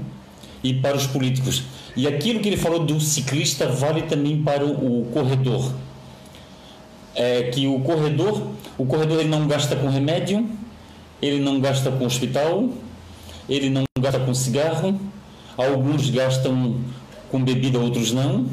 e 0.64 0.74
para 0.74 0.98
os 0.98 1.06
políticos. 1.06 1.64
E 1.96 2.08
aquilo 2.08 2.40
que 2.40 2.50
ele 2.50 2.58
falou 2.58 2.80
do 2.80 3.00
ciclista 3.00 3.68
vale 3.68 4.04
também 4.04 4.42
para 4.42 4.66
o, 4.66 5.06
corredor. 5.14 5.72
É 7.16 7.44
que 7.44 7.68
o 7.68 7.80
corredor, 7.82 8.42
o 8.78 8.86
corredor 8.86 9.20
ele 9.20 9.30
não 9.30 9.48
gasta 9.48 9.76
com 9.76 9.88
remédio, 9.88 10.50
ele 11.22 11.40
não 11.40 11.60
gasta 11.60 11.92
com 11.92 12.06
hospital, 12.06 12.70
ele 13.48 13.70
não 13.70 13.84
gasta 14.00 14.20
com 14.20 14.34
cigarro, 14.34 15.00
alguns 15.56 16.10
gastam 16.10 16.78
com 17.30 17.44
bebida, 17.44 17.78
outros 17.78 18.12
não. 18.12 18.48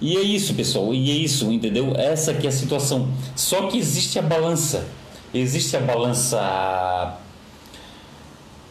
E 0.00 0.16
é 0.16 0.20
isso, 0.20 0.54
pessoal, 0.54 0.94
e 0.94 1.10
é 1.10 1.14
isso, 1.14 1.52
entendeu? 1.52 1.92
Essa 1.94 2.32
que 2.32 2.46
é 2.46 2.48
a 2.48 2.52
situação. 2.52 3.08
Só 3.36 3.68
que 3.68 3.78
existe 3.78 4.18
a 4.18 4.22
balança. 4.22 4.86
Existe 5.32 5.76
a 5.76 5.80
balança 5.80 7.18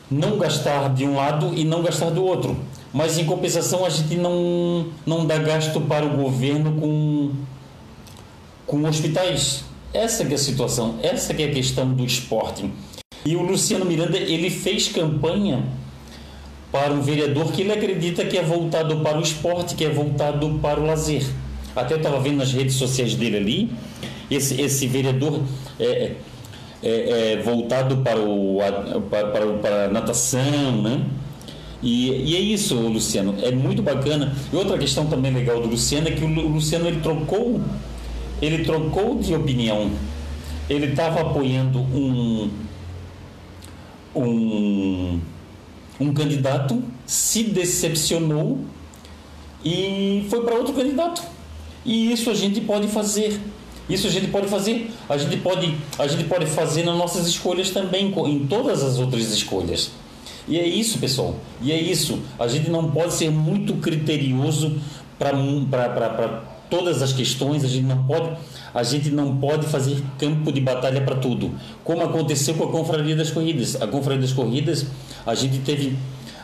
não 0.09 0.39
gastar 0.39 0.93
de 0.93 1.05
um 1.05 1.15
lado 1.15 1.53
e 1.55 1.63
não 1.63 1.83
gastar 1.83 2.09
do 2.09 2.23
outro. 2.23 2.57
Mas 2.91 3.17
em 3.19 3.25
compensação 3.25 3.85
a 3.85 3.89
gente 3.89 4.15
não 4.15 4.87
não 5.05 5.25
dá 5.25 5.37
gasto 5.37 5.79
para 5.81 6.05
o 6.05 6.17
governo 6.17 6.81
com 6.81 7.31
com 8.65 8.87
hospitais. 8.87 9.63
Essa 9.93 10.25
que 10.25 10.33
é 10.33 10.35
a 10.35 10.39
situação, 10.39 10.99
essa 11.01 11.33
que 11.33 11.43
é 11.43 11.47
a 11.47 11.53
questão 11.53 11.91
do 11.91 12.03
esporte. 12.03 12.69
E 13.25 13.35
o 13.35 13.41
Luciano 13.41 13.85
Miranda, 13.85 14.17
ele 14.17 14.49
fez 14.49 14.87
campanha 14.87 15.63
para 16.71 16.93
um 16.93 17.01
vereador 17.01 17.51
que 17.51 17.61
ele 17.61 17.71
acredita 17.71 18.23
que 18.25 18.37
é 18.37 18.43
voltado 18.43 18.97
para 18.97 19.17
o 19.17 19.21
esporte, 19.21 19.75
que 19.75 19.85
é 19.85 19.89
voltado 19.89 20.59
para 20.61 20.79
o 20.79 20.85
lazer. 20.85 21.23
Até 21.75 21.95
estava 21.95 22.19
vendo 22.19 22.37
nas 22.37 22.51
redes 22.51 22.75
sociais 22.75 23.15
dele 23.15 23.37
ali, 23.37 23.71
esse, 24.29 24.61
esse 24.61 24.87
vereador 24.87 25.41
é, 25.79 26.13
é, 26.83 27.33
é 27.33 27.41
voltado 27.43 27.97
para, 27.97 28.19
o, 28.19 28.59
para, 29.09 29.29
para, 29.29 29.53
para 29.53 29.85
a 29.85 29.87
natação, 29.87 30.81
né? 30.81 31.03
E, 31.81 32.31
e, 32.31 32.35
é 32.35 32.39
isso, 32.39 32.75
Luciano, 32.75 33.35
é 33.41 33.51
muito 33.51 33.81
bacana. 33.81 34.35
E 34.51 34.55
outra 34.55 34.77
questão 34.77 35.05
também 35.05 35.33
legal 35.33 35.61
do 35.61 35.69
Luciano 35.69 36.09
é 36.09 36.11
que 36.11 36.23
o 36.23 36.27
Luciano 36.27 36.87
ele 36.87 36.99
trocou, 36.99 37.61
ele 38.41 38.65
trocou 38.65 39.17
de 39.17 39.33
opinião. 39.33 39.89
Ele 40.69 40.87
estava 40.87 41.21
apoiando 41.21 41.79
um, 41.79 42.49
um 44.13 45.19
um 45.99 46.13
candidato 46.13 46.81
se 47.05 47.43
decepcionou 47.43 48.59
e 49.63 50.25
foi 50.29 50.41
para 50.43 50.55
outro 50.55 50.73
candidato. 50.73 51.21
E 51.85 52.11
isso 52.11 52.29
a 52.29 52.33
gente 52.33 52.61
pode 52.61 52.87
fazer. 52.87 53.39
Isso 53.89 54.07
a 54.07 54.09
gente 54.09 54.27
pode 54.27 54.47
fazer. 54.47 54.91
A 55.09 55.17
gente 55.17 55.37
pode, 55.37 55.75
a 55.97 56.07
gente 56.07 56.23
pode 56.25 56.45
fazer 56.45 56.83
nas 56.83 56.95
nossas 56.95 57.27
escolhas 57.27 57.71
também, 57.71 58.13
em 58.27 58.47
todas 58.47 58.83
as 58.83 58.99
outras 58.99 59.31
escolhas. 59.31 59.91
E 60.47 60.57
é 60.57 60.67
isso, 60.67 60.99
pessoal. 60.99 61.35
E 61.61 61.71
é 61.71 61.79
isso. 61.79 62.19
A 62.37 62.47
gente 62.47 62.69
não 62.69 62.91
pode 62.91 63.13
ser 63.13 63.29
muito 63.29 63.75
criterioso 63.75 64.77
para 65.17 66.43
todas 66.69 67.01
as 67.01 67.13
questões. 67.13 67.63
A 67.63 67.67
gente 67.67 67.85
não 67.85 68.03
pode, 68.03 68.37
a 68.73 68.83
gente 68.83 69.09
não 69.09 69.37
pode 69.37 69.65
fazer 69.65 70.01
campo 70.17 70.51
de 70.51 70.61
batalha 70.61 71.01
para 71.01 71.15
tudo. 71.15 71.51
Como 71.83 72.01
aconteceu 72.01 72.53
com 72.55 72.65
a 72.65 72.71
Confraria 72.71 73.15
das 73.15 73.31
Corridas. 73.31 73.81
A 73.81 73.87
Confraria 73.87 74.21
das 74.21 74.33
Corridas, 74.33 74.85
a 75.25 75.35
gente 75.35 75.59
teve, 75.59 75.97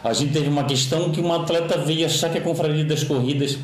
a 0.03 0.13
gente 0.13 0.33
teve 0.33 0.49
uma 0.49 0.63
questão 0.63 1.11
que 1.11 1.21
um 1.21 1.33
atleta 1.33 1.77
veio 1.77 2.05
achar 2.05 2.29
que 2.31 2.37
a 2.37 2.41
Confraria 2.41 2.85
das 2.85 3.03
Corridas 3.03 3.57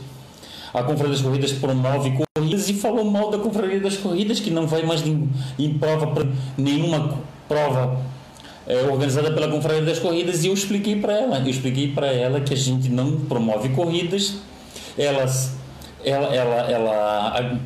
a 0.73 0.83
Confraria 0.83 1.11
das 1.11 1.21
Corridas 1.21 1.51
promove 1.51 2.13
corridas 2.35 2.69
e 2.69 2.73
falou 2.73 3.03
mal 3.03 3.29
da 3.29 3.37
Confraria 3.37 3.79
das 3.79 3.97
Corridas, 3.97 4.39
que 4.39 4.49
não 4.49 4.67
vai 4.67 4.83
mais 4.83 5.05
em, 5.05 5.29
em 5.59 5.73
prova, 5.73 6.25
nenhuma 6.57 7.19
prova 7.47 7.99
é, 8.65 8.81
organizada 8.83 9.31
pela 9.31 9.49
Confraria 9.49 9.81
das 9.81 9.99
Corridas, 9.99 10.43
e 10.43 10.47
eu 10.47 10.53
expliquei 10.53 10.95
para 10.95 11.13
ela, 11.13 11.39
eu 11.39 11.49
expliquei 11.49 11.91
para 11.91 12.07
ela 12.07 12.39
que 12.39 12.53
a 12.53 12.57
gente 12.57 12.89
não 12.89 13.19
promove 13.21 13.69
corridas, 13.69 14.35
elas, 14.97 15.55
ela, 16.05 16.33
ela, 16.33 16.71
ela, 16.71 17.59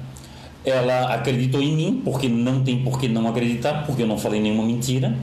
ela 0.66 1.14
acreditou 1.14 1.62
em 1.62 1.76
mim, 1.76 2.02
porque 2.04 2.28
não 2.28 2.64
tem 2.64 2.84
por 2.84 3.00
que 3.00 3.08
não 3.08 3.28
acreditar, 3.28 3.86
porque 3.86 4.02
eu 4.02 4.08
não 4.08 4.18
falei 4.18 4.42
nenhuma 4.42 4.64
mentira, 4.64 5.16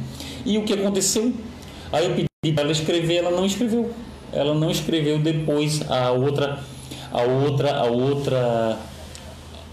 e 0.44 0.58
o 0.58 0.64
que 0.64 0.72
aconteceu? 0.72 1.32
Aí 1.92 2.06
eu 2.06 2.14
pedi 2.14 2.54
para 2.54 2.62
ela 2.64 2.72
escrever, 2.72 3.16
ela 3.16 3.30
não 3.30 3.44
escreveu, 3.44 3.90
ela 4.32 4.54
não 4.54 4.70
escreveu 4.70 5.18
depois 5.18 5.82
a 5.90 6.10
outra 6.10 6.60
a 7.12 7.22
outra, 7.22 7.76
a 7.76 7.84
outra, 7.84 8.78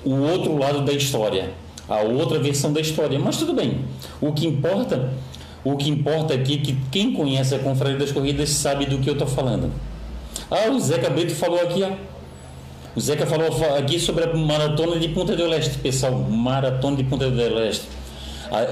o 0.03 0.13
outro 0.13 0.57
lado 0.57 0.81
da 0.81 0.91
história, 0.91 1.51
a 1.87 2.01
outra 2.01 2.37
versão 2.37 2.73
da 2.73 2.81
história. 2.81 3.17
Mas 3.17 3.37
tudo 3.37 3.53
bem. 3.53 3.85
O 4.19 4.33
que 4.33 4.45
importa, 4.45 5.13
o 5.63 5.77
que 5.77 5.89
importa 5.89 6.33
aqui 6.33 6.55
é 6.55 6.57
que 6.57 6.77
quem 6.91 7.13
conhece 7.13 7.55
a 7.55 7.59
Confraria 7.59 7.97
das 7.97 8.11
Corridas 8.11 8.49
sabe 8.49 8.85
do 8.85 8.99
que 8.99 9.09
eu 9.09 9.13
estou 9.13 9.27
falando. 9.27 9.71
Ah, 10.51 10.69
o 10.69 10.79
Zeca 10.79 11.09
Brito 11.09 11.33
falou 11.33 11.61
aqui, 11.61 11.81
ó. 11.83 11.91
O 12.95 12.99
Zeca 12.99 13.25
falou 13.25 13.47
aqui 13.77 13.99
sobre 13.99 14.23
a 14.23 14.33
maratona 14.33 14.99
de 14.99 15.09
Punta 15.09 15.35
del 15.35 15.53
Este, 15.53 15.77
pessoal. 15.77 16.13
Maratona 16.13 16.97
de 16.97 17.03
Punta 17.03 17.29
del 17.29 17.59
Este. 17.67 17.87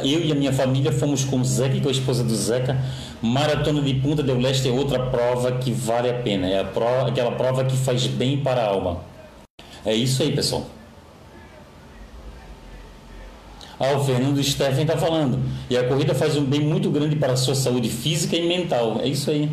Eu 0.04 0.22
e 0.22 0.32
a 0.32 0.36
minha 0.36 0.52
família 0.52 0.92
fomos 0.92 1.24
com 1.24 1.40
o 1.40 1.46
Zeca 1.46 1.76
e 1.76 1.82
com 1.82 1.88
a 1.88 1.92
esposa 1.92 2.24
do 2.24 2.36
Zeca. 2.36 2.78
Maratona 3.22 3.82
de 3.82 3.94
Punta 3.94 4.24
del 4.24 4.44
Este 4.48 4.70
é 4.70 4.72
outra 4.72 5.00
prova 5.00 5.52
que 5.54 5.72
vale 5.72 6.10
a 6.10 6.16
pena. 6.16 6.48
É 6.48 6.60
a 6.60 6.64
prova, 6.64 7.10
aquela 7.10 7.32
prova 7.32 7.64
que 7.64 7.78
faz 7.78 8.08
bem 8.08 8.38
para 8.38 8.62
a 8.62 8.68
alma. 8.68 9.02
É 9.86 9.94
isso 9.94 10.24
aí, 10.24 10.34
pessoal. 10.34 10.66
Ah, 13.80 13.92
o 13.92 14.04
Fernando 14.04 14.44
Steffen 14.44 14.82
está 14.82 14.98
falando. 14.98 15.40
E 15.70 15.78
a 15.78 15.88
corrida 15.88 16.16
faz 16.16 16.36
um 16.36 16.44
bem 16.44 16.62
muito 16.62 16.90
grande 16.90 17.16
para 17.16 17.34
a 17.34 17.38
sua 17.38 17.54
saúde 17.54 17.88
física 17.90 18.36
e 18.36 18.48
mental. 18.48 19.00
É 19.04 19.08
isso 19.08 19.30
aí. 19.30 19.48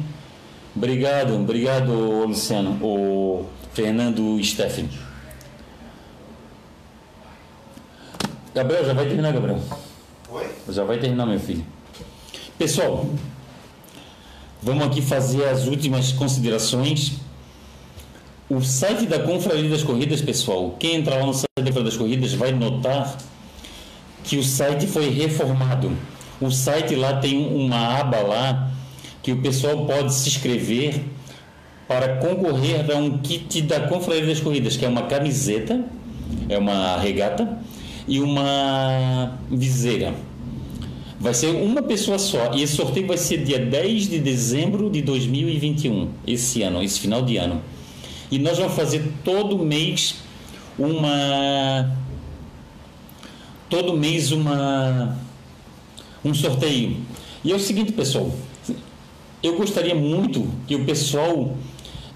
Obrigado, 0.75 1.35
obrigado, 1.35 1.93
Luciano. 2.27 2.79
O 2.83 3.45
Fernando 3.75 4.41
Steffen. 4.43 4.89
Gabriel, 8.55 8.85
já 8.85 8.95
vai 8.95 9.07
terminar, 9.07 9.33
Gabriel. 9.33 9.61
Oi? 10.31 10.47
Já 10.69 10.85
vai 10.85 10.99
terminar, 10.99 11.27
meu 11.27 11.41
filho. 11.41 11.67
Pessoal, 12.57 13.05
vamos 14.63 14.87
aqui 14.87 15.03
fazer 15.03 15.45
as 15.49 15.67
últimas 15.67 16.13
considerações. 16.13 17.15
O 18.49 18.61
site 18.63 19.07
da 19.07 19.19
Confraria 19.19 19.69
das 19.69 19.83
Corridas, 19.83 20.23
pessoal, 20.23 20.77
quem 20.79 20.95
entrar 20.97 21.17
lá 21.17 21.27
no 21.27 21.35
site 21.35 21.49
da 21.57 21.65
Confraria 21.65 21.91
das 21.91 21.97
Corridas 21.97 22.33
vai 22.33 22.53
notar 22.53 23.19
que 24.23 24.37
o 24.37 24.45
site 24.45 24.87
foi 24.87 25.09
reformado. 25.09 25.91
O 26.41 26.49
site 26.49 26.95
lá 26.95 27.17
tem 27.19 27.45
uma 27.53 27.99
aba 27.99 28.19
lá 28.19 28.71
que 29.21 29.33
o 29.33 29.43
pessoal 29.43 29.85
pode 29.85 30.15
se 30.15 30.29
inscrever 30.29 31.03
para 31.87 32.17
concorrer 32.17 32.91
a 32.91 32.97
um 32.97 33.19
kit 33.19 33.63
da 33.63 33.81
Confraria 33.81 34.27
das 34.27 34.41
Corridas, 34.41 34.77
que 34.77 34.85
é 34.85 34.89
uma 34.89 35.03
camiseta, 35.03 35.85
é 36.49 36.59
uma 36.59 36.97
regata 36.99 37.59
e 38.09 38.21
uma 38.21 39.39
viseira. 39.51 40.15
Vai 41.19 41.33
ser 41.33 41.49
uma 41.49 41.83
pessoa 41.83 42.19
só. 42.19 42.53
E 42.55 42.63
esse 42.63 42.77
sorteio 42.77 43.07
vai 43.07 43.17
ser 43.17 43.45
dia 43.45 43.59
10 43.59 44.09
de 44.09 44.19
dezembro 44.19 44.91
de 44.91 45.01
2021, 45.03 46.11
esse 46.27 46.63
ano, 46.63 46.83
esse 46.83 47.01
final 47.01 47.23
de 47.23 47.37
ano. 47.37 47.63
E 48.31 48.39
nós 48.39 48.59
vamos 48.59 48.75
fazer 48.75 49.11
todo 49.23 49.59
mês 49.59 50.17
uma. 50.79 51.97
Todo 53.71 53.97
mês 53.97 54.33
uma. 54.33 55.17
Um 56.25 56.35
sorteio. 56.35 56.97
E 57.45 57.53
é 57.53 57.55
o 57.55 57.61
seguinte, 57.61 57.93
pessoal. 57.93 58.35
Eu 59.43 59.57
gostaria 59.57 59.95
muito 59.95 60.47
que 60.67 60.75
o 60.75 60.85
pessoal 60.85 61.55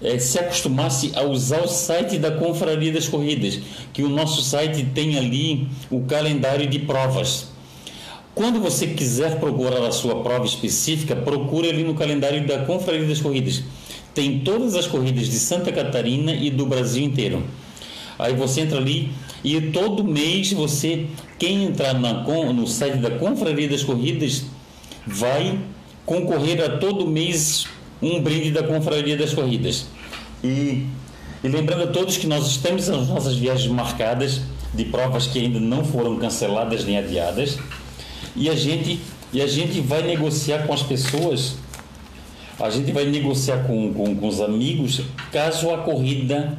eh, 0.01 0.19
se 0.19 0.39
acostumasse 0.39 1.11
a 1.15 1.23
usar 1.23 1.61
o 1.61 1.67
site 1.67 2.17
da 2.17 2.31
Confraria 2.31 2.91
das 2.91 3.07
Corridas, 3.07 3.59
que 3.93 4.03
o 4.03 4.09
nosso 4.09 4.41
site 4.41 4.85
tem 4.93 5.17
ali 5.17 5.67
o 5.89 6.01
calendário 6.01 6.67
de 6.67 6.79
provas. 6.79 7.47
Quando 8.33 8.59
você 8.61 8.87
quiser 8.87 9.39
procurar 9.39 9.85
a 9.85 9.91
sua 9.91 10.23
prova 10.23 10.45
específica, 10.45 11.15
procure 11.15 11.69
ali 11.69 11.83
no 11.83 11.93
calendário 11.93 12.45
da 12.47 12.59
Confraria 12.59 13.05
das 13.05 13.19
Corridas. 13.19 13.63
Tem 14.13 14.39
todas 14.39 14.75
as 14.75 14.87
corridas 14.87 15.27
de 15.27 15.37
Santa 15.39 15.71
Catarina 15.71 16.33
e 16.33 16.49
do 16.49 16.65
Brasil 16.65 17.03
inteiro. 17.03 17.43
Aí 18.17 18.33
você 18.33 18.61
entra 18.61 18.77
ali 18.77 19.11
e 19.43 19.59
todo 19.59 20.03
mês 20.03 20.51
você, 20.51 21.05
quem 21.37 21.63
entrar 21.65 21.93
na, 21.93 22.13
no 22.53 22.67
site 22.67 22.97
da 22.97 23.11
Confraria 23.11 23.67
das 23.67 23.83
Corridas, 23.83 24.43
vai 25.05 25.59
concorrer 26.05 26.63
a 26.63 26.77
todo 26.77 27.07
mês 27.07 27.65
um 28.01 28.21
brinde 28.21 28.51
da 28.51 28.63
Confraria 28.63 29.17
das 29.17 29.33
Corridas. 29.33 29.87
E, 30.43 30.85
e 31.43 31.47
lembrando 31.47 31.83
a 31.83 31.87
todos 31.87 32.17
que 32.17 32.27
nós 32.27 32.47
estamos 32.47 32.89
as 32.89 33.07
nossas 33.07 33.35
viagens 33.35 33.71
marcadas 33.71 34.41
de 34.73 34.85
provas 34.85 35.27
que 35.27 35.39
ainda 35.39 35.59
não 35.59 35.83
foram 35.83 36.17
canceladas 36.17 36.85
nem 36.85 36.97
adiadas. 36.97 37.57
E 38.35 38.49
a 38.49 38.55
gente, 38.55 38.99
e 39.33 39.41
a 39.41 39.47
gente 39.47 39.81
vai 39.81 40.01
negociar 40.01 40.65
com 40.65 40.73
as 40.73 40.83
pessoas, 40.83 41.55
a 42.59 42.69
gente 42.69 42.91
vai 42.91 43.05
negociar 43.05 43.63
com, 43.63 43.93
com, 43.93 44.15
com 44.15 44.27
os 44.27 44.41
amigos 44.41 45.01
caso 45.31 45.71
a 45.71 45.79
corrida, 45.79 46.57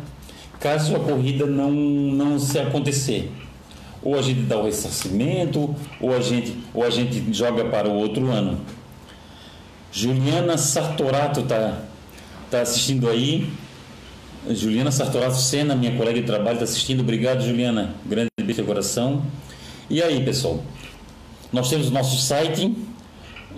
caso 0.59 0.97
a 0.97 1.01
corrida 1.01 1.47
não, 1.47 1.71
não 1.71 2.39
se 2.39 2.59
acontecer. 2.59 3.31
Ou 4.03 4.19
a 4.19 4.23
gente 4.23 4.41
dá 4.41 4.57
o 4.57 4.65
ressarcimento, 4.65 5.75
ou 6.01 6.15
a 6.15 6.21
gente, 6.21 6.57
ou 6.73 6.83
a 6.83 6.91
gente 6.91 7.33
joga 7.33 7.67
para 7.67 7.87
o 7.87 7.95
outro 7.95 8.31
ano. 8.31 8.59
Juliana 9.93 10.57
Sartorato 10.57 11.41
está 11.41 11.83
tá 12.51 12.63
assistindo 12.63 13.09
aí. 13.09 13.51
Juliana 14.49 14.91
Sartorato 14.91 15.37
Sena, 15.37 15.75
minha 15.75 15.97
colega 15.97 16.21
de 16.21 16.27
trabalho, 16.27 16.55
está 16.55 16.65
assistindo. 16.65 17.01
Obrigado, 17.01 17.45
Juliana. 17.45 17.95
Grande 18.07 18.29
beijo 18.43 18.63
no 18.63 18.67
coração. 18.67 19.23
E 19.89 20.03
aí, 20.03 20.25
pessoal? 20.25 20.63
Nós 21.53 21.69
temos 21.69 21.89
o 21.89 21.91
nosso 21.91 22.17
site, 22.21 22.75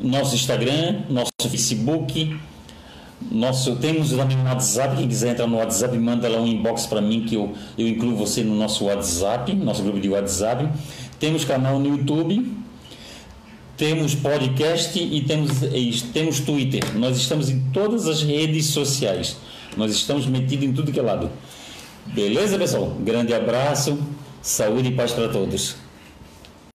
nosso 0.03 0.35
Instagram, 0.35 1.03
nosso 1.11 1.31
Facebook, 1.49 2.35
nosso, 3.31 3.77
temos 3.77 4.11
também 4.11 4.37
um 4.37 4.45
WhatsApp. 4.45 4.97
Quem 4.97 5.07
quiser 5.07 5.33
entrar 5.33 5.47
no 5.47 5.59
WhatsApp, 5.59 5.97
manda 5.99 6.29
lá 6.29 6.41
um 6.41 6.47
inbox 6.47 6.87
para 6.87 7.01
mim 7.01 7.25
que 7.25 7.35
eu, 7.35 7.53
eu 7.77 7.87
incluo 7.87 8.17
você 8.17 8.43
no 8.43 8.55
nosso 8.55 8.87
WhatsApp, 8.87 9.53
nosso 9.55 9.83
grupo 9.83 10.01
de 10.01 10.09
WhatsApp. 10.09 10.69
Temos 11.21 11.45
canal 11.45 11.79
no 11.79 11.97
YouTube, 11.97 12.62
temos 13.83 14.15
podcast 14.15 14.97
e 14.97 15.23
temos, 15.23 15.61
e 15.61 16.05
temos 16.13 16.39
Twitter. 16.39 16.97
Nós 16.97 17.17
estamos 17.17 17.51
em 17.51 17.59
todas 17.73 18.07
as 18.07 18.23
redes 18.23 18.67
sociais. 18.67 19.37
Nós 19.77 19.91
estamos 19.91 20.25
metidos 20.25 20.65
em 20.65 20.73
tudo 20.73 20.93
que 20.93 21.01
é 21.01 21.03
lado. 21.03 21.29
Beleza, 22.07 22.57
pessoal? 22.57 22.97
Grande 23.01 23.35
abraço, 23.35 23.99
saúde 24.41 24.91
e 24.91 24.93
paz 24.93 25.11
para 25.11 25.29
todos. 25.31 25.82